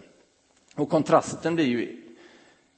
Och 0.76 0.90
kontrasten 0.90 1.56
blir 1.56 1.66
ju 1.66 2.02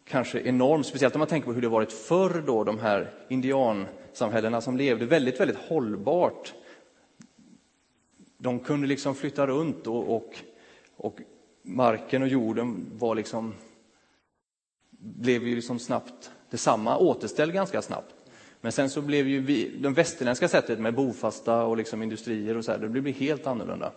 kanske 0.06 0.42
enorm, 0.42 0.84
speciellt 0.84 1.16
om 1.16 1.20
man 1.20 1.28
tänker 1.28 1.46
på 1.46 1.54
hur 1.54 1.62
det 1.62 1.68
varit 1.68 1.94
förr 1.94 2.44
då, 2.46 2.64
de 2.64 2.80
här 2.80 3.12
indiansamhällena 3.30 4.62
som 4.62 4.78
levde 4.78 5.06
väldigt, 5.06 5.40
väldigt 5.40 5.58
hållbart. 5.58 6.54
De 8.42 8.60
kunde 8.60 8.88
liksom 8.88 9.16
flytta 9.16 9.48
runt 9.48 9.88
och, 9.88 10.16
och, 10.16 10.36
och 10.98 11.20
marken 11.62 12.22
och 12.22 12.28
jorden 12.28 12.86
var 12.94 13.16
liksom, 13.16 13.54
blev 14.92 15.48
ju 15.48 15.56
liksom 15.56 15.80
snabbt 15.80 16.32
detsamma, 16.50 16.98
återställd 16.98 17.54
ganska 17.54 17.82
snabbt. 17.82 18.16
Men 18.62 18.72
sen 18.72 18.90
så 18.90 19.02
blev 19.02 19.28
ju 19.28 19.42
vi, 19.42 19.72
det 19.80 19.90
västerländska 19.90 20.48
sättet 20.48 20.80
med 20.80 20.94
bofasta 20.94 21.64
och 21.64 21.78
liksom 21.78 22.04
industrier 22.04 22.58
och 22.58 22.66
så 22.66 22.72
här, 22.72 22.80
det 22.80 22.90
blev 22.90 23.08
helt 23.08 23.48
annorlunda. 23.48 23.92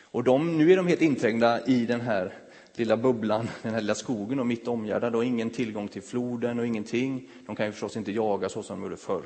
Och 0.00 0.24
de, 0.24 0.58
nu 0.58 0.72
är 0.72 0.76
de 0.76 0.86
helt 0.86 1.02
inträngda 1.02 1.66
i 1.66 1.86
den 1.86 2.00
här 2.00 2.32
lilla 2.74 2.96
bubblan, 2.96 3.48
den 3.62 3.74
här 3.74 3.80
lilla 3.80 3.94
skogen 3.94 4.40
och 4.40 4.46
mitt 4.46 4.68
omgärdad 4.68 5.14
och 5.14 5.24
ingen 5.24 5.50
tillgång 5.50 5.88
till 5.88 6.02
floden 6.02 6.58
och 6.58 6.66
ingenting. 6.66 7.28
De 7.46 7.56
kan 7.56 7.66
ju 7.66 7.72
förstås 7.72 7.96
inte 7.96 8.12
jaga 8.12 8.48
så 8.48 8.62
som 8.62 8.80
de 8.80 8.84
gjorde 8.84 8.96
förr. 8.96 9.22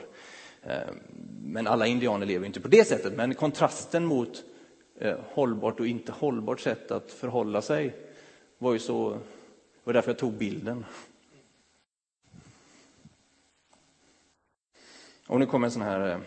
Eh, 0.62 0.94
men 1.42 1.66
alla 1.66 1.86
indianer 1.86 2.26
lever 2.26 2.46
inte 2.46 2.60
på 2.60 2.68
det 2.68 2.88
sättet. 2.88 3.16
Men 3.16 3.34
kontrasten 3.34 4.04
mot 4.04 4.44
Eh, 5.02 5.16
hållbart 5.32 5.80
och 5.80 5.86
inte 5.86 6.12
hållbart 6.12 6.60
sätt 6.60 6.90
att 6.90 7.12
förhålla 7.12 7.62
sig 7.62 7.96
var 8.58 8.72
ju 8.72 8.78
så, 8.78 9.10
det 9.10 9.18
var 9.84 9.92
därför 9.92 10.10
jag 10.10 10.18
tog 10.18 10.32
bilden. 10.32 10.84
Och 15.26 15.38
nu 15.38 15.46
kommer 15.46 15.66
en 15.66 15.70
sån 15.70 15.82
här 15.82 16.10
eh, 16.10 16.18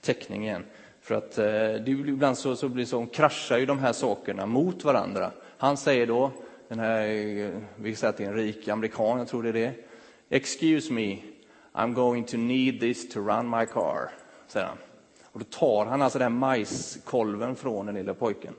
teckning 0.00 0.44
igen. 0.44 0.64
För 1.00 1.14
att 1.14 1.38
eh, 1.38 1.44
det 1.44 1.88
ibland 1.88 2.38
så, 2.38 2.56
så 2.56 2.68
blir 2.68 2.84
så, 2.84 3.06
kraschar 3.06 3.58
ju 3.58 3.66
de 3.66 3.78
här 3.78 3.92
sakerna 3.92 4.46
mot 4.46 4.84
varandra. 4.84 5.32
Han 5.58 5.76
säger 5.76 6.06
då, 6.06 6.30
den 6.68 6.78
här, 6.78 7.08
eh, 7.08 7.50
vi 7.76 7.96
säger 7.96 8.10
att 8.10 8.16
det 8.16 8.24
är 8.24 8.28
en 8.28 8.34
rik 8.34 8.68
amerikan, 8.68 9.18
jag 9.18 9.28
tror 9.28 9.42
det 9.42 9.48
är 9.48 9.52
det. 9.52 9.74
Excuse 10.28 10.92
me, 10.92 11.18
I'm 11.72 11.94
going 11.94 12.24
to 12.24 12.36
need 12.36 12.80
this 12.80 13.08
to 13.08 13.20
run 13.20 13.50
my 13.50 13.66
car, 13.66 14.10
säger 14.48 14.66
han. 14.66 14.76
Och 15.32 15.38
då 15.38 15.44
tar 15.44 15.86
han 15.86 16.02
alltså 16.02 16.18
den 16.18 16.32
majskolven 16.32 17.56
från 17.56 17.86
den 17.86 17.94
lilla 17.94 18.14
pojken. 18.14 18.54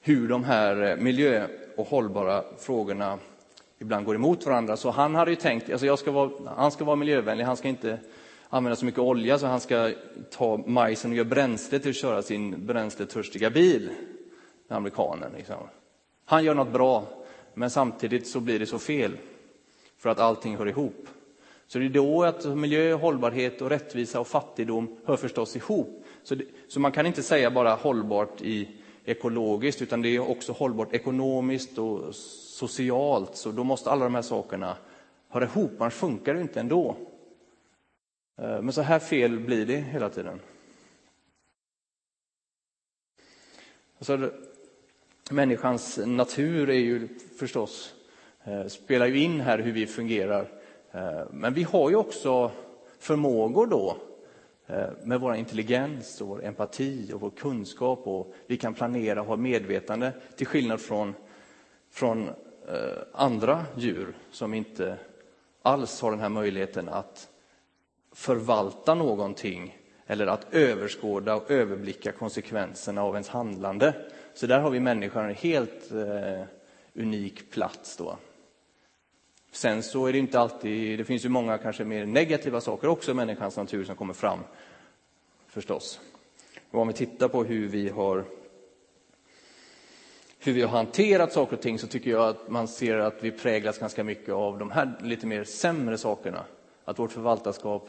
Hur 0.00 0.28
de 0.28 0.44
här 0.44 0.90
eh, 0.90 0.96
miljö 0.96 1.46
och 1.76 1.86
hållbara 1.86 2.44
frågorna 2.58 3.18
ibland 3.78 4.06
går 4.06 4.14
emot 4.14 4.46
varandra. 4.46 4.76
Så 4.76 4.90
han 4.90 5.14
hade 5.14 5.30
ju 5.30 5.36
tänkt, 5.36 5.70
alltså 5.70 5.86
jag 5.86 5.98
ska 5.98 6.10
vara, 6.10 6.30
han 6.56 6.70
ska 6.70 6.84
vara 6.84 6.96
miljövänlig, 6.96 7.44
han 7.44 7.56
ska 7.56 7.68
inte 7.68 7.98
använda 8.48 8.76
så 8.76 8.84
mycket 8.84 9.00
olja 9.00 9.38
så 9.38 9.46
han 9.46 9.60
ska 9.60 9.92
ta 10.30 10.56
majsen 10.56 11.10
och 11.10 11.16
göra 11.16 11.28
bränsle 11.28 11.78
till 11.78 11.90
att 11.90 11.96
köra 11.96 12.22
sin 12.22 12.66
bränsletörstiga 12.66 13.50
bil. 13.50 13.90
Amerikanen 14.68 15.32
liksom. 15.36 15.56
Han 16.24 16.44
gör 16.44 16.54
något 16.54 16.72
bra, 16.72 17.04
men 17.54 17.70
samtidigt 17.70 18.26
så 18.26 18.40
blir 18.40 18.58
det 18.58 18.66
så 18.66 18.78
fel 18.78 19.16
för 19.98 20.10
att 20.10 20.18
allting 20.18 20.56
hör 20.56 20.68
ihop. 20.68 21.08
Så 21.74 21.78
det 21.78 21.86
är 21.86 21.90
då 21.90 22.24
att 22.24 22.44
miljö, 22.44 22.92
hållbarhet 22.92 23.62
och 23.62 23.70
rättvisa 23.70 24.20
och 24.20 24.26
fattigdom 24.26 24.96
hör 25.04 25.16
förstås 25.16 25.56
ihop. 25.56 26.04
Så, 26.22 26.34
det, 26.34 26.44
så 26.68 26.80
man 26.80 26.92
kan 26.92 27.06
inte 27.06 27.22
säga 27.22 27.50
bara 27.50 27.74
hållbart 27.74 28.42
i 28.42 28.68
ekologiskt, 29.04 29.82
utan 29.82 30.02
det 30.02 30.08
är 30.08 30.30
också 30.30 30.52
hållbart 30.52 30.92
ekonomiskt 30.92 31.78
och 31.78 32.14
socialt. 32.14 33.36
Så 33.36 33.52
då 33.52 33.64
måste 33.64 33.90
alla 33.90 34.04
de 34.04 34.14
här 34.14 34.22
sakerna 34.22 34.76
höra 35.28 35.44
ihop, 35.44 35.70
annars 35.78 35.94
funkar 35.94 36.34
det 36.34 36.40
inte 36.40 36.60
ändå. 36.60 36.96
Eh, 38.38 38.62
men 38.62 38.72
så 38.72 38.82
här 38.82 38.98
fel 38.98 39.40
blir 39.40 39.66
det 39.66 39.76
hela 39.76 40.10
tiden. 40.10 40.40
Alltså, 43.98 44.30
människans 45.30 45.98
natur 46.06 46.70
är 46.70 46.74
ju 46.74 47.08
förstås, 47.38 47.94
eh, 48.44 48.66
spelar 48.66 49.06
ju 49.06 49.18
in 49.18 49.40
här 49.40 49.58
hur 49.58 49.72
vi 49.72 49.86
fungerar. 49.86 50.53
Eh, 50.94 51.22
men 51.30 51.54
vi 51.54 51.62
har 51.62 51.90
ju 51.90 51.96
också 51.96 52.50
förmågor 52.98 53.66
då 53.66 53.96
eh, 54.66 54.88
med 55.02 55.20
vår 55.20 55.34
intelligens 55.34 56.20
och 56.20 56.28
vår 56.28 56.44
empati 56.44 57.12
och 57.14 57.20
vår 57.20 57.30
kunskap 57.30 58.00
och 58.04 58.34
vi 58.46 58.56
kan 58.56 58.74
planera 58.74 59.20
och 59.20 59.26
ha 59.26 59.36
medvetande 59.36 60.12
till 60.36 60.46
skillnad 60.46 60.80
från, 60.80 61.14
från 61.90 62.28
eh, 62.68 63.02
andra 63.12 63.64
djur 63.76 64.16
som 64.30 64.54
inte 64.54 64.96
alls 65.62 66.00
har 66.00 66.10
den 66.10 66.20
här 66.20 66.28
möjligheten 66.28 66.88
att 66.88 67.28
förvalta 68.12 68.94
någonting 68.94 69.78
eller 70.06 70.26
att 70.26 70.54
överskåda 70.54 71.34
och 71.34 71.50
överblicka 71.50 72.12
konsekvenserna 72.12 73.02
av 73.02 73.14
ens 73.14 73.28
handlande. 73.28 73.94
Så 74.34 74.46
där 74.46 74.60
har 74.60 74.70
vi 74.70 74.80
människan 74.80 75.24
en 75.24 75.34
helt 75.34 75.92
eh, 75.92 76.46
unik 76.94 77.50
plats 77.50 77.96
då. 77.96 78.16
Sen 79.54 79.82
så 79.82 80.06
är 80.06 80.12
det 80.12 80.18
inte 80.18 80.40
alltid, 80.40 80.98
det 80.98 81.04
finns 81.04 81.24
ju 81.24 81.28
många 81.28 81.58
kanske 81.58 81.84
mer 81.84 82.06
negativa 82.06 82.60
saker 82.60 82.88
också 82.88 83.10
i 83.10 83.14
människans 83.14 83.56
natur 83.56 83.84
som 83.84 83.96
kommer 83.96 84.14
fram, 84.14 84.38
förstås. 85.48 86.00
Och 86.70 86.80
om 86.80 86.88
vi 86.88 86.94
tittar 86.94 87.28
på 87.28 87.44
hur 87.44 87.68
vi 87.68 87.88
har 87.88 88.24
hur 90.38 90.52
vi 90.52 90.62
har 90.62 90.68
hanterat 90.68 91.32
saker 91.32 91.56
och 91.56 91.62
ting 91.62 91.78
så 91.78 91.86
tycker 91.86 92.10
jag 92.10 92.28
att 92.28 92.48
man 92.48 92.68
ser 92.68 92.96
att 92.96 93.24
vi 93.24 93.30
präglas 93.30 93.78
ganska 93.78 94.04
mycket 94.04 94.34
av 94.34 94.58
de 94.58 94.70
här 94.70 94.92
lite 95.02 95.26
mer 95.26 95.44
sämre 95.44 95.98
sakerna. 95.98 96.44
Att 96.84 96.98
vårt 96.98 97.12
förvaltarskap 97.12 97.88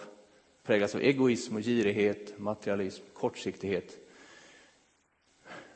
präglas 0.65 0.95
av 0.95 1.01
egoism 1.01 1.55
och 1.55 1.61
girighet, 1.61 2.39
materialism, 2.39 3.03
kortsiktighet. 3.13 3.97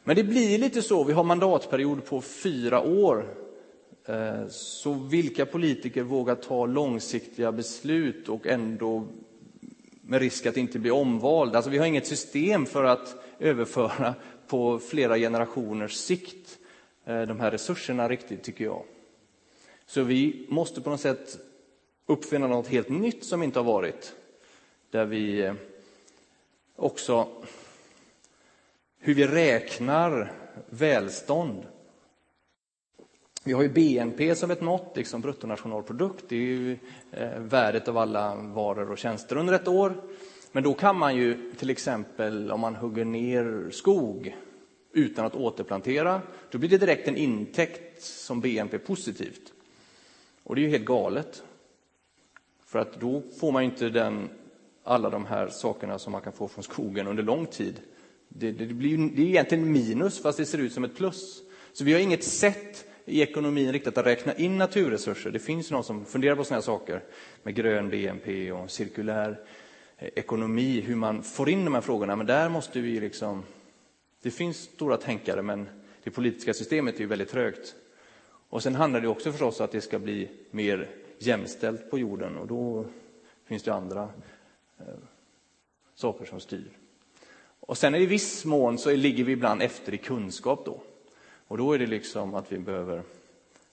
Men 0.04 0.16
det 0.16 0.24
blir 0.24 0.58
lite 0.58 0.82
så, 0.82 1.04
vi 1.04 1.14
har 1.14 1.24
mandatperiod 1.24 2.06
på 2.06 2.22
fyra 2.22 2.82
år. 2.82 3.49
Eh, 4.10 4.47
så 4.47 4.93
vilka 4.93 5.45
politiker 5.45 6.03
vågar 6.03 6.36
ta 6.36 6.66
långsiktiga 6.66 7.51
beslut 7.51 8.30
och 8.30 8.47
ändå 8.47 9.07
med 10.01 10.22
risk 10.22 10.45
att 10.45 10.57
inte 10.57 10.80
bli 10.80 10.91
omvald? 10.91 11.55
Alltså 11.55 11.72
vi 11.72 11.78
har 11.78 11.86
inget 11.86 12.07
system 12.07 12.66
för 12.66 12.84
att 12.84 13.16
överföra 13.39 14.16
på 14.47 14.80
flera 14.80 15.18
generationers 15.18 15.93
sikt 15.93 16.60
eh, 17.05 17.22
de 17.22 17.39
här 17.39 17.51
resurserna 17.51 18.10
riktigt, 18.10 18.43
tycker 18.43 18.64
jag. 18.64 18.84
Så 19.86 20.03
vi 20.03 20.45
måste 20.49 20.82
på 20.82 20.89
något 20.89 21.01
sätt 21.01 21.38
uppfinna 22.05 22.47
något 22.47 22.68
helt 22.68 22.89
nytt 22.89 23.24
som 23.24 23.43
inte 23.43 23.60
har 23.60 23.64
varit. 23.64 24.14
Där 24.91 25.05
vi 25.05 25.41
eh, 25.41 25.53
också 26.76 27.28
hur 28.99 29.14
vi 29.14 29.28
räknar 29.28 30.32
välstånd. 30.70 31.66
Vi 33.44 33.54
har 33.54 33.62
ju 33.62 33.70
BNP 33.70 34.36
som 34.36 34.52
ett 34.52 34.62
mått, 34.62 34.98
liksom 34.98 35.22
bruttonationalprodukt. 35.22 36.26
Det 36.28 36.36
är 36.36 36.40
ju 36.40 36.78
eh, 37.12 37.40
värdet 37.40 37.88
av 37.88 37.98
alla 37.98 38.36
varor 38.36 38.92
och 38.92 38.98
tjänster 38.98 39.36
under 39.36 39.54
ett 39.54 39.68
år. 39.68 40.02
Men 40.52 40.64
då 40.64 40.74
kan 40.74 40.98
man 40.98 41.16
ju 41.16 41.52
till 41.58 41.70
exempel 41.70 42.52
om 42.52 42.60
man 42.60 42.76
hugger 42.76 43.06
ner 43.06 43.70
skog 43.72 44.36
utan 44.94 45.26
att 45.26 45.36
återplantera, 45.36 46.22
då 46.52 46.58
blir 46.58 46.70
det 46.70 46.78
direkt 46.78 47.08
en 47.08 47.18
intäkt 47.18 48.04
som 48.04 48.42
BNP 48.42 48.80
positivt. 48.80 49.54
Och 50.44 50.56
det 50.56 50.62
är 50.62 50.64
ju 50.64 50.70
helt 50.70 50.86
galet. 50.86 51.44
För 52.66 52.80
att 52.80 53.00
då 53.00 53.22
får 53.40 53.52
man 53.52 53.64
inte 53.64 53.90
den, 53.90 54.30
alla 54.84 55.10
de 55.10 55.26
här 55.26 55.48
sakerna 55.48 56.00
som 56.00 56.12
man 56.12 56.22
kan 56.22 56.34
få 56.34 56.48
från 56.48 56.64
skogen 56.64 57.08
under 57.08 57.24
lång 57.24 57.46
tid 57.46 57.76
det, 58.30 58.52
det, 58.52 58.66
blir, 58.66 58.98
det 59.16 59.22
är 59.22 59.26
egentligen 59.26 59.72
minus, 59.72 60.22
fast 60.22 60.38
det 60.38 60.46
ser 60.46 60.58
ut 60.58 60.74
som 60.74 60.84
ett 60.84 60.96
plus. 60.96 61.42
Så 61.74 61.84
vi 61.84 61.94
har 61.94 62.00
inget 62.00 62.24
sätt 62.24 62.86
i 63.10 63.22
ekonomin 63.22 63.72
riktigt 63.72 63.97
att 63.97 64.05
räkna 64.05 64.34
in 64.34 64.57
naturresurser. 64.57 65.32
Det 65.32 65.39
finns 65.39 65.72
någon 65.72 65.84
som 65.84 66.05
funderar 66.05 66.36
på 66.36 66.43
sådana 66.43 66.62
saker 66.62 67.03
med 67.43 67.55
grön 67.55 67.89
BNP 67.89 68.51
och 68.51 68.72
cirkulär 68.72 69.39
eh, 69.97 70.10
ekonomi, 70.16 70.82
hur 70.82 70.95
man 70.95 71.24
får 71.24 71.49
in 71.49 71.66
de 71.66 71.74
här 71.74 71.82
frågorna. 71.82 72.16
Men 72.16 72.26
där 72.26 72.49
måste 72.49 72.80
vi 72.80 72.99
liksom... 72.99 73.43
Det 74.22 74.32
finns 74.32 74.57
stora 74.57 74.97
tänkare, 74.97 75.41
men 75.41 75.70
det 76.03 76.12
politiska 76.12 76.53
systemet 76.53 76.95
är 76.95 76.99
ju 76.99 77.05
väldigt 77.05 77.30
trögt. 77.30 77.76
Och 78.49 78.64
sen 78.64 78.76
handlar 78.76 79.01
det 79.01 79.07
också 79.07 79.32
förstås 79.32 79.60
om 79.60 79.66
att 79.66 79.72
det 79.72 79.82
ska 79.82 79.99
bli 79.99 80.30
mer 80.51 80.89
jämställt 81.20 81.91
på 81.91 81.99
jorden 81.99 82.38
och 82.38 82.47
då 82.47 82.86
finns 83.45 83.64
det 83.64 83.74
andra 83.74 84.10
eh, 84.80 84.86
saker 85.95 86.26
som 86.26 86.39
styr. 86.39 86.72
Och 87.60 87.78
sen 87.78 87.95
i 87.95 88.05
viss 88.05 88.45
mån 88.45 88.78
så 88.78 88.91
ligger 88.91 89.24
vi 89.24 89.32
ibland 89.32 89.62
efter 89.62 89.93
i 89.93 89.97
kunskap 89.97 90.66
då. 90.66 90.82
Och 91.50 91.58
då 91.58 91.74
är 91.74 91.80
det 91.80 91.86
liksom 91.86 92.36
att 92.36 92.52
vi 92.52 92.60
behöver 92.60 93.04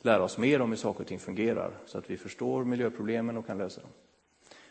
lära 0.02 0.22
oss 0.22 0.38
mer 0.38 0.60
om 0.60 0.70
hur 0.70 0.76
saker 0.76 1.00
och 1.00 1.06
ting 1.06 1.18
fungerar 1.18 1.70
så 1.86 1.98
att 1.98 2.10
vi 2.10 2.16
förstår 2.16 2.64
miljöproblemen 2.64 3.36
och 3.36 3.46
kan 3.46 3.58
lösa 3.58 3.80
dem. 3.80 3.90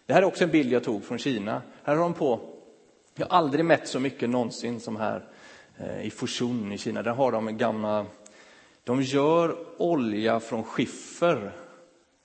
Det 0.05 0.13
här 0.13 0.21
är 0.21 0.25
också 0.25 0.43
en 0.43 0.51
bild 0.51 0.71
jag 0.71 0.83
tog 0.83 1.03
från 1.03 1.17
Kina. 1.17 1.61
Här 1.83 1.95
har 1.95 2.03
de 2.03 2.13
på, 2.13 2.39
jag 3.15 3.25
har 3.25 3.37
aldrig 3.37 3.65
mätt 3.65 3.87
så 3.87 3.99
mycket 3.99 4.29
någonsin 4.29 4.79
som 4.79 4.95
här 4.95 5.25
eh, 5.77 6.05
i 6.05 6.09
Fushun 6.09 6.71
i 6.71 6.77
Kina. 6.77 7.03
Där 7.03 7.11
har 7.11 7.31
de 7.31 7.57
gamla, 7.57 8.05
de 8.83 9.01
gör 9.01 9.57
olja 9.77 10.39
från 10.39 10.63
skiffer. 10.63 11.51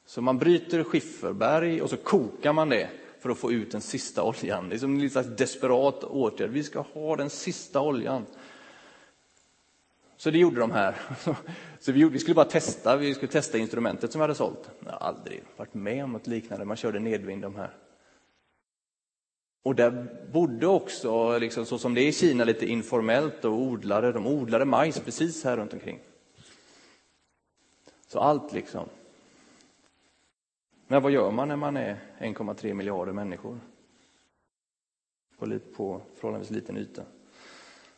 Så 0.06 0.22
man 0.22 0.38
bryter 0.38 0.84
skifferberg 0.84 1.82
och 1.82 1.90
så 1.90 1.96
kokar 1.96 2.52
man 2.52 2.68
det 2.68 2.88
för 3.20 3.30
att 3.30 3.38
få 3.38 3.52
ut 3.52 3.72
den 3.72 3.80
sista 3.80 4.22
oljan. 4.22 4.68
Det 4.68 4.74
är 4.74 4.78
som 4.78 5.00
en 5.00 5.10
slags 5.10 5.28
desperat 5.28 6.04
åtgärd. 6.04 6.50
Vi 6.50 6.62
ska 6.62 6.80
ha 6.80 7.16
den 7.16 7.30
sista 7.30 7.80
oljan. 7.80 8.26
Så 10.20 10.30
det 10.30 10.38
gjorde 10.38 10.60
de 10.60 10.70
här. 10.70 10.96
Så 11.80 11.92
vi, 11.92 12.00
gjorde, 12.00 12.12
vi 12.12 12.18
skulle 12.18 12.34
bara 12.34 12.44
testa, 12.44 12.96
vi 12.96 13.14
skulle 13.14 13.32
testa 13.32 13.58
instrumentet 13.58 14.12
som 14.12 14.18
vi 14.18 14.22
hade 14.22 14.34
sålt. 14.34 14.70
Jag 14.84 14.92
har 14.92 14.98
aldrig 14.98 15.42
varit 15.56 15.74
med 15.74 16.04
om 16.04 16.12
något 16.12 16.26
liknande. 16.26 16.64
Man 16.64 16.76
körde 16.76 16.98
nedvind 16.98 17.42
de 17.42 17.54
här. 17.56 17.76
Och 19.62 19.74
där 19.74 20.18
bodde 20.32 20.66
också, 20.66 21.38
liksom, 21.38 21.66
så 21.66 21.78
som 21.78 21.94
det 21.94 22.00
är 22.00 22.08
i 22.08 22.12
Kina, 22.12 22.44
lite 22.44 22.66
informellt 22.66 23.44
och 23.44 23.52
odlade. 23.52 24.12
De 24.12 24.26
odlade 24.26 24.64
majs 24.64 25.00
precis 25.00 25.44
här 25.44 25.56
runt 25.56 25.72
omkring. 25.72 25.98
Så 28.06 28.18
allt 28.18 28.52
liksom. 28.52 28.88
Men 30.86 31.02
vad 31.02 31.12
gör 31.12 31.30
man 31.30 31.48
när 31.48 31.56
man 31.56 31.76
är 31.76 31.98
1,3 32.18 32.74
miljarder 32.74 33.12
människor? 33.12 33.60
På, 35.38 35.58
på 35.76 36.02
förhållandevis 36.14 36.50
liten 36.50 36.76
yta. 36.76 37.02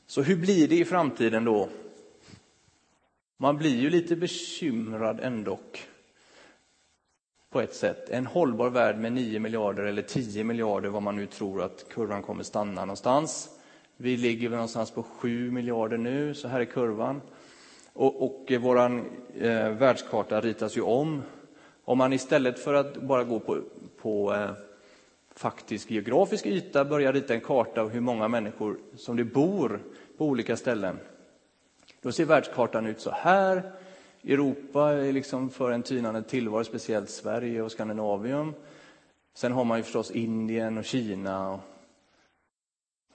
Så 0.06 0.22
hur 0.22 0.36
blir 0.36 0.68
det 0.68 0.76
i 0.76 0.84
framtiden 0.84 1.44
då? 1.44 1.68
Man 3.42 3.56
blir 3.56 3.76
ju 3.76 3.90
lite 3.90 4.16
bekymrad 4.16 5.20
ändå. 5.20 5.58
På 7.50 7.60
ett 7.60 7.74
sätt. 7.74 8.08
En 8.10 8.26
hållbar 8.26 8.70
värld 8.70 8.98
med 8.98 9.12
9 9.12 9.40
miljarder 9.40 9.82
eller 9.82 10.02
10 10.02 10.44
miljarder, 10.44 10.88
vad 10.88 11.02
man 11.02 11.16
nu 11.16 11.26
tror 11.26 11.62
att 11.62 11.88
kurvan 11.88 12.22
kommer 12.22 12.42
stanna 12.42 12.80
någonstans. 12.80 13.48
Vi 13.96 14.16
ligger 14.16 14.50
någonstans 14.50 14.90
på 14.90 15.02
7 15.02 15.50
miljarder 15.50 15.98
nu, 15.98 16.34
så 16.34 16.48
här 16.48 16.60
är 16.60 16.64
kurvan. 16.64 17.20
Och, 17.92 18.22
och 18.22 18.52
vår 18.60 18.78
eh, 18.78 19.68
världskarta 19.70 20.40
ritas 20.40 20.76
ju 20.76 20.80
om 20.80 21.22
om 21.84 21.98
man 21.98 22.12
istället 22.12 22.58
för 22.58 22.74
att 22.74 22.96
bara 23.02 23.24
gå 23.24 23.40
på, 23.40 23.62
på 24.02 24.34
eh, 24.34 24.50
faktisk 25.34 25.90
geografisk 25.90 26.46
yta 26.46 26.84
börjar 26.84 27.12
rita 27.12 27.34
en 27.34 27.40
karta 27.40 27.80
av 27.80 27.90
hur 27.90 28.00
många 28.00 28.28
människor 28.28 28.78
som 28.96 29.16
det 29.16 29.24
bor 29.24 29.80
på 30.18 30.26
olika 30.26 30.56
ställen. 30.56 30.98
Då 32.02 32.12
ser 32.12 32.24
världskartan 32.24 32.86
ut 32.86 33.00
så 33.00 33.10
här. 33.10 33.72
Europa 34.24 34.92
är 34.92 35.12
liksom 35.12 35.50
för 35.50 35.70
en 35.70 35.82
tynande 35.82 36.22
tillvaro, 36.22 36.64
speciellt 36.64 37.10
Sverige 37.10 37.62
och 37.62 37.72
Skandinavien. 37.72 38.54
Sen 39.34 39.52
har 39.52 39.64
man 39.64 39.78
ju 39.78 39.82
förstås 39.82 40.10
Indien 40.10 40.78
och 40.78 40.84
Kina. 40.84 41.60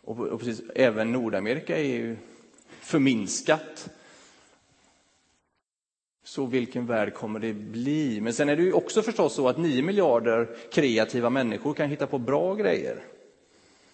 Och, 0.02 0.20
och 0.20 0.40
precis, 0.40 0.62
även 0.76 1.12
Nordamerika 1.12 1.78
är 1.78 1.84
ju 1.84 2.18
förminskat. 2.82 3.90
Så 6.24 6.46
vilken 6.46 6.86
värld 6.86 7.14
kommer 7.14 7.40
det 7.40 7.54
bli? 7.54 8.22
Men 8.22 8.34
sen 8.34 8.50
är 8.50 8.56
det 8.56 8.64
ju 8.64 8.74
också 8.74 9.02
förstås 9.02 9.34
så 9.34 9.48
att 9.48 9.58
9 9.58 9.84
miljarder 9.84 10.56
kreativa 10.72 11.30
människor 11.30 11.74
kan 11.74 11.90
hitta 11.90 12.08
på 12.08 12.18
bra 12.18 12.56
grejer. 12.56 13.04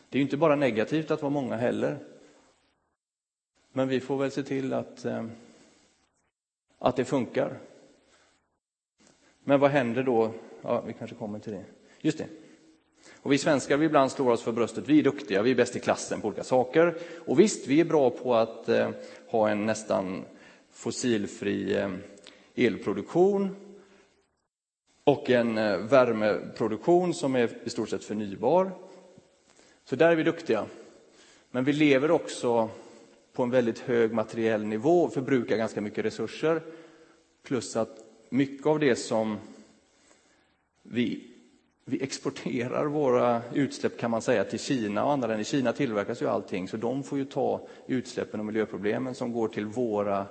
Det 0.09 0.17
är 0.17 0.19
ju 0.19 0.23
inte 0.23 0.37
bara 0.37 0.55
negativt 0.55 1.11
att 1.11 1.21
vara 1.21 1.33
många 1.33 1.55
heller. 1.55 2.12
Men 3.73 3.87
vi 3.87 3.99
får 3.99 4.17
väl 4.17 4.31
se 4.31 4.43
till 4.43 4.73
att, 4.73 5.05
eh, 5.05 5.25
att 6.79 6.95
det 6.95 7.05
funkar. 7.05 7.59
Men 9.43 9.59
vad 9.59 9.71
händer 9.71 10.03
då? 10.03 10.31
Ja, 10.61 10.81
vi 10.81 10.93
kanske 10.93 11.15
kommer 11.15 11.39
till 11.39 11.53
det. 11.53 11.65
Just 12.01 12.17
det. 12.17 12.27
Och 13.15 13.31
vi 13.31 13.37
svenskar 13.37 13.77
vi 13.77 13.85
ibland 13.85 14.11
slår 14.11 14.31
oss 14.31 14.41
för 14.43 14.51
bröstet. 14.51 14.87
Vi 14.87 14.99
är 14.99 15.03
duktiga, 15.03 15.41
vi 15.41 15.51
är 15.51 15.55
bäst 15.55 15.75
i 15.75 15.79
klassen 15.79 16.21
på 16.21 16.27
olika 16.27 16.43
saker. 16.43 16.97
Och 17.25 17.39
visst, 17.39 17.67
vi 17.67 17.79
är 17.79 17.85
bra 17.85 18.09
på 18.09 18.35
att 18.35 18.69
eh, 18.69 18.89
ha 19.27 19.49
en 19.49 19.65
nästan 19.65 20.25
fossilfri 20.71 21.75
eh, 21.75 21.91
elproduktion 22.55 23.55
och 25.03 25.29
en 25.29 25.57
eh, 25.57 25.77
värmeproduktion 25.77 27.13
som 27.13 27.35
är 27.35 27.49
i 27.63 27.69
stort 27.69 27.89
sett 27.89 28.03
förnybar. 28.03 28.71
Så 29.85 29.95
där 29.95 30.11
är 30.11 30.15
vi 30.15 30.23
duktiga. 30.23 30.65
Men 31.51 31.63
vi 31.63 31.73
lever 31.73 32.11
också 32.11 32.69
på 33.33 33.43
en 33.43 33.49
väldigt 33.49 33.79
hög 33.79 34.13
materiell 34.13 34.65
nivå 34.65 35.03
och 35.03 35.13
förbrukar 35.13 35.57
ganska 35.57 35.81
mycket 35.81 36.05
resurser. 36.05 36.61
Plus 37.43 37.75
att 37.75 37.97
mycket 38.29 38.65
av 38.65 38.79
det 38.79 38.95
som 38.95 39.37
vi, 40.83 41.23
vi 41.85 42.03
exporterar 42.03 42.85
våra 42.85 43.41
utsläpp 43.53 43.97
kan 43.97 44.11
man 44.11 44.21
säga 44.21 44.43
till 44.43 44.59
Kina 44.59 45.05
och 45.05 45.11
andra 45.11 45.27
länder. 45.27 45.41
I 45.41 45.45
Kina 45.45 45.73
tillverkas 45.73 46.21
ju 46.21 46.27
allting 46.27 46.67
så 46.67 46.77
de 46.77 47.03
får 47.03 47.17
ju 47.17 47.25
ta 47.25 47.67
utsläppen 47.87 48.39
och 48.39 48.45
miljöproblemen 48.45 49.15
som 49.15 49.31
går 49.31 49.47
till 49.47 49.65
våra 49.65 50.25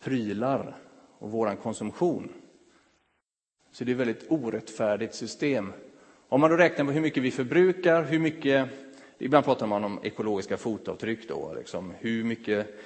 prylar 0.00 0.76
och 1.18 1.30
vår 1.30 1.56
konsumtion. 1.62 2.28
Så 3.72 3.84
det 3.84 3.90
är 3.90 3.94
ett 3.94 4.00
väldigt 4.00 4.24
orättfärdigt 4.28 5.14
system. 5.14 5.72
Om 6.28 6.40
man 6.40 6.50
då 6.50 6.56
räknar 6.56 6.84
på 6.84 6.90
hur 6.90 7.00
mycket 7.00 7.22
vi 7.22 7.30
förbrukar, 7.30 8.02
hur 8.02 8.18
mycket, 8.18 8.68
ibland 9.18 9.44
pratar 9.44 9.66
man 9.66 9.84
om 9.84 10.00
ekologiska 10.02 10.56
fotavtryck 10.56 11.28
då, 11.28 11.54
liksom, 11.56 11.92
hur 11.98 12.24
mycket 12.24 12.80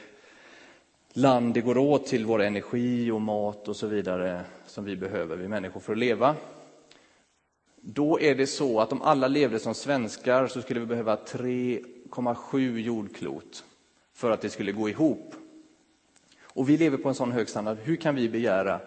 land 1.13 1.55
det 1.55 1.61
går 1.61 1.79
åt 1.79 2.07
till 2.07 2.27
vår 2.27 2.43
energi 2.43 3.11
och 3.11 3.21
mat 3.21 3.69
och 3.69 3.77
så 3.77 3.87
vidare 3.87 4.41
som 4.67 4.85
vi 4.85 4.97
behöver, 4.97 5.37
vi 5.37 5.49
människor, 5.49 5.81
för 5.81 5.93
att 5.93 5.99
leva. 5.99 6.37
Då 7.81 8.21
är 8.21 8.35
det 8.35 8.47
så 8.47 8.81
att 8.81 8.93
om 8.93 9.03
alla 9.03 9.29
levde 9.29 9.59
som 9.59 9.75
svenskar 9.75 10.47
så 10.47 10.63
skulle 10.63 10.81
vi 10.81 10.87
behöva 10.87 11.17
3,7 11.17 12.79
jordklot 12.79 13.65
för 14.13 14.31
att 14.31 14.41
det 14.41 14.51
skulle 14.51 14.73
gå 14.73 14.89
ihop. 14.89 15.35
Och 16.43 16.69
vi 16.69 16.77
lever 16.77 16.99
på 16.99 17.09
en 17.09 17.15
sån 17.15 17.33
hög 17.33 17.49
standard. 17.49 17.79
Hur 17.83 17.97
kan 17.97 18.15
vi 18.15 18.29
begära 18.29 18.81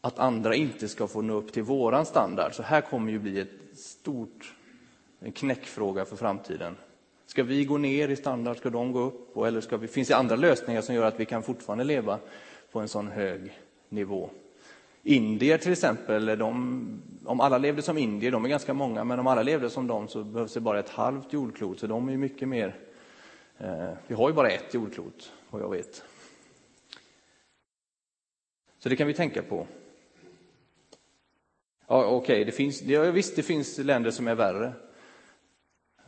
att 0.00 0.18
andra 0.18 0.54
inte 0.54 0.88
ska 0.88 1.06
få 1.06 1.22
nå 1.22 1.34
upp 1.34 1.52
till 1.52 1.62
våran 1.62 2.06
standard? 2.06 2.54
Så 2.54 2.62
här 2.62 2.80
kommer 2.80 3.12
ju 3.12 3.18
bli 3.18 3.40
ett 3.40 3.78
stort, 3.78 4.55
en 5.26 5.32
knäckfråga 5.32 6.04
för 6.04 6.16
framtiden. 6.16 6.76
Ska 7.26 7.42
vi 7.42 7.64
gå 7.64 7.78
ner 7.78 8.08
i 8.08 8.16
standard? 8.16 8.56
Ska 8.56 8.70
de 8.70 8.92
gå 8.92 9.00
upp? 9.00 9.36
Eller 9.36 9.60
ska 9.60 9.76
vi, 9.76 9.88
finns 9.88 10.08
det 10.08 10.16
andra 10.16 10.36
lösningar 10.36 10.80
som 10.80 10.94
gör 10.94 11.06
att 11.06 11.20
vi 11.20 11.24
kan 11.24 11.42
fortfarande 11.42 11.84
leva 11.84 12.18
på 12.72 12.80
en 12.80 12.88
sån 12.88 13.08
hög 13.08 13.58
nivå? 13.88 14.30
Indier 15.02 15.58
till 15.58 15.72
exempel, 15.72 16.26
de, 16.26 17.02
om 17.24 17.40
alla 17.40 17.58
levde 17.58 17.82
som 17.82 17.98
indier, 17.98 18.30
de 18.30 18.44
är 18.44 18.48
ganska 18.48 18.74
många, 18.74 19.04
men 19.04 19.18
om 19.18 19.26
alla 19.26 19.42
levde 19.42 19.70
som 19.70 19.86
dem 19.86 20.08
så 20.08 20.24
behövs 20.24 20.54
det 20.54 20.60
bara 20.60 20.78
ett 20.78 20.90
halvt 20.90 21.32
jordklot, 21.32 21.78
så 21.78 21.86
de 21.86 22.08
är 22.08 22.16
mycket 22.16 22.48
mer... 22.48 22.76
Eh, 23.58 23.90
vi 24.06 24.14
har 24.14 24.28
ju 24.28 24.34
bara 24.34 24.48
ett 24.48 24.74
jordklot, 24.74 25.32
vad 25.50 25.62
jag 25.62 25.70
vet. 25.70 26.04
Så 28.78 28.88
det 28.88 28.96
kan 28.96 29.06
vi 29.06 29.14
tänka 29.14 29.42
på. 29.42 29.66
Ja, 31.86 32.04
Okej, 32.04 32.16
okay, 32.16 32.44
det 32.44 32.52
finns, 32.52 32.82
ja, 32.82 33.02
visst 33.02 33.36
det 33.36 33.42
finns 33.42 33.78
länder 33.78 34.10
som 34.10 34.28
är 34.28 34.34
värre. 34.34 34.72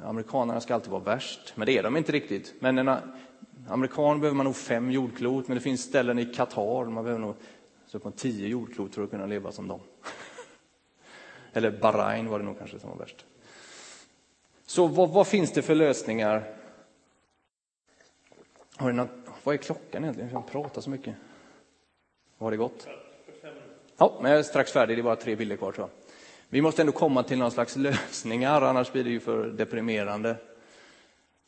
Amerikanerna 0.04 0.60
ska 0.60 0.74
alltid 0.74 0.90
vara 0.90 1.02
värst, 1.02 1.52
men 1.54 1.66
det 1.66 1.78
är 1.78 1.82
de 1.82 1.96
inte 1.96 2.12
riktigt. 2.12 2.54
Men 2.58 2.78
en 2.78 2.96
amerikan 3.68 4.20
behöver 4.20 4.36
man 4.36 4.46
nog 4.46 4.56
fem 4.56 4.90
jordklot, 4.90 5.48
men 5.48 5.54
det 5.54 5.60
finns 5.60 5.82
ställen 5.82 6.18
i 6.18 6.24
Qatar 6.24 6.84
man 6.84 7.04
behöver 7.04 7.20
nog 7.20 7.34
så 7.86 7.98
på 7.98 8.10
tio 8.10 8.48
jordklot 8.48 8.94
för 8.94 9.02
att 9.02 9.10
kunna 9.10 9.26
leva 9.26 9.52
som 9.52 9.68
dem. 9.68 9.80
Eller 11.52 11.70
Bahrain 11.70 12.28
var 12.28 12.38
det 12.38 12.44
nog 12.44 12.58
kanske 12.58 12.78
som 12.78 12.90
var 12.90 12.96
värst. 12.96 13.24
Så 14.66 14.86
vad, 14.86 15.10
vad 15.10 15.26
finns 15.26 15.52
det 15.52 15.62
för 15.62 15.74
lösningar? 15.74 16.54
Har 18.76 18.92
något, 18.92 19.10
vad 19.44 19.54
är 19.54 19.58
klockan 19.58 20.04
egentligen? 20.04 20.30
Jag 20.30 20.46
pratar 20.46 20.80
så 20.80 20.90
mycket. 20.90 21.14
Har 22.38 22.50
det 22.50 22.56
gått? 22.56 22.88
Ja, 23.96 24.18
men 24.22 24.30
jag 24.30 24.38
är 24.38 24.42
strax 24.42 24.72
färdig. 24.72 24.96
Det 24.96 25.00
är 25.00 25.02
bara 25.02 25.16
tre 25.16 25.36
bilder 25.36 25.56
kvar. 25.56 25.72
tror 25.72 25.88
jag. 25.88 26.07
Vi 26.50 26.62
måste 26.62 26.82
ändå 26.82 26.92
komma 26.92 27.22
till 27.22 27.38
någon 27.38 27.50
slags 27.50 27.76
lösningar, 27.76 28.62
annars 28.62 28.92
blir 28.92 29.04
det 29.04 29.10
ju 29.10 29.20
för 29.20 29.48
deprimerande. 29.48 30.36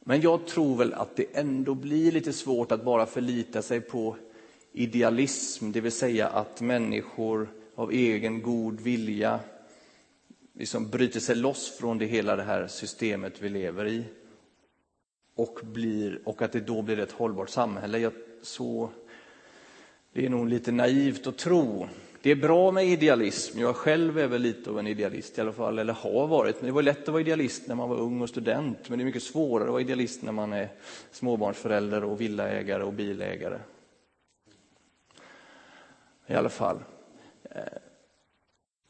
Men 0.01 0.21
jag 0.21 0.47
tror 0.47 0.77
väl 0.77 0.95
att 0.95 1.17
det 1.17 1.27
ändå 1.33 1.75
blir 1.75 2.13
lite 2.13 2.33
svårt 2.33 2.73
att 2.73 2.85
bara 2.85 3.07
förlita 3.07 3.63
sig 3.63 3.81
på 3.81 4.17
idealism, 4.73 5.73
det 5.73 5.81
vill 5.81 5.93
säga 5.93 6.29
att 6.29 6.61
människor 6.61 7.49
av 7.75 7.93
egen 7.93 8.43
god 8.43 8.81
vilja 8.81 9.41
liksom 10.55 10.91
bryter 10.91 11.21
sig 11.21 11.37
loss 11.37 11.79
från 11.79 11.99
det 11.99 12.07
hela 12.07 12.37
det 12.37 12.43
här 12.43 12.67
systemet 12.67 13.43
vi 13.43 13.49
lever 13.49 13.87
i 13.87 14.05
och, 15.35 15.59
blir, 15.63 16.21
och 16.25 16.43
att 16.43 16.53
det 16.53 16.61
då 16.61 16.83
blir 16.83 16.99
ett 16.99 17.13
hållbart 17.13 17.51
samhälle. 17.51 17.99
Jag, 17.99 18.13
så, 18.43 18.91
det 20.13 20.27
är 20.27 20.31
nog 20.31 20.49
lite 20.49 20.73
naivt 20.73 21.27
att 21.27 21.39
tro. 21.39 21.89
Det 22.23 22.31
är 22.31 22.37
bra 22.37 22.71
med 22.71 22.87
idealism. 22.87 23.59
Jag 23.59 23.77
själv 23.77 24.19
är 24.19 24.27
väl 24.27 24.43
lite 24.43 24.71
av 24.71 24.79
en 24.79 24.87
idealist 24.87 25.39
i 25.39 25.41
alla 25.41 25.53
fall, 25.53 25.79
eller 25.79 25.93
har 25.93 26.27
varit. 26.27 26.57
Men 26.57 26.67
det 26.67 26.73
var 26.73 26.83
lätt 26.83 27.03
att 27.03 27.09
vara 27.09 27.21
idealist 27.21 27.67
när 27.67 27.75
man 27.75 27.89
var 27.89 27.97
ung 27.97 28.21
och 28.21 28.29
student, 28.29 28.89
men 28.89 28.99
det 28.99 29.03
är 29.03 29.07
mycket 29.07 29.23
svårare 29.23 29.65
att 29.65 29.73
vara 29.73 29.81
idealist 29.81 30.23
när 30.23 30.33
man 30.33 30.53
är 30.53 30.69
småbarnsförälder 31.11 32.05
och 32.05 32.21
villaägare 32.21 32.83
och 32.83 32.93
bilägare. 32.93 33.59
I 36.27 36.35
alla 36.35 36.49
fall. 36.49 36.79
Eh, 37.51 37.63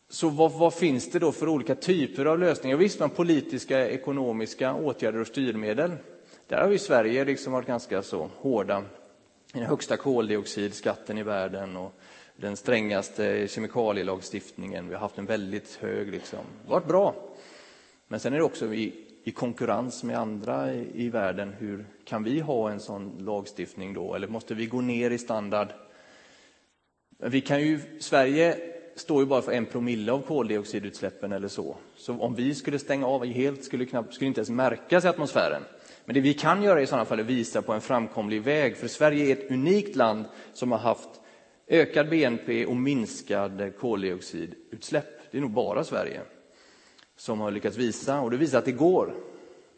så 0.09 0.28
vad, 0.28 0.53
vad, 0.53 0.74
finns 0.74 1.11
det 1.11 1.18
då 1.18 1.33
för 1.33 1.49
olika 1.49 1.74
typer 1.74 2.24
av 2.24 2.39
lösningar? 2.39 2.76
Visst, 2.76 3.01
man 3.01 3.11
politiska, 3.11 3.89
ekonomiska 3.89 4.74
åtgärder 4.74 5.20
och 5.20 5.26
styrmedel. 5.26 5.93
Där 6.47 6.61
har 6.61 6.68
vi 6.68 6.74
i 6.74 6.78
Sverige 6.78 7.24
liksom 7.24 7.53
varit 7.53 7.66
ganska 7.66 8.03
så 8.03 8.31
hårda. 8.37 8.83
Den 9.53 9.62
högsta 9.62 9.97
koldioxidskatten 9.97 11.18
i 11.18 11.22
världen 11.22 11.76
och 11.76 11.95
den 12.41 12.57
strängaste 12.57 13.49
kemikalielagstiftningen. 13.49 14.88
Vi 14.88 14.95
har 14.95 15.01
haft 15.01 15.18
en 15.18 15.26
väldigt 15.26 15.78
hög, 15.80 16.11
liksom. 16.11 16.38
det 16.62 16.72
har 16.72 16.80
varit 16.80 16.88
bra. 16.88 17.14
Men 18.09 18.20
sen 18.20 18.32
är 18.32 18.36
det 18.36 18.45
också 18.45 18.74
i, 18.74 18.95
i 19.24 19.30
konkurrens 19.30 20.05
med 20.05 20.18
andra 20.18 20.72
i, 20.72 20.91
i, 20.95 21.09
världen, 21.09 21.55
hur 21.59 21.86
kan 22.05 22.24
vi 22.24 22.41
ha 22.41 22.70
en 22.70 22.80
sån 22.80 23.16
lagstiftning 23.18 23.95
då? 23.95 24.14
Eller 24.14 24.28
måste 24.28 24.55
vi 24.55 24.66
gå 24.66 24.80
ner 24.80 25.11
i 25.11 25.18
standard? 25.18 25.68
Vi 27.18 27.41
kan 27.41 27.61
ju, 27.61 27.80
Sverige 28.01 28.57
står 28.97 29.22
ju 29.22 29.26
bara 29.26 29.43
för 29.43 29.53
en 29.53 29.66
promille 29.66 30.12
av 30.12 30.22
koldioxidutsläppen 30.22 31.32
eller 31.32 31.49
så. 31.49 31.76
Så 31.97 32.20
om 32.20 32.34
vi 32.34 32.55
skulle 32.55 32.78
stänga 32.78 33.07
av 33.07 33.26
helt 33.26 33.64
skulle, 33.64 33.86
knappt, 33.86 34.14
skulle 34.14 34.28
inte 34.28 34.41
ens 34.41 34.51
märkas 34.51 35.05
i 35.05 35.09
atmosfären. 35.09 35.62
Men 36.05 36.14
det 36.14 36.20
vi 36.20 36.34
kan 36.34 36.62
göra 36.62 36.82
i 36.82 36.86
sådana 36.86 37.05
fall 37.05 37.18
är 37.20 37.24
visa 37.24 37.62
på 37.62 37.72
en 37.72 37.80
framkomlig 37.80 38.43
väg. 38.43 38.76
För 38.76 38.88
Sverige 38.88 39.26
är 39.26 39.32
ett 39.32 39.51
unikt 39.51 39.97
land 39.97 40.24
som 40.53 40.72
har 40.72 40.78
haft 40.78 41.09
ökad 41.70 42.08
BNP 42.08 42.66
och 42.66 42.76
minskade 42.76 43.70
koldioxidutsläpp. 43.70 45.06
Det 45.30 45.38
är 45.38 45.42
nog 45.42 45.50
bara 45.50 45.84
Sverige 45.84 46.20
som 47.16 47.40
har 47.40 47.50
lyckats 47.50 47.76
visa, 47.76 48.20
och 48.20 48.30
det 48.30 48.36
visar 48.36 48.58
att 48.58 48.64
det 48.64 48.72
går. 48.72 49.14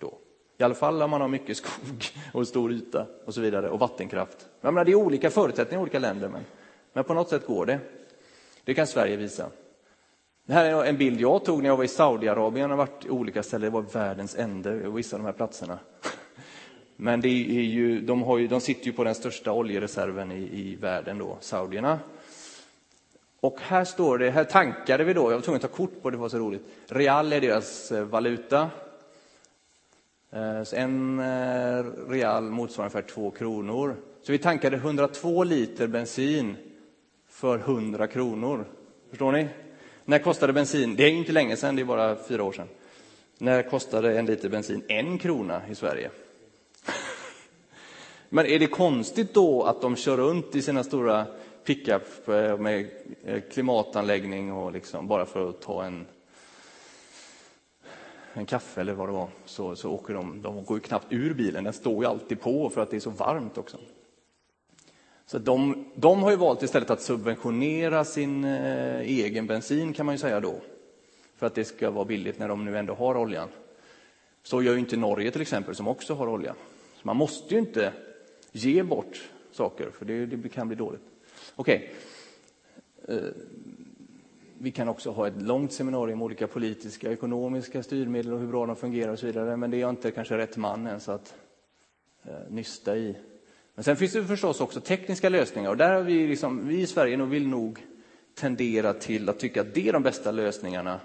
Då. 0.01 0.19
I 0.59 0.63
alla 0.63 0.75
fall 0.75 1.03
om 1.03 1.11
man 1.11 1.21
har 1.21 1.29
mycket 1.29 1.57
skog 1.57 2.05
och 2.33 2.49
stor 2.49 2.73
yta 2.73 3.07
och 3.25 3.35
så 3.35 3.41
vidare, 3.41 3.69
och 3.69 3.79
vattenkraft. 3.79 4.49
Jag 4.61 4.75
menar, 4.75 4.85
det 4.85 4.93
är 4.93 4.95
olika 4.95 5.31
förutsättningar 5.31 5.81
i 5.81 5.83
olika 5.83 5.99
länder, 5.99 6.29
men, 6.29 6.43
men 6.93 7.05
på 7.05 7.15
något 7.15 7.29
sätt 7.29 7.47
går 7.47 7.67
det. 7.67 7.79
Det 8.65 8.75
kan 8.75 8.87
Sverige 8.87 9.17
visa. 9.17 9.47
Det 10.47 10.53
här 10.53 10.65
är 10.65 10.85
en 10.85 10.97
bild 10.97 11.21
jag 11.21 11.45
tog 11.45 11.63
när 11.63 11.69
jag 11.69 11.77
var 11.77 11.85
i 11.85 11.89
Saudiarabien. 11.89 12.71
och 12.71 12.79
varit 12.79 13.07
i 13.07 13.11
olika 13.11 13.43
ställen. 13.43 13.73
Det 13.73 13.81
var 13.81 13.83
världens 13.83 14.39
ände, 14.39 14.91
vissa 14.91 15.17
av 15.17 15.23
de 15.23 15.27
här 15.27 15.33
platserna. 15.33 15.79
Men 17.03 17.21
det 17.21 17.29
är 17.29 17.63
ju, 17.63 18.01
de, 18.01 18.23
har 18.23 18.39
ju, 18.39 18.49
de 18.49 18.61
sitter 18.61 18.87
ju 18.87 18.93
på 18.93 19.05
den 19.05 19.15
största 19.15 19.53
oljereserven 19.53 20.33
i, 20.33 20.43
i 20.43 20.77
världen, 20.81 21.19
då, 21.19 21.37
saudierna. 21.41 21.99
Och 23.41 23.59
här 23.61 23.85
står 23.85 24.19
det, 24.19 24.31
här 24.31 24.45
tankade 24.45 25.05
vi 25.05 25.13
då, 25.13 25.31
jag 25.31 25.37
var 25.37 25.41
tvungen 25.41 25.57
att 25.65 25.71
ta 25.71 25.77
kort 25.77 26.03
på 26.03 26.11
det, 26.11 26.17
det 26.17 26.21
var 26.21 26.29
så 26.29 26.39
roligt. 26.39 26.63
Real 26.87 27.33
är 27.33 27.41
deras 27.41 27.93
eh, 27.93 28.05
valuta. 28.05 28.71
Eh, 30.31 30.63
så 30.63 30.77
en 30.77 31.19
eh, 31.19 31.85
real 32.09 32.45
motsvarar 32.45 32.87
ungefär 32.87 33.15
två 33.15 33.31
kronor. 33.31 33.97
Så 34.23 34.33
vi 34.33 34.39
tankade 34.39 34.77
102 34.77 35.45
liter 35.45 35.87
bensin 35.87 36.57
för 37.29 37.59
100 37.59 38.07
kronor. 38.07 38.65
Förstår 39.11 39.33
ni? 39.33 39.49
När 40.05 40.19
kostade 40.19 40.53
bensin, 40.53 40.97
det 40.97 41.05
är 41.05 41.11
inte 41.11 41.33
länge 41.33 41.57
sedan, 41.57 41.77
det 41.77 41.83
är 41.83 41.87
bara 41.87 42.17
fyra 42.17 42.45
år 42.45 42.53
sedan. 42.53 42.69
När 43.39 43.63
kostade 43.63 44.19
en 44.19 44.27
liter 44.27 44.49
bensin 44.49 44.83
en 44.89 45.19
krona 45.19 45.63
i 45.71 45.75
Sverige? 45.75 46.11
Men 48.35 48.47
är 48.47 48.59
det 48.59 48.67
konstigt 48.67 49.35
då 49.35 49.63
att 49.63 49.81
de 49.81 49.97
kör 49.97 50.17
runt 50.17 50.55
i 50.55 50.63
sina 50.63 50.85
stora 50.85 51.27
pickup 51.65 52.29
eh, 52.29 52.57
med 52.57 52.91
eh, 53.25 53.41
klimatanläggning 53.53 54.53
och 54.53 54.73
liksom 54.73 55.09
bara 55.09 55.27
för 55.27 55.49
att 55.49 55.61
ta 55.61 55.85
en, 55.85 56.07
en 58.33 58.47
kaffe 58.47 58.81
eller 58.81 58.93
vad 58.93 59.09
det 59.09 59.13
var, 59.13 59.29
så, 59.45 59.77
så 59.77 59.91
åker 59.91 60.15
de, 60.15 60.43
de 60.43 60.65
går 60.65 60.77
ju 60.77 60.81
knappt 60.81 61.07
ur 61.11 61.35
bilen, 61.35 61.65
den 61.65 61.73
står 61.73 62.05
ju 62.05 62.11
alltid 62.11 62.41
på 62.41 62.71
för 62.71 62.81
att 62.81 62.91
det 62.91 62.97
är 62.97 63.01
så 63.01 63.11
varmt 63.11 63.59
också. 63.59 63.77
Så 65.27 65.39
de, 65.39 65.85
de 65.95 66.23
har 66.23 66.31
ju 66.31 66.37
valt 66.37 66.63
istället 66.63 66.91
att 66.91 67.03
subventionera 67.03 68.05
sin 68.05 68.45
eh, 68.45 69.01
egen 69.01 69.47
bensin 69.47 69.93
kan 69.93 70.07
man 70.07 70.15
ju 70.15 70.19
säga 70.19 70.41
då, 70.41 70.55
för 71.37 71.47
att 71.47 71.55
det 71.55 71.65
ska 71.65 71.91
vara 71.91 72.05
billigt 72.05 72.39
när 72.39 72.49
de 72.49 72.65
nu 72.65 72.79
ändå 72.79 72.95
har 72.95 73.17
oljan. 73.17 73.49
Så 74.43 74.63
gör 74.63 74.73
ju 74.73 74.79
inte 74.79 74.97
Norge 74.97 75.31
till 75.31 75.43
exempel, 75.43 75.75
som 75.75 75.89
också 75.89 76.15
har 76.15 76.29
olja. 76.29 76.55
Så 76.95 77.01
man 77.03 77.17
måste 77.17 77.55
ju 77.55 77.61
inte 77.61 77.93
ge 78.53 78.83
bort 78.83 79.31
saker, 79.51 79.91
för 79.91 80.05
det, 80.05 80.27
det 80.27 80.49
kan 80.49 80.69
bli 80.69 80.77
dåligt. 80.77 81.03
Okej. 81.57 81.95
Okay. 83.03 83.33
Vi 84.59 84.71
kan 84.71 84.89
också 84.89 85.11
ha 85.11 85.27
ett 85.27 85.43
långt 85.43 85.73
seminarium 85.73 86.19
om 86.19 86.23
olika 86.23 86.47
politiska, 86.47 87.13
ekonomiska 87.13 87.83
styrmedel 87.83 88.33
och 88.33 88.41
hur 88.41 88.47
bra 88.47 88.67
de 88.67 88.77
fungerar 88.77 89.13
och 89.13 89.19
så 89.19 89.27
vidare, 89.27 89.57
men 89.57 89.71
det 89.71 89.77
är 89.77 89.81
jag 89.81 89.91
inte 89.91 90.11
kanske 90.11 90.39
rätt 90.39 90.57
man 90.57 90.87
ens 90.87 91.09
att 91.09 91.35
eh, 92.23 92.35
nysta 92.49 92.97
i. 92.97 93.17
Men 93.75 93.85
sen 93.85 93.97
finns 93.97 94.13
det 94.13 94.25
förstås 94.25 94.61
också 94.61 94.81
tekniska 94.81 95.29
lösningar 95.29 95.71
och 95.71 95.77
där 95.77 95.95
har 95.95 96.03
vi, 96.03 96.27
liksom, 96.27 96.69
vi 96.69 96.81
i 96.81 96.87
Sverige 96.87 97.17
nog 97.17 97.29
vill 97.29 97.49
nog 97.49 97.87
tendera 98.35 98.95
till 98.95 99.29
att 99.29 99.39
tycka 99.39 99.61
att 99.61 99.75
det 99.75 99.89
är 99.89 99.93
de 99.93 100.03
bästa 100.03 100.31
lösningarna. 100.31 101.01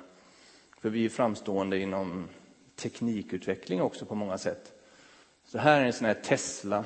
För 0.81 0.89
vi 0.89 1.05
är 1.05 1.09
framstående 1.09 1.79
inom 1.79 2.27
teknikutveckling 2.75 3.81
också 3.81 4.05
på 4.05 4.15
många 4.15 4.37
sätt. 4.37 4.73
Så 5.45 5.57
här 5.57 5.81
är 5.81 5.85
en 5.85 5.93
sån 5.93 6.07
här 6.07 6.13
Tesla. 6.13 6.85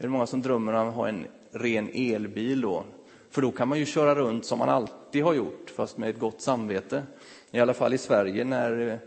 Är 0.00 0.04
det 0.04 0.10
många 0.10 0.26
som 0.26 0.42
drömmer 0.42 0.72
om 0.72 0.88
att 0.88 0.94
ha 0.94 1.08
en 1.08 1.26
ren 1.50 1.90
elbil 1.94 2.60
då? 2.60 2.84
För 3.30 3.42
då 3.42 3.50
kan 3.50 3.68
man 3.68 3.78
ju 3.78 3.86
köra 3.86 4.14
runt 4.14 4.44
som 4.44 4.58
man 4.58 4.68
alltid 4.68 5.24
har 5.24 5.34
gjort, 5.34 5.70
fast 5.70 5.98
med 5.98 6.10
ett 6.10 6.18
gott 6.18 6.40
samvete. 6.40 7.02
I 7.50 7.60
alla 7.60 7.74
fall 7.74 7.94
i 7.94 7.98
Sverige 7.98 8.44
när 8.44 9.00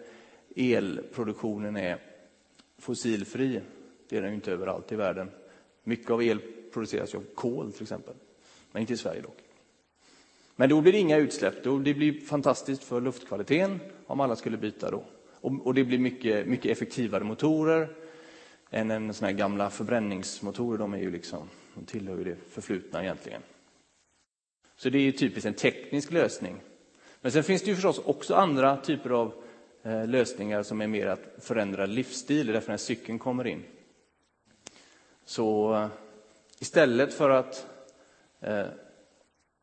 eh, 0.55 0.73
elproduktionen 0.73 1.77
är 1.77 1.97
fossilfri. 2.77 3.61
Det 4.09 4.17
är 4.17 4.21
den 4.21 4.29
ju 4.29 4.35
inte 4.35 4.51
överallt 4.51 4.91
i 4.91 4.95
världen. 4.95 5.31
Mycket 5.83 6.11
av 6.11 6.23
el 6.23 6.39
produceras 6.73 7.15
av 7.15 7.23
kol 7.35 7.71
till 7.71 7.83
exempel, 7.83 8.13
men 8.71 8.81
inte 8.81 8.93
i 8.93 8.97
Sverige 8.97 9.21
dock. 9.21 9.37
Men 10.55 10.69
då 10.69 10.81
blir 10.81 10.91
det 10.91 10.99
inga 10.99 11.17
utsläpp. 11.17 11.63
Då 11.63 11.77
det 11.77 11.93
blir 11.93 12.19
fantastiskt 12.19 12.83
för 12.83 13.01
luftkvaliteten 13.01 13.79
om 14.07 14.19
alla 14.19 14.35
skulle 14.35 14.57
byta 14.57 14.91
då. 14.91 15.03
Och, 15.41 15.73
det 15.73 15.83
blir 15.83 15.99
mycket, 15.99 16.47
mycket 16.47 16.71
effektivare 16.71 17.23
motorer 17.23 18.02
än 18.73 18.91
en 18.91 19.13
sån 19.13 19.25
här 19.25 19.33
gamla 19.33 19.69
förbränningsmotorer. 19.69 20.77
De 20.77 20.93
är 20.93 20.97
ju 20.97 21.11
liksom, 21.11 21.49
de 21.75 21.85
tillhör 21.85 22.17
ju 22.17 22.23
det 22.23 22.35
förflutna 22.49 23.03
egentligen. 23.03 23.41
Så 24.75 24.89
det 24.89 24.97
är 24.97 25.01
ju 25.01 25.11
typiskt 25.11 25.45
en 25.45 25.53
teknisk 25.53 26.11
lösning. 26.11 26.61
Men 27.21 27.31
sen 27.31 27.43
finns 27.43 27.61
det 27.61 27.69
ju 27.69 27.75
förstås 27.75 27.99
också 27.99 28.35
andra 28.35 28.77
typer 28.77 29.09
av 29.09 29.33
eh, 29.83 30.07
lösningar 30.07 30.63
som 30.63 30.81
är 30.81 30.87
mer 30.87 31.07
att 31.07 31.35
förändra 31.39 31.85
livsstil. 31.85 32.47
Därför 32.47 32.69
när 32.69 32.77
cykeln 32.77 33.19
kommer 33.19 33.47
in. 33.47 33.63
Så 35.25 35.75
eh, 35.75 35.87
istället 36.59 37.13
för 37.13 37.29
att 37.29 37.67
eh, 38.39 38.65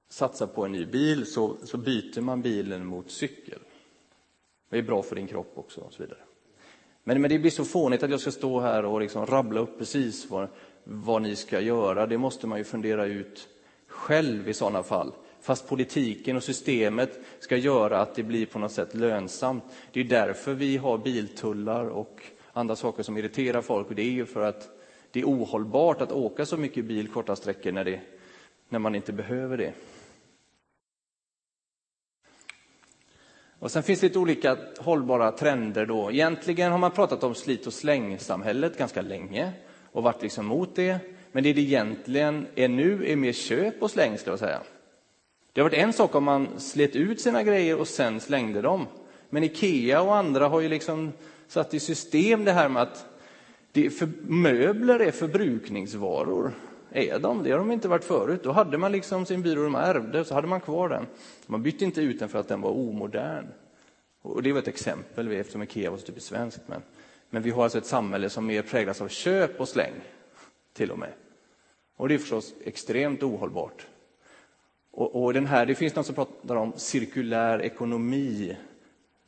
satsa 0.08 0.46
på 0.46 0.64
en 0.64 0.72
ny 0.72 0.86
bil 0.86 1.26
så, 1.26 1.56
så, 1.64 1.76
byter 1.76 2.20
man 2.20 2.42
bilen 2.42 2.86
mot 2.86 3.10
cykel. 3.10 3.58
Det 4.68 4.78
är 4.78 4.82
bra 4.82 5.02
för 5.02 5.16
din 5.16 5.26
kropp 5.26 5.52
också 5.54 5.80
och 5.80 5.92
så 5.92 6.02
vidare. 6.02 6.18
Men, 7.04 7.20
men 7.20 7.30
det 7.30 7.38
blir 7.38 7.50
så 7.50 7.64
fånigt 7.64 8.02
att 8.02 8.10
jag 8.10 8.20
ska 8.20 8.30
stå 8.30 8.60
här 8.60 8.84
och 8.84 9.00
liksom 9.00 9.26
rabbla 9.26 9.60
upp 9.60 9.78
precis 9.78 10.30
vad, 10.30 10.48
vad 10.84 11.22
ni 11.22 11.36
ska 11.36 11.60
göra. 11.60 12.06
Det 12.06 12.18
måste 12.18 12.46
man 12.46 12.58
ju 12.58 12.64
fundera 12.64 13.06
ut 13.06 13.48
själv 13.86 14.48
i 14.48 14.54
sådana 14.54 14.82
fall. 14.82 15.12
Fast 15.40 15.68
politiken 15.68 16.36
och 16.36 16.42
systemet 16.42 17.18
ska 17.38 17.56
göra 17.56 18.00
att 18.00 18.14
det 18.14 18.22
blir 18.22 18.46
på 18.46 18.58
något 18.58 18.72
sätt 18.72 18.94
lönsamt. 18.94 19.64
Det 19.92 20.00
är 20.00 20.04
därför 20.04 20.54
vi 20.54 20.76
har 20.76 20.98
biltullar 20.98 21.84
och 21.84 22.22
andra 22.52 22.76
saker 22.76 23.02
som 23.02 23.16
irriterar 23.16 23.62
folk. 23.62 23.88
Och 23.88 23.94
det 23.94 24.02
är 24.02 24.10
ju 24.10 24.26
för 24.26 24.42
att 24.42 24.68
det 25.10 25.20
är 25.20 25.24
ohållbart 25.24 26.00
att 26.00 26.12
åka 26.12 26.46
så 26.46 26.56
mycket 26.56 26.84
bil 26.84 27.08
korta 27.08 27.36
sträckor 27.36 27.72
när, 27.72 27.84
det, 27.84 28.00
när 28.68 28.78
man 28.78 28.94
inte 28.94 29.12
behöver 29.12 29.56
det. 29.56 29.72
Och 33.60 33.70
Sen 33.70 33.82
finns 33.82 34.00
det 34.00 34.06
lite 34.06 34.18
olika 34.18 34.56
hållbara 34.78 35.32
trender. 35.32 35.86
Då. 35.86 36.10
Egentligen 36.12 36.72
har 36.72 36.78
man 36.78 36.90
pratat 36.90 37.24
om 37.24 37.34
slit 37.34 37.66
och 37.66 37.72
släng-samhället 37.72 38.78
ganska 38.78 39.02
länge 39.02 39.52
och 39.92 40.02
varit 40.02 40.22
liksom 40.22 40.46
mot 40.46 40.76
det. 40.76 40.98
Men 41.32 41.42
det 41.42 41.52
det 41.52 41.60
egentligen 41.60 42.46
är 42.54 42.68
nu 42.68 43.10
är 43.10 43.16
mer 43.16 43.32
köp 43.32 43.82
och 43.82 43.90
släng, 43.90 44.18
skulle 44.18 44.32
jag 44.32 44.38
säga. 44.40 44.60
Det 45.52 45.60
har 45.60 45.68
varit 45.68 45.78
en 45.78 45.92
sak 45.92 46.14
om 46.14 46.24
man 46.24 46.48
slet 46.58 46.96
ut 46.96 47.20
sina 47.20 47.42
grejer 47.42 47.78
och 47.78 47.88
sen 47.88 48.20
slängde 48.20 48.62
dem. 48.62 48.86
Men 49.30 49.44
Ikea 49.44 50.02
och 50.02 50.16
andra 50.16 50.48
har 50.48 50.60
ju 50.60 50.68
liksom 50.68 51.12
satt 51.48 51.74
i 51.74 51.80
system 51.80 52.44
det 52.44 52.52
här 52.52 52.68
med 52.68 52.82
att 52.82 53.06
det 53.72 53.90
för, 53.90 54.08
möbler 54.22 55.00
är 55.00 55.10
förbrukningsvaror 55.10 56.52
är 56.92 57.18
de. 57.18 57.42
Det 57.42 57.50
har 57.50 57.58
de 57.58 57.72
inte 57.72 57.88
varit 57.88 58.04
förut. 58.04 58.40
Då 58.42 58.52
hade 58.52 58.78
man 58.78 58.92
liksom 58.92 59.26
sin 59.26 59.42
byrå 59.42 59.62
de 59.62 59.74
ärvde, 59.74 60.24
så 60.24 60.34
hade 60.34 60.46
man 60.46 60.60
kvar 60.60 60.88
den. 60.88 61.06
Man 61.46 61.62
bytte 61.62 61.84
inte 61.84 62.00
ut 62.00 62.18
den 62.18 62.28
för 62.28 62.38
att 62.38 62.48
den 62.48 62.60
var 62.60 62.70
omodern. 62.70 63.46
Och 64.22 64.42
det 64.42 64.52
var 64.52 64.58
ett 64.58 64.68
exempel, 64.68 65.32
eftersom 65.32 65.62
Ikea 65.62 65.90
var 65.90 65.98
så 65.98 66.06
typiskt 66.06 66.28
svenskt. 66.28 66.60
Men, 66.66 66.82
men 67.30 67.42
vi 67.42 67.50
har 67.50 67.62
alltså 67.62 67.78
ett 67.78 67.86
samhälle 67.86 68.30
som 68.30 68.46
mer 68.46 68.62
präglas 68.62 69.00
av 69.00 69.08
köp 69.08 69.60
och 69.60 69.68
släng, 69.68 69.92
till 70.72 70.90
och 70.90 70.98
med. 70.98 71.12
Och 71.96 72.08
det 72.08 72.14
är 72.14 72.18
förstås 72.18 72.54
extremt 72.64 73.22
ohållbart. 73.22 73.86
Och, 74.90 75.24
och 75.24 75.34
den 75.34 75.46
här, 75.46 75.66
det 75.66 75.74
finns 75.74 75.94
någon 75.94 76.04
som 76.04 76.14
pratar 76.14 76.56
om 76.56 76.72
cirkulär 76.76 77.62
ekonomi. 77.62 78.56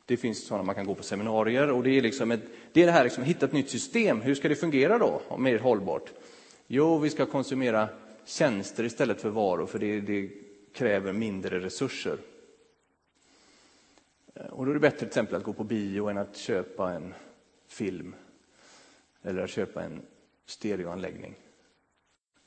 Det 0.05 0.17
finns 0.17 0.45
sådana 0.45 0.63
man 0.63 0.75
kan 0.75 0.85
gå 0.85 0.95
på 0.95 1.03
seminarier 1.03 1.71
och 1.71 1.83
det 1.83 1.97
är, 1.97 2.01
liksom 2.01 2.31
ett, 2.31 2.41
det, 2.73 2.81
är 2.81 2.85
det 2.85 2.91
här 2.91 3.03
liksom, 3.03 3.23
hitta 3.23 3.45
ett 3.45 3.53
nytt 3.53 3.69
system. 3.69 4.21
Hur 4.21 4.35
ska 4.35 4.49
det 4.49 4.55
fungera 4.55 4.97
då, 4.97 5.21
mer 5.37 5.59
hållbart? 5.59 6.11
Jo, 6.75 6.97
vi 6.97 7.09
ska 7.09 7.25
konsumera 7.25 7.89
tjänster 8.25 8.83
istället 8.83 9.21
för 9.21 9.29
varor, 9.29 9.65
för 9.65 9.79
det, 9.79 10.01
det 10.01 10.29
kräver 10.73 11.13
mindre 11.13 11.59
resurser. 11.59 12.17
Eh, 14.35 14.45
och 14.45 14.65
då 14.65 14.71
är 14.71 14.73
det 14.73 14.79
bättre 14.79 14.97
till 14.97 15.07
exempel 15.07 15.35
att 15.35 15.43
gå 15.43 15.53
på 15.53 15.63
bio 15.63 16.09
än 16.09 16.17
att 16.17 16.37
köpa 16.37 16.91
en 16.91 17.13
film 17.67 18.15
eller 19.21 19.43
att 19.43 19.49
köpa 19.49 19.83
en 19.83 20.01
stereoanläggning 20.45 21.35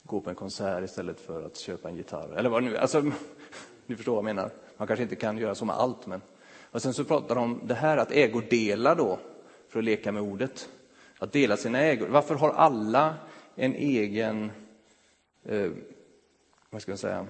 gå 0.03 0.21
på 0.21 0.31
en 0.31 0.37
konsert 0.37 0.85
istället 0.85 1.21
för 1.21 1.43
att 1.43 1.57
köpa 1.57 1.89
en 1.89 1.97
gitarr. 1.97 2.37
Eller 2.37 2.51
vad 2.51 2.63
nu 2.63 2.77
alltså, 2.77 3.03
Ni 3.87 3.97
förstår 3.97 4.13
vad 4.13 4.19
jag 4.19 4.35
menar. 4.35 4.51
Man 4.77 4.87
kanske 4.87 5.03
inte 5.03 5.17
kan 5.17 5.39
göra 5.39 5.55
så 5.55 5.65
med 5.65 5.77
allt. 5.77 6.07
Men... 6.07 6.23
Och 6.71 6.83
sen 6.83 6.95
så 6.95 7.05
pratar 7.05 7.35
de 7.35 7.45
om 7.45 7.61
det 7.65 7.75
här 7.75 7.97
att 7.97 8.13
ägodela 8.13 8.95
då, 8.95 9.19
för 9.69 9.79
att 9.79 9.85
leka 9.85 10.13
med 10.13 10.23
ordet. 10.23 10.69
Att 11.19 11.33
dela 11.33 11.57
sina 11.57 11.81
ägor. 11.81 12.09
Varför 12.09 12.35
har 12.35 12.51
alla 12.51 13.15
en 13.57 13.75
egen, 13.75 14.51
eh, 15.45 15.71
vad 16.71 16.83
ska 16.83 16.91
man 16.91 16.99
säga, 16.99 17.27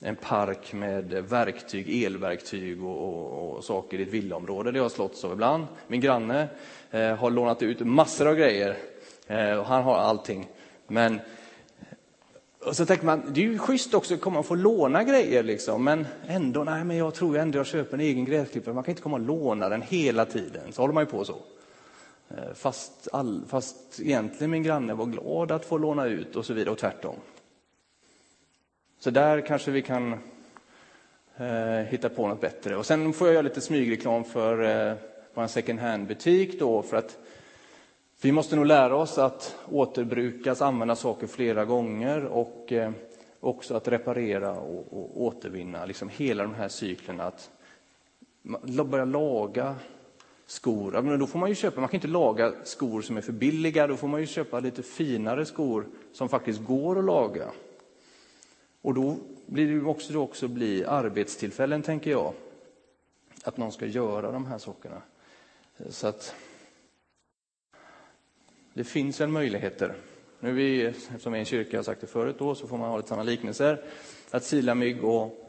en 0.00 0.16
park 0.16 0.72
med 0.72 1.12
verktyg, 1.12 2.04
elverktyg 2.04 2.84
och, 2.84 3.08
och, 3.08 3.56
och 3.56 3.64
saker 3.64 3.98
i 3.98 4.02
ett 4.02 4.08
villaområde. 4.08 4.72
Det 4.72 4.78
har 4.78 4.88
slåtts 4.88 5.24
av 5.24 5.32
ibland. 5.32 5.66
Min 5.86 6.00
granne 6.00 6.48
eh, 6.90 7.16
har 7.16 7.30
lånat 7.30 7.62
ut 7.62 7.80
massor 7.80 8.28
av 8.28 8.34
grejer. 8.34 8.76
Eh, 9.26 9.52
och 9.52 9.66
han 9.66 9.82
har 9.82 9.96
allting. 9.96 10.48
Men 10.86 11.20
och 12.66 12.76
så 12.76 12.86
tänker 12.86 13.06
man, 13.06 13.22
det 13.28 13.40
är 13.40 13.44
ju 13.44 13.58
schysst 13.58 13.94
också 13.94 14.14
att 14.14 14.20
komma 14.20 14.38
och 14.38 14.46
få 14.46 14.54
låna 14.54 15.04
grejer 15.04 15.42
liksom, 15.42 15.84
men 15.84 16.06
ändå, 16.26 16.64
nej 16.64 16.84
men 16.84 16.96
jag 16.96 17.14
tror 17.14 17.38
ändå 17.38 17.58
jag 17.58 17.66
köper 17.66 17.94
en 17.94 18.00
egen 18.00 18.24
gräsklippare, 18.24 18.74
man 18.74 18.84
kan 18.84 18.92
inte 18.92 19.02
komma 19.02 19.16
och 19.16 19.22
låna 19.22 19.68
den 19.68 19.82
hela 19.82 20.24
tiden, 20.24 20.72
så 20.72 20.82
håller 20.82 20.94
man 20.94 21.02
ju 21.02 21.10
på 21.10 21.24
så. 21.24 21.36
Eh, 22.36 22.54
fast, 22.54 23.08
all, 23.12 23.42
fast 23.48 24.00
egentligen 24.00 24.50
min 24.50 24.62
granne 24.62 24.94
var 24.94 25.06
glad 25.06 25.52
att 25.52 25.64
få 25.64 25.78
låna 25.78 26.06
ut 26.06 26.36
och 26.36 26.46
så 26.46 26.54
vidare 26.54 26.72
och 26.72 26.78
tvärtom. 26.78 27.16
Så 28.98 29.10
där 29.10 29.40
kanske 29.40 29.70
vi 29.70 29.82
kan 29.82 30.12
eh, 31.36 31.86
hitta 31.88 32.08
på 32.08 32.28
något 32.28 32.40
bättre. 32.40 32.76
Och 32.76 32.86
sen 32.86 33.12
får 33.12 33.26
jag 33.26 33.34
göra 33.34 33.42
lite 33.42 33.60
smygreklam 33.60 34.24
för 34.24 34.62
eh, 34.88 34.96
vår 35.34 35.46
second 35.46 35.80
hand-butik 35.80 36.58
då, 36.58 36.82
för 36.82 36.96
att 36.96 37.18
vi 38.20 38.32
måste 38.32 38.56
nog 38.56 38.66
lära 38.66 38.96
oss 38.96 39.18
att 39.18 39.56
återbrukas, 39.70 40.62
använda 40.62 40.96
saker 40.96 41.26
flera 41.26 41.64
gånger 41.64 42.24
och 42.24 42.72
eh, 42.72 42.90
också 43.40 43.74
att 43.74 43.88
reparera 43.88 44.52
och, 44.52 44.92
och 44.92 45.22
återvinna, 45.22 45.84
liksom 45.84 46.08
hela 46.08 46.42
de 46.42 46.54
här 46.54 46.68
cyklerna. 46.68 47.24
Att 47.24 47.50
börja 48.86 49.04
laga 49.04 49.76
skor. 50.48 51.02
Men 51.02 51.18
då 51.18 51.26
får 51.26 51.38
man 51.38 51.48
ju 51.48 51.54
köpa, 51.54 51.80
man 51.80 51.88
kan 51.88 51.96
inte 51.96 52.08
laga 52.08 52.54
skor 52.64 53.02
som 53.02 53.16
är 53.16 53.20
för 53.20 53.32
billiga, 53.32 53.86
då 53.86 53.96
får 53.96 54.08
man 54.08 54.20
ju 54.20 54.26
köpa 54.26 54.60
lite 54.60 54.82
finare 54.82 55.46
skor 55.46 55.86
som 56.12 56.28
faktiskt 56.28 56.64
går 56.64 56.98
att 56.98 57.04
laga. 57.04 57.50
Och 58.82 58.94
då 58.94 59.16
blir 59.46 59.74
det 59.74 59.86
också, 59.86 60.12
då 60.12 60.22
också 60.22 60.48
bli 60.48 60.84
arbetstillfällen, 60.84 61.82
tänker 61.82 62.10
jag. 62.10 62.32
Att 63.44 63.56
någon 63.56 63.72
ska 63.72 63.86
göra 63.86 64.32
de 64.32 64.46
här 64.46 64.58
sakerna. 64.58 65.02
Så 65.88 66.06
att 66.06 66.34
det 68.74 68.84
finns 68.84 69.20
väl 69.20 69.28
möjligheter. 69.28 69.94
Nu 70.40 70.52
vi, 70.52 70.82
eftersom 70.84 71.32
vi 71.32 71.38
är 71.38 71.40
en 71.40 71.46
kyrka, 71.46 71.70
jag 71.70 71.78
har 71.78 71.84
sagt 71.84 72.00
det 72.00 72.06
förut 72.06 72.36
då, 72.38 72.54
så 72.54 72.66
får 72.66 72.78
man 72.78 72.90
ha 72.90 72.96
lite 72.96 73.08
sådana 73.08 73.22
liknelser. 73.22 73.84
Att 74.30 74.44
sila 74.44 74.74
mygg 74.74 75.04
och 75.04 75.47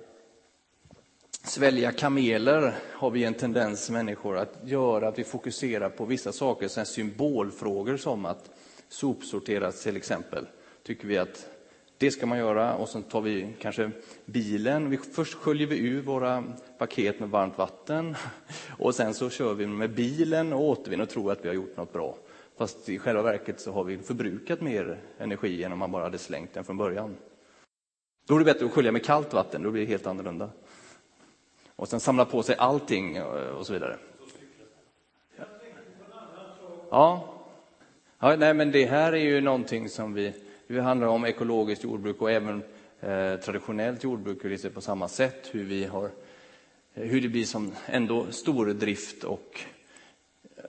svälja 1.43 1.91
kameler 1.91 2.75
har 2.93 3.11
vi 3.11 3.23
en 3.23 3.33
tendens 3.33 3.89
människor 3.89 4.37
att 4.37 4.59
göra, 4.63 5.07
att 5.07 5.19
vi 5.19 5.23
fokuserar 5.23 5.89
på 5.89 6.05
vissa 6.05 6.31
saker, 6.31 6.67
sen 6.67 6.85
symbolfrågor 6.85 7.97
som 7.97 8.25
att 8.25 8.49
sopsortera 8.89 9.71
till 9.71 9.97
exempel. 9.97 10.47
Tycker 10.83 11.07
vi 11.07 11.17
att 11.17 11.49
det 11.97 12.11
ska 12.11 12.25
man 12.25 12.37
göra 12.37 12.75
och 12.75 12.89
sen 12.89 13.03
tar 13.03 13.21
vi 13.21 13.53
kanske 13.59 13.91
bilen. 14.25 14.89
Vi, 14.89 14.97
först 14.97 15.33
sköljer 15.33 15.67
vi 15.67 15.79
ur 15.79 16.01
våra 16.01 16.43
paket 16.77 17.19
med 17.19 17.29
varmt 17.29 17.57
vatten 17.57 18.15
och 18.77 18.95
sen 18.95 19.13
så 19.13 19.29
kör 19.29 19.53
vi 19.53 19.67
med 19.67 19.93
bilen 19.95 20.53
och 20.53 20.61
återvinner 20.61 21.03
och 21.03 21.09
tror 21.09 21.31
att 21.31 21.45
vi 21.45 21.47
har 21.47 21.55
gjort 21.55 21.77
något 21.77 21.93
bra. 21.93 22.17
Fast 22.57 22.89
i 22.89 22.99
själva 22.99 23.21
verket 23.21 23.59
så 23.59 23.71
har 23.71 23.83
vi 23.83 23.97
förbrukat 23.97 24.61
mer 24.61 25.01
energi 25.17 25.63
än 25.63 25.71
om 25.71 25.79
man 25.79 25.91
bara 25.91 26.03
hade 26.03 26.17
slängt 26.17 26.53
den 26.53 26.63
från 26.63 26.77
början. 26.77 27.17
Då 28.27 28.35
är 28.35 28.39
det 28.39 28.45
bättre 28.45 28.65
att 28.65 28.71
skölja 28.71 28.91
med 28.91 29.05
kallt 29.05 29.33
vatten, 29.33 29.63
då 29.63 29.71
blir 29.71 29.81
det 29.81 29.87
helt 29.87 30.07
annorlunda. 30.07 30.49
Och 31.79 31.87
sen 31.87 31.99
samla 31.99 32.25
på 32.25 32.43
sig 32.43 32.55
allting 32.55 33.15
eh, 33.15 33.25
och 33.25 33.67
så 33.67 33.73
vidare. 33.73 33.97
Ja. 36.89 37.33
ja, 38.19 38.35
nej 38.35 38.53
men 38.53 38.71
det 38.71 38.85
här 38.85 39.13
är 39.13 39.17
ju 39.17 39.41
någonting 39.41 39.89
som 39.89 40.13
vi, 40.13 40.33
det 40.67 40.81
handlar 40.81 41.07
om 41.07 41.25
ekologiskt 41.25 41.83
jordbruk 41.83 42.21
och 42.21 42.31
även 42.31 42.63
eh, 42.99 43.35
traditionellt 43.35 44.03
jordbruk, 44.03 44.43
hur 44.43 44.49
det 44.49 44.57
ser 44.57 44.69
på 44.69 44.81
samma 44.81 45.07
sätt, 45.07 45.49
hur 45.51 45.63
vi 45.63 45.85
har, 45.85 46.11
hur 46.93 47.21
det 47.21 47.29
blir 47.29 47.45
som 47.45 47.71
ändå 47.85 48.25
stordrift 48.31 49.23
och 49.23 49.59
eh, 50.57 50.63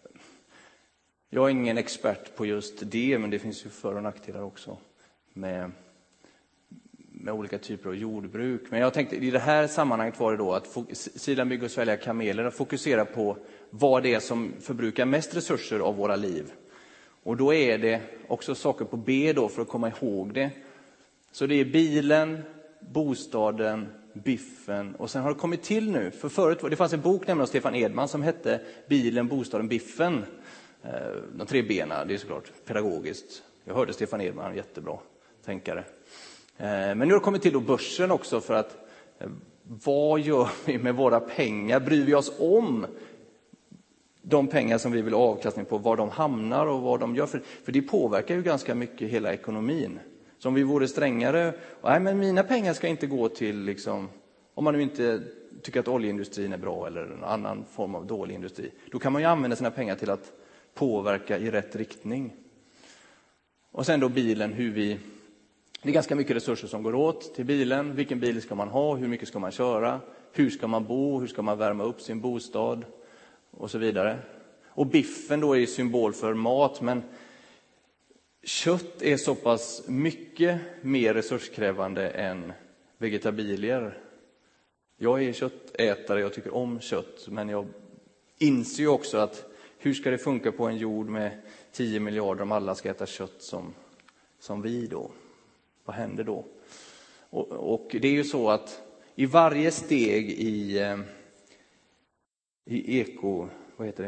jag 1.30 1.46
är 1.46 1.50
ingen 1.50 1.78
expert 1.78 2.36
på 2.36 2.46
just 2.46 2.90
det, 2.90 3.18
men 3.18 3.30
det 3.30 3.38
finns 3.38 3.66
ju 3.66 3.68
för 3.70 3.94
och 3.94 4.02
nackdelar 4.02 4.42
också 4.42 4.76
med, 5.32 5.70
med 7.22 7.34
olika 7.34 7.58
typer 7.58 7.88
av 7.88 7.96
jordbruk. 7.96 8.62
Men 8.70 8.80
jag 8.80 8.94
tänkte 8.94 9.16
i 9.16 9.30
det 9.30 9.38
här 9.38 9.66
sammanhanget 9.66 10.20
var 10.20 10.30
det 10.30 10.38
då 10.38 10.52
att 10.52 10.78
sila 10.94 11.44
mygg 11.44 11.62
och 11.62 11.70
svälja 11.70 11.96
kameler, 11.96 12.44
och 12.44 12.54
fokusera 12.54 13.04
på 13.04 13.36
vad 13.70 14.02
det 14.02 14.14
är 14.14 14.20
som 14.20 14.52
förbrukar 14.60 15.06
mest 15.06 15.36
resurser 15.36 15.78
av 15.78 15.96
våra 15.96 16.16
liv. 16.16 16.52
Och 17.22 17.36
då 17.36 17.54
är 17.54 17.78
det 17.78 18.00
också 18.28 18.54
saker 18.54 18.84
på 18.84 18.96
B 18.96 19.32
då 19.32 19.48
för 19.48 19.62
att 19.62 19.68
komma 19.68 19.92
ihåg 20.00 20.34
det. 20.34 20.50
Så 21.32 21.46
det 21.46 21.54
är 21.54 21.64
bilen, 21.64 22.42
bostaden, 22.80 23.88
biffen 24.12 24.94
och 24.94 25.10
sen 25.10 25.22
har 25.22 25.34
det 25.34 25.40
kommit 25.40 25.62
till 25.62 25.90
nu, 25.90 26.10
för 26.10 26.28
förut, 26.28 26.58
det 26.70 26.76
fanns 26.76 26.92
en 26.92 27.00
bok 27.00 27.20
nämligen 27.26 27.42
av 27.42 27.46
Stefan 27.46 27.74
Edman 27.74 28.08
som 28.08 28.22
hette 28.22 28.60
Bilen, 28.88 29.28
bostaden, 29.28 29.68
biffen. 29.68 30.24
Eh, 30.82 30.90
de 31.36 31.46
tre 31.46 31.62
benen, 31.62 32.08
det 32.08 32.14
är 32.14 32.18
såklart 32.18 32.52
pedagogiskt. 32.66 33.42
Jag 33.64 33.74
hörde 33.74 33.92
Stefan 33.92 34.20
Edman, 34.20 34.56
jättebra 34.56 34.98
tänkare. 35.44 35.84
Eh, 36.60 36.94
men 36.94 36.98
nu 36.98 37.06
har 37.06 37.20
det 37.20 37.24
kommit 37.24 37.42
till 37.42 37.52
då 37.52 37.60
börsen 37.60 38.10
också 38.10 38.40
för 38.40 38.54
att 38.54 38.76
eh, 39.18 39.28
vad 39.64 40.20
gör 40.20 40.48
vi 40.64 40.78
med 40.78 40.94
våra 40.94 41.20
pengar? 41.20 41.80
Bryr 41.80 42.04
vi 42.04 42.14
oss 42.14 42.32
om 42.38 42.86
de 44.22 44.46
pengar 44.46 44.78
som 44.78 44.92
vi 44.92 45.02
vill 45.02 45.14
ha 45.14 45.20
avkastning 45.20 45.64
på, 45.64 45.78
var 45.78 45.96
de 45.96 46.10
hamnar 46.10 46.66
och 46.66 46.82
vad 46.82 47.00
de 47.00 47.16
gör? 47.16 47.26
För, 47.26 47.42
för 47.64 47.72
det 47.72 47.82
påverkar 47.82 48.34
ju 48.34 48.42
ganska 48.42 48.74
mycket 48.74 49.10
hela 49.10 49.32
ekonomin. 49.32 49.98
Så 50.38 50.48
om 50.48 50.54
vi 50.54 50.62
vore 50.62 50.88
strängare, 50.88 51.54
nej 51.82 52.00
men 52.00 52.18
mina 52.18 52.42
pengar 52.42 52.72
ska 52.72 52.88
inte 52.88 53.06
gå 53.06 53.28
till, 53.28 53.60
liksom, 53.60 54.08
om 54.54 54.64
man 54.64 54.74
nu 54.74 54.82
inte 54.82 55.22
tycker 55.62 55.80
att 55.80 55.88
oljeindustrin 55.88 56.52
är 56.52 56.58
bra 56.58 56.86
eller 56.86 57.02
en 57.02 57.24
annan 57.24 57.64
form 57.72 57.94
av 57.94 58.06
dålig 58.06 58.34
industri, 58.34 58.70
då 58.92 58.98
kan 58.98 59.12
man 59.12 59.22
ju 59.22 59.28
använda 59.28 59.56
sina 59.56 59.70
pengar 59.70 59.94
till 59.94 60.10
att 60.10 60.32
påverka 60.74 61.38
i 61.38 61.50
rätt 61.50 61.76
riktning. 61.76 62.32
Och 63.72 63.86
sen 63.86 64.00
då 64.00 64.08
bilen, 64.08 64.52
hur 64.52 64.72
vi... 64.72 64.98
Det 65.82 65.88
är 65.88 65.92
ganska 65.92 66.14
mycket 66.14 66.36
resurser 66.36 66.68
som 66.68 66.82
går 66.82 66.94
åt 66.94 67.34
till 67.34 67.44
bilen. 67.44 67.94
Vilken 67.94 68.20
bil 68.20 68.42
ska 68.42 68.54
man 68.54 68.68
ha? 68.68 68.96
Hur 68.96 69.08
mycket 69.08 69.28
ska 69.28 69.38
man 69.38 69.50
köra? 69.50 70.00
Hur 70.32 70.50
ska 70.50 70.66
man 70.66 70.84
bo? 70.84 71.20
Hur 71.20 71.26
ska 71.26 71.42
man 71.42 71.58
värma 71.58 71.84
upp 71.84 72.00
sin 72.00 72.20
bostad? 72.20 72.84
Och 73.50 73.70
så 73.70 73.78
vidare. 73.78 74.18
Och 74.68 74.86
biffen 74.86 75.40
då 75.40 75.56
är 75.56 75.66
symbol 75.66 76.12
för 76.12 76.34
mat, 76.34 76.80
men 76.80 77.02
kött 78.42 79.02
är 79.02 79.16
så 79.16 79.34
pass 79.34 79.82
mycket 79.86 80.60
mer 80.82 81.14
resurskrävande 81.14 82.10
än 82.10 82.52
vegetabilier. 82.98 83.98
Jag 84.96 85.22
är 85.22 85.32
köttätare, 85.32 86.20
jag 86.20 86.34
tycker 86.34 86.54
om 86.54 86.80
kött, 86.80 87.28
men 87.28 87.48
jag 87.48 87.66
inser 88.38 88.82
ju 88.82 88.88
också 88.88 89.18
att 89.18 89.44
hur 89.78 89.94
ska 89.94 90.10
det 90.10 90.18
funka 90.18 90.52
på 90.52 90.66
en 90.66 90.76
jord 90.76 91.08
med 91.08 91.30
10 91.72 92.00
miljarder 92.00 92.42
om 92.42 92.52
alla 92.52 92.74
ska 92.74 92.90
äta 92.90 93.06
kött 93.06 93.42
som, 93.42 93.74
som 94.38 94.62
vi 94.62 94.86
då? 94.86 95.10
Vad 95.90 95.96
händer 95.96 96.24
då? 96.24 96.44
Och, 97.30 97.50
och 97.50 97.96
det 98.00 98.08
är 98.08 98.12
ju 98.12 98.24
så 98.24 98.50
att 98.50 98.82
i 99.14 99.26
varje 99.26 99.70
steg 99.70 100.30
i, 100.30 100.78
eh, 100.78 100.98
i 102.64 103.00
eko, 103.00 103.48
vad 103.76 103.86
heter 103.86 104.02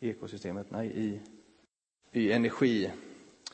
det? 0.00 0.08
ekosystemet, 0.08 0.66
nej, 0.70 0.92
i, 0.94 1.20
i 2.12 2.32
energi 2.32 2.90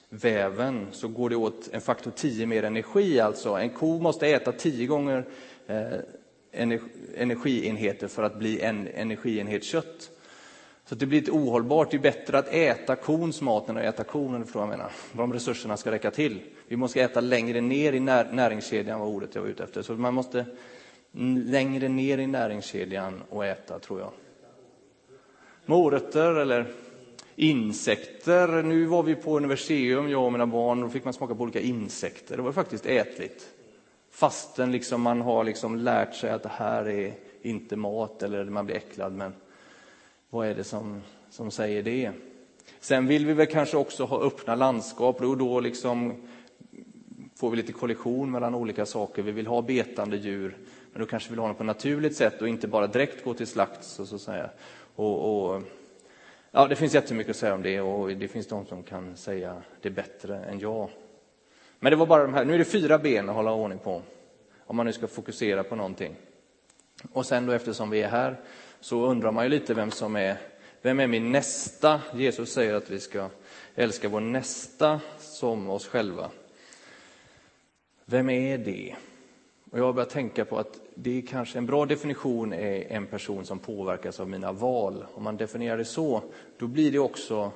väven 0.08 0.86
så 0.92 1.08
går 1.08 1.30
det 1.30 1.36
åt 1.36 1.68
en 1.72 1.80
faktor 1.80 2.10
10 2.10 2.46
mer 2.46 2.62
energi. 2.62 3.20
Alltså 3.20 3.50
en 3.50 3.70
ko 3.70 3.98
måste 4.00 4.26
äta 4.28 4.52
10 4.52 4.86
gånger 4.86 5.24
eh, 5.66 5.98
energienheter 7.14 8.08
för 8.08 8.22
att 8.22 8.38
bli 8.38 8.60
en 8.60 8.88
energienhet 8.88 9.64
kött. 9.64 10.10
Så 10.86 10.94
det 10.94 11.06
blir 11.06 11.20
lite 11.20 11.32
ohållbart. 11.32 11.90
Det 11.90 11.96
är 11.96 11.98
bättre 11.98 12.38
att 12.38 12.48
äta 12.48 12.96
kons 12.96 13.40
mat 13.40 13.68
än 13.68 13.76
att 13.76 13.84
äta 13.84 14.04
kon, 14.04 14.34
om 14.34 14.44
jag 14.54 14.68
menar. 14.68 14.92
De 15.12 15.32
resurserna 15.32 15.76
ska 15.76 15.90
räcka 15.90 16.10
till. 16.10 16.40
Vi 16.68 16.76
måste 16.76 17.00
äta 17.00 17.20
längre 17.20 17.60
ner 17.60 17.92
i 17.92 18.00
när, 18.00 18.32
näringskedjan, 18.32 19.00
var 19.00 19.06
ordet 19.06 19.34
jag 19.34 19.42
var 19.42 19.48
ute 19.48 19.64
efter. 19.64 19.82
Så 19.82 19.92
man 19.92 20.14
måste 20.14 20.46
längre 21.46 21.88
ner 21.88 22.18
i 22.18 22.26
näringskedjan 22.26 23.22
och 23.28 23.46
äta, 23.46 23.78
tror 23.78 24.00
jag. 24.00 24.10
Morötter 25.66 26.34
eller 26.34 26.66
insekter. 27.36 28.62
Nu 28.62 28.84
var 28.84 29.02
vi 29.02 29.14
på 29.14 29.36
universium, 29.36 30.10
jag 30.10 30.24
och 30.24 30.32
mina 30.32 30.46
barn, 30.46 30.78
och 30.78 30.88
då 30.88 30.92
fick 30.92 31.04
man 31.04 31.12
smaka 31.12 31.34
på 31.34 31.42
olika 31.42 31.60
insekter. 31.60 32.36
Det 32.36 32.42
var 32.42 32.52
faktiskt 32.52 32.86
ätligt. 32.86 33.48
Fastän 34.10 34.72
liksom 34.72 35.02
man 35.02 35.20
har 35.20 35.44
liksom 35.44 35.76
lärt 35.76 36.14
sig 36.14 36.30
att 36.30 36.42
det 36.42 36.52
här 36.52 36.88
är 36.88 37.14
inte 37.42 37.76
mat 37.76 38.22
eller 38.22 38.44
man 38.44 38.66
blir 38.66 38.76
äcklad. 38.76 39.12
Men 39.12 39.32
vad 40.34 40.48
är 40.48 40.54
det 40.54 40.64
som, 40.64 41.02
som 41.30 41.50
säger 41.50 41.82
det? 41.82 42.12
Sen 42.80 43.06
vill 43.06 43.26
vi 43.26 43.32
väl 43.32 43.46
kanske 43.46 43.76
också 43.76 44.04
ha 44.04 44.20
öppna 44.20 44.54
landskap 44.54 45.22
och 45.22 45.36
då 45.36 45.60
liksom 45.60 46.26
får 47.36 47.50
vi 47.50 47.56
lite 47.56 47.72
kollision 47.72 48.30
mellan 48.30 48.54
olika 48.54 48.86
saker. 48.86 49.22
Vi 49.22 49.32
vill 49.32 49.46
ha 49.46 49.62
betande 49.62 50.16
djur, 50.16 50.56
men 50.92 51.00
då 51.00 51.06
kanske 51.06 51.28
vi 51.28 51.32
vill 51.32 51.40
ha 51.40 51.46
dem 51.46 51.56
på 51.56 51.62
ett 51.62 51.66
naturligt 51.66 52.16
sätt 52.16 52.42
och 52.42 52.48
inte 52.48 52.68
bara 52.68 52.86
direkt 52.86 53.24
gå 53.24 53.34
till 53.34 53.46
slakt. 53.46 53.84
Så, 53.84 54.06
så 54.06 54.14
att 54.14 54.20
säga. 54.20 54.50
Och, 54.96 55.46
och, 55.54 55.62
ja, 56.50 56.66
det 56.66 56.76
finns 56.76 56.94
jättemycket 56.94 57.30
att 57.30 57.36
säga 57.36 57.54
om 57.54 57.62
det 57.62 57.80
och 57.80 58.08
det 58.08 58.28
finns 58.28 58.46
de 58.46 58.66
som 58.66 58.82
kan 58.82 59.16
säga 59.16 59.62
det 59.82 59.90
bättre 59.90 60.44
än 60.44 60.58
jag. 60.58 60.90
Men 61.78 61.90
det 61.90 61.96
var 61.96 62.06
bara 62.06 62.22
de 62.22 62.34
här, 62.34 62.44
nu 62.44 62.54
är 62.54 62.58
det 62.58 62.64
fyra 62.64 62.98
ben 62.98 63.28
att 63.28 63.34
hålla 63.34 63.52
ordning 63.52 63.78
på, 63.78 64.02
om 64.66 64.76
man 64.76 64.86
nu 64.86 64.92
ska 64.92 65.06
fokusera 65.06 65.64
på 65.64 65.76
någonting. 65.76 66.16
Och 67.12 67.26
sen 67.26 67.46
då 67.46 67.52
eftersom 67.52 67.90
vi 67.90 68.02
är 68.02 68.08
här 68.08 68.36
så 68.84 69.06
undrar 69.06 69.32
man 69.32 69.44
ju 69.44 69.50
lite 69.50 69.74
vem 69.74 69.90
som 69.90 70.16
är, 70.16 70.36
vem 70.82 71.00
är 71.00 71.06
min 71.06 71.32
nästa? 71.32 72.00
Jesus 72.14 72.52
säger 72.52 72.74
att 72.74 72.90
vi 72.90 73.00
ska 73.00 73.28
älska 73.74 74.08
vår 74.08 74.20
nästa 74.20 75.00
som 75.18 75.70
oss 75.70 75.86
själva. 75.86 76.30
Vem 78.04 78.30
är 78.30 78.58
det? 78.58 78.94
Och 79.70 79.78
jag 79.78 79.84
har 79.84 79.92
börjat 79.92 80.10
tänka 80.10 80.44
på 80.44 80.58
att 80.58 80.80
det 80.94 81.18
är 81.18 81.22
kanske 81.22 81.58
en 81.58 81.66
bra 81.66 81.86
definition 81.86 82.52
är 82.52 82.92
en 82.92 83.06
person 83.06 83.44
som 83.44 83.58
påverkas 83.58 84.20
av 84.20 84.28
mina 84.28 84.52
val. 84.52 85.04
Om 85.14 85.22
man 85.22 85.36
definierar 85.36 85.78
det 85.78 85.84
så, 85.84 86.22
då 86.58 86.66
blir 86.66 86.92
det 86.92 86.98
också 86.98 87.52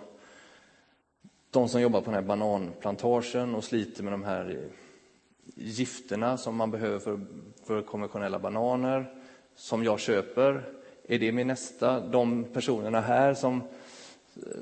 de 1.50 1.68
som 1.68 1.80
jobbar 1.80 2.00
på 2.00 2.10
den 2.10 2.14
här 2.14 2.28
bananplantagen 2.28 3.54
och 3.54 3.64
sliter 3.64 4.02
med 4.02 4.12
de 4.12 4.24
här 4.24 4.68
gifterna 5.54 6.36
som 6.36 6.56
man 6.56 6.70
behöver 6.70 6.98
för, 6.98 7.20
för 7.66 7.82
konventionella 7.82 8.38
bananer, 8.38 9.14
som 9.54 9.84
jag 9.84 10.00
köper. 10.00 10.77
Är 11.10 11.18
det 11.18 11.32
min 11.32 11.46
nästa? 11.46 12.00
De 12.00 12.44
personerna 12.44 13.00
här 13.00 13.34
som, 13.34 13.62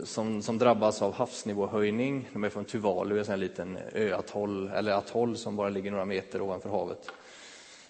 som, 0.05 0.43
som 0.43 0.59
drabbas 0.59 1.03
av 1.03 1.13
havsnivåhöjning, 1.13 2.29
de 2.33 2.45
är 2.45 2.49
från 2.49 2.65
Tuvalu, 2.65 3.25
en 3.29 3.41
liten 3.41 3.79
öatoll, 3.93 4.69
eller 4.69 4.93
atoll 4.93 5.37
som 5.37 5.57
bara 5.57 5.69
ligger 5.69 5.91
några 5.91 6.05
meter 6.05 6.43
ovanför 6.43 6.69
havet. 6.69 7.11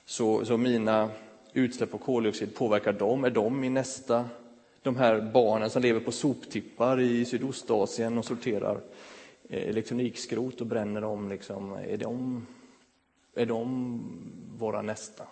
Så, 0.04 0.44
så 0.44 0.56
mina 0.56 1.10
utsläpp 1.52 1.94
av 1.94 1.98
koldioxid 1.98 2.54
påverkar 2.54 2.92
dem. 2.92 3.24
Är 3.24 3.30
de 3.30 3.60
min 3.60 3.74
nästa? 3.74 4.28
De 4.82 4.96
här 4.96 5.20
barnen 5.20 5.70
som 5.70 5.82
lever 5.82 6.00
på 6.00 6.12
soptippar 6.12 7.00
i 7.00 7.24
Sydostasien 7.24 8.18
och 8.18 8.24
sorterar 8.24 8.80
eh, 9.48 9.68
elektronikskrot 9.68 10.60
och 10.60 10.66
bränner 10.66 11.00
dem, 11.00 11.28
liksom, 11.28 11.72
är, 11.72 11.96
de, 11.96 12.46
är 13.34 13.46
de 13.46 14.00
våra 14.58 14.82
nästa? 14.82 15.24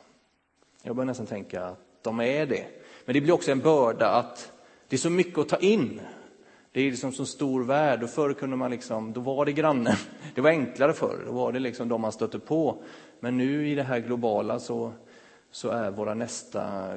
Jag 0.83 0.97
börjar 0.97 1.07
nästan 1.07 1.27
tänka 1.27 1.64
att 1.64 1.79
de 2.03 2.20
är 2.20 2.47
det. 2.47 2.84
Men 3.05 3.15
det 3.15 3.21
blir 3.21 3.33
också 3.33 3.51
en 3.53 3.61
börda 3.61 4.11
att 4.11 4.53
det 4.89 4.97
är 4.97 4.99
så 4.99 5.11
mycket 5.11 5.39
att 5.39 5.49
ta 5.49 5.57
in. 5.57 6.01
Det 6.73 6.81
är 6.81 6.91
liksom 6.91 7.13
så 7.13 7.27
stor 7.27 7.65
värld 7.65 8.03
och 8.03 8.11
förr 8.11 8.33
kunde 8.33 8.57
man 8.57 8.71
liksom, 8.71 9.13
då 9.13 9.21
var 9.21 9.45
det 9.45 9.53
grannen. 9.53 9.97
Det 10.35 10.41
var 10.41 10.51
enklare 10.51 10.93
förr, 10.93 11.23
då 11.27 11.33
var 11.33 11.53
det 11.53 11.59
liksom 11.59 11.89
de 11.89 12.01
man 12.01 12.13
stötte 12.13 12.39
på. 12.39 12.83
Men 13.21 13.37
nu 13.37 13.69
i 13.69 13.75
det 13.75 13.83
här 13.83 13.99
globala 13.99 14.61
så, 14.61 14.93
så 15.51 15.69
är 15.69 15.91
våra 15.91 16.15
nästa 16.15 16.95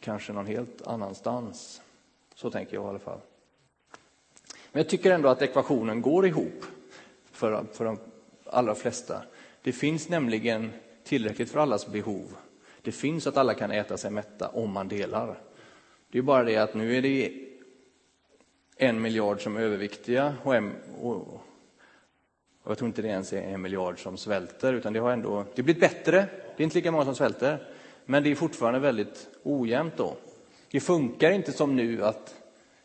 kanske 0.00 0.32
någon 0.32 0.46
helt 0.46 0.86
annanstans. 0.86 1.82
Så 2.34 2.50
tänker 2.50 2.74
jag 2.74 2.84
i 2.84 2.88
alla 2.88 2.98
fall. 2.98 3.20
Men 4.72 4.80
jag 4.82 4.88
tycker 4.88 5.10
ändå 5.10 5.28
att 5.28 5.42
ekvationen 5.42 6.02
går 6.02 6.26
ihop 6.26 6.64
för, 7.32 7.64
för 7.72 7.84
de 7.84 7.98
allra 8.46 8.74
flesta. 8.74 9.22
Det 9.62 9.72
finns 9.72 10.08
nämligen 10.08 10.72
tillräckligt 11.04 11.50
för 11.50 11.60
allas 11.60 11.86
behov. 11.86 12.36
Det 12.82 12.92
finns 12.92 13.26
att 13.26 13.36
alla 13.36 13.54
kan 13.54 13.70
äta 13.70 13.96
sig 13.96 14.10
mätta 14.10 14.48
om 14.48 14.70
man 14.70 14.88
delar. 14.88 15.38
Det 16.10 16.18
är 16.18 16.22
bara 16.22 16.44
det 16.44 16.56
att 16.56 16.74
nu 16.74 16.96
är 16.96 17.02
det 17.02 17.32
en 18.76 19.02
miljard 19.02 19.42
som 19.42 19.56
är 19.56 19.60
överviktiga 19.60 20.34
och, 20.42 20.56
en, 20.56 20.72
och, 21.00 21.40
jag 22.66 22.78
tror 22.78 22.88
inte 22.88 23.02
det 23.02 23.08
ens 23.08 23.32
är 23.32 23.42
en 23.42 23.62
miljard 23.62 24.02
som 24.02 24.16
svälter, 24.16 24.72
utan 24.72 24.92
det 24.92 25.00
har 25.00 25.10
ändå 25.10 25.44
det 25.54 25.62
blivit 25.62 25.80
bättre. 25.80 26.26
Det 26.56 26.62
är 26.62 26.64
inte 26.64 26.76
lika 26.76 26.92
många 26.92 27.04
som 27.04 27.14
svälter, 27.14 27.68
men 28.04 28.22
det 28.22 28.30
är 28.30 28.34
fortfarande 28.34 28.80
väldigt 28.80 29.28
ojämnt 29.42 29.96
då. 29.96 30.16
Det 30.70 30.80
funkar 30.80 31.30
inte 31.30 31.52
som 31.52 31.76
nu 31.76 32.04
att 32.04 32.34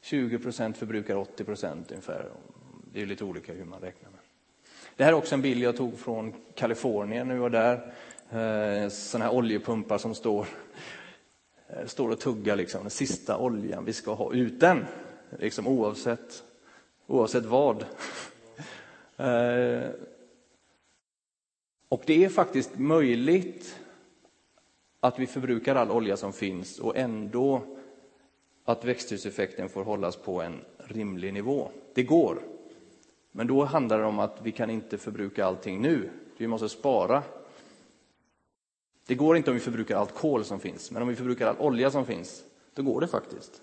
20 0.02 0.40
procent 0.40 0.78
förbrukar 0.78 1.16
80 1.16 1.44
procent 1.44 1.92
ungefär. 1.92 2.30
Det 2.94 3.02
är 3.02 3.06
lite 3.06 3.24
olika 3.24 3.54
hur 3.54 3.66
man 3.66 3.82
räknar 3.82 4.10
med. 4.10 4.20
Det 4.96 5.04
här 5.04 5.12
är 5.12 5.16
också 5.16 5.36
en 5.36 5.42
bild 5.42 5.64
jag 5.64 5.78
tog 5.78 6.00
från 6.00 6.34
Kalifornien 6.56 7.28
när 7.28 7.36
vi 7.36 7.42
var 7.42 7.50
där. 7.50 7.94
Eh, 8.32 8.90
Sådana 8.90 9.26
här 9.26 9.36
oljepumpar 9.36 9.98
som 9.98 10.16
står, 10.16 10.48
eh, 11.68 11.86
står 11.86 12.10
och 12.10 12.20
tuggar 12.20 12.56
liksom. 12.56 12.82
Den 12.82 12.90
sista 12.90 13.38
oljan, 13.38 13.86
vi 13.86 13.94
ska 13.94 14.14
ha 14.14 14.34
ut 14.34 14.60
den. 14.60 14.86
Liksom 15.40 15.68
oavsett, 15.68 16.44
oavsett 17.08 17.46
vad. 17.46 17.86
Eh, 19.18 19.90
och 21.90 22.04
det 22.06 22.26
är 22.26 22.30
faktiskt 22.30 22.78
möjligt 22.78 23.80
att 25.00 25.20
vi 25.20 25.28
förbrukar 25.28 25.76
all 25.76 25.92
olja 25.92 26.18
som 26.18 26.34
finns 26.34 26.80
och 26.80 26.98
ändå 26.98 27.62
att 28.66 28.86
växthuseffekten 28.86 29.70
får 29.70 29.84
hållas 29.84 30.16
på 30.16 30.42
en 30.42 30.60
rimlig 30.78 31.34
nivå. 31.34 31.72
Det 31.94 32.04
går. 32.04 32.40
Men 33.32 33.48
då 33.48 33.64
handlar 33.64 34.00
det 34.00 34.06
om 34.06 34.20
att 34.20 34.40
vi 34.44 34.52
kan 34.52 34.70
inte 34.70 34.98
förbruka 34.98 35.46
allting 35.46 35.82
nu. 35.82 36.10
Vi 36.38 36.48
måste 36.48 36.70
spara. 36.70 37.24
Det 39.08 39.16
går 39.16 39.38
inte 39.38 39.50
om 39.52 39.54
vi 39.54 39.62
förbrukar 39.62 39.98
allt 39.98 40.14
kol 40.14 40.46
som 40.46 40.60
finns, 40.60 40.92
men 40.92 41.02
om 41.02 41.08
vi 41.08 41.16
förbrukar 41.16 41.48
all 41.48 41.58
olja 41.60 41.92
som 41.92 42.06
finns, 42.06 42.44
då 42.74 42.84
går 42.84 43.02
det 43.02 43.08
faktiskt. 43.08 43.62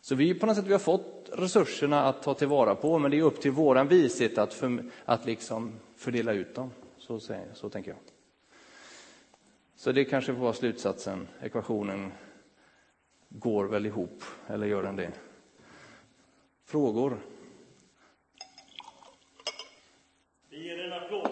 Så 0.00 0.14
vi 0.14 0.34
på 0.34 0.46
något 0.46 0.56
sätt 0.56 0.66
vi 0.66 0.72
har 0.72 0.78
fått 0.78 1.30
resurserna 1.32 2.04
att 2.04 2.22
ta 2.22 2.34
tillvara 2.34 2.74
på, 2.74 2.98
men 2.98 3.10
det 3.10 3.18
är 3.18 3.22
upp 3.22 3.40
till 3.40 3.50
våran 3.50 3.88
vishet 3.88 4.38
att, 4.38 4.54
för, 4.54 4.84
att 5.04 5.26
liksom 5.26 5.72
fördela 5.96 6.32
ut 6.32 6.54
dem. 6.54 6.70
Så, 6.98 7.20
så 7.54 7.68
tänker 7.68 7.90
jag. 7.90 7.98
Så 9.76 9.92
det 9.92 10.04
kanske 10.04 10.34
får 10.34 10.40
vara 10.40 10.52
slutsatsen. 10.52 11.28
Ekvationen 11.42 12.12
går 13.28 13.64
väl 13.64 13.86
ihop, 13.86 14.22
eller 14.46 14.66
gör 14.66 14.82
den 14.82 14.96
det? 14.96 15.12
Frågor? 16.64 17.18
Vi 20.50 20.68
ger 20.68 20.84
en 20.84 20.92
applåd 20.92 21.23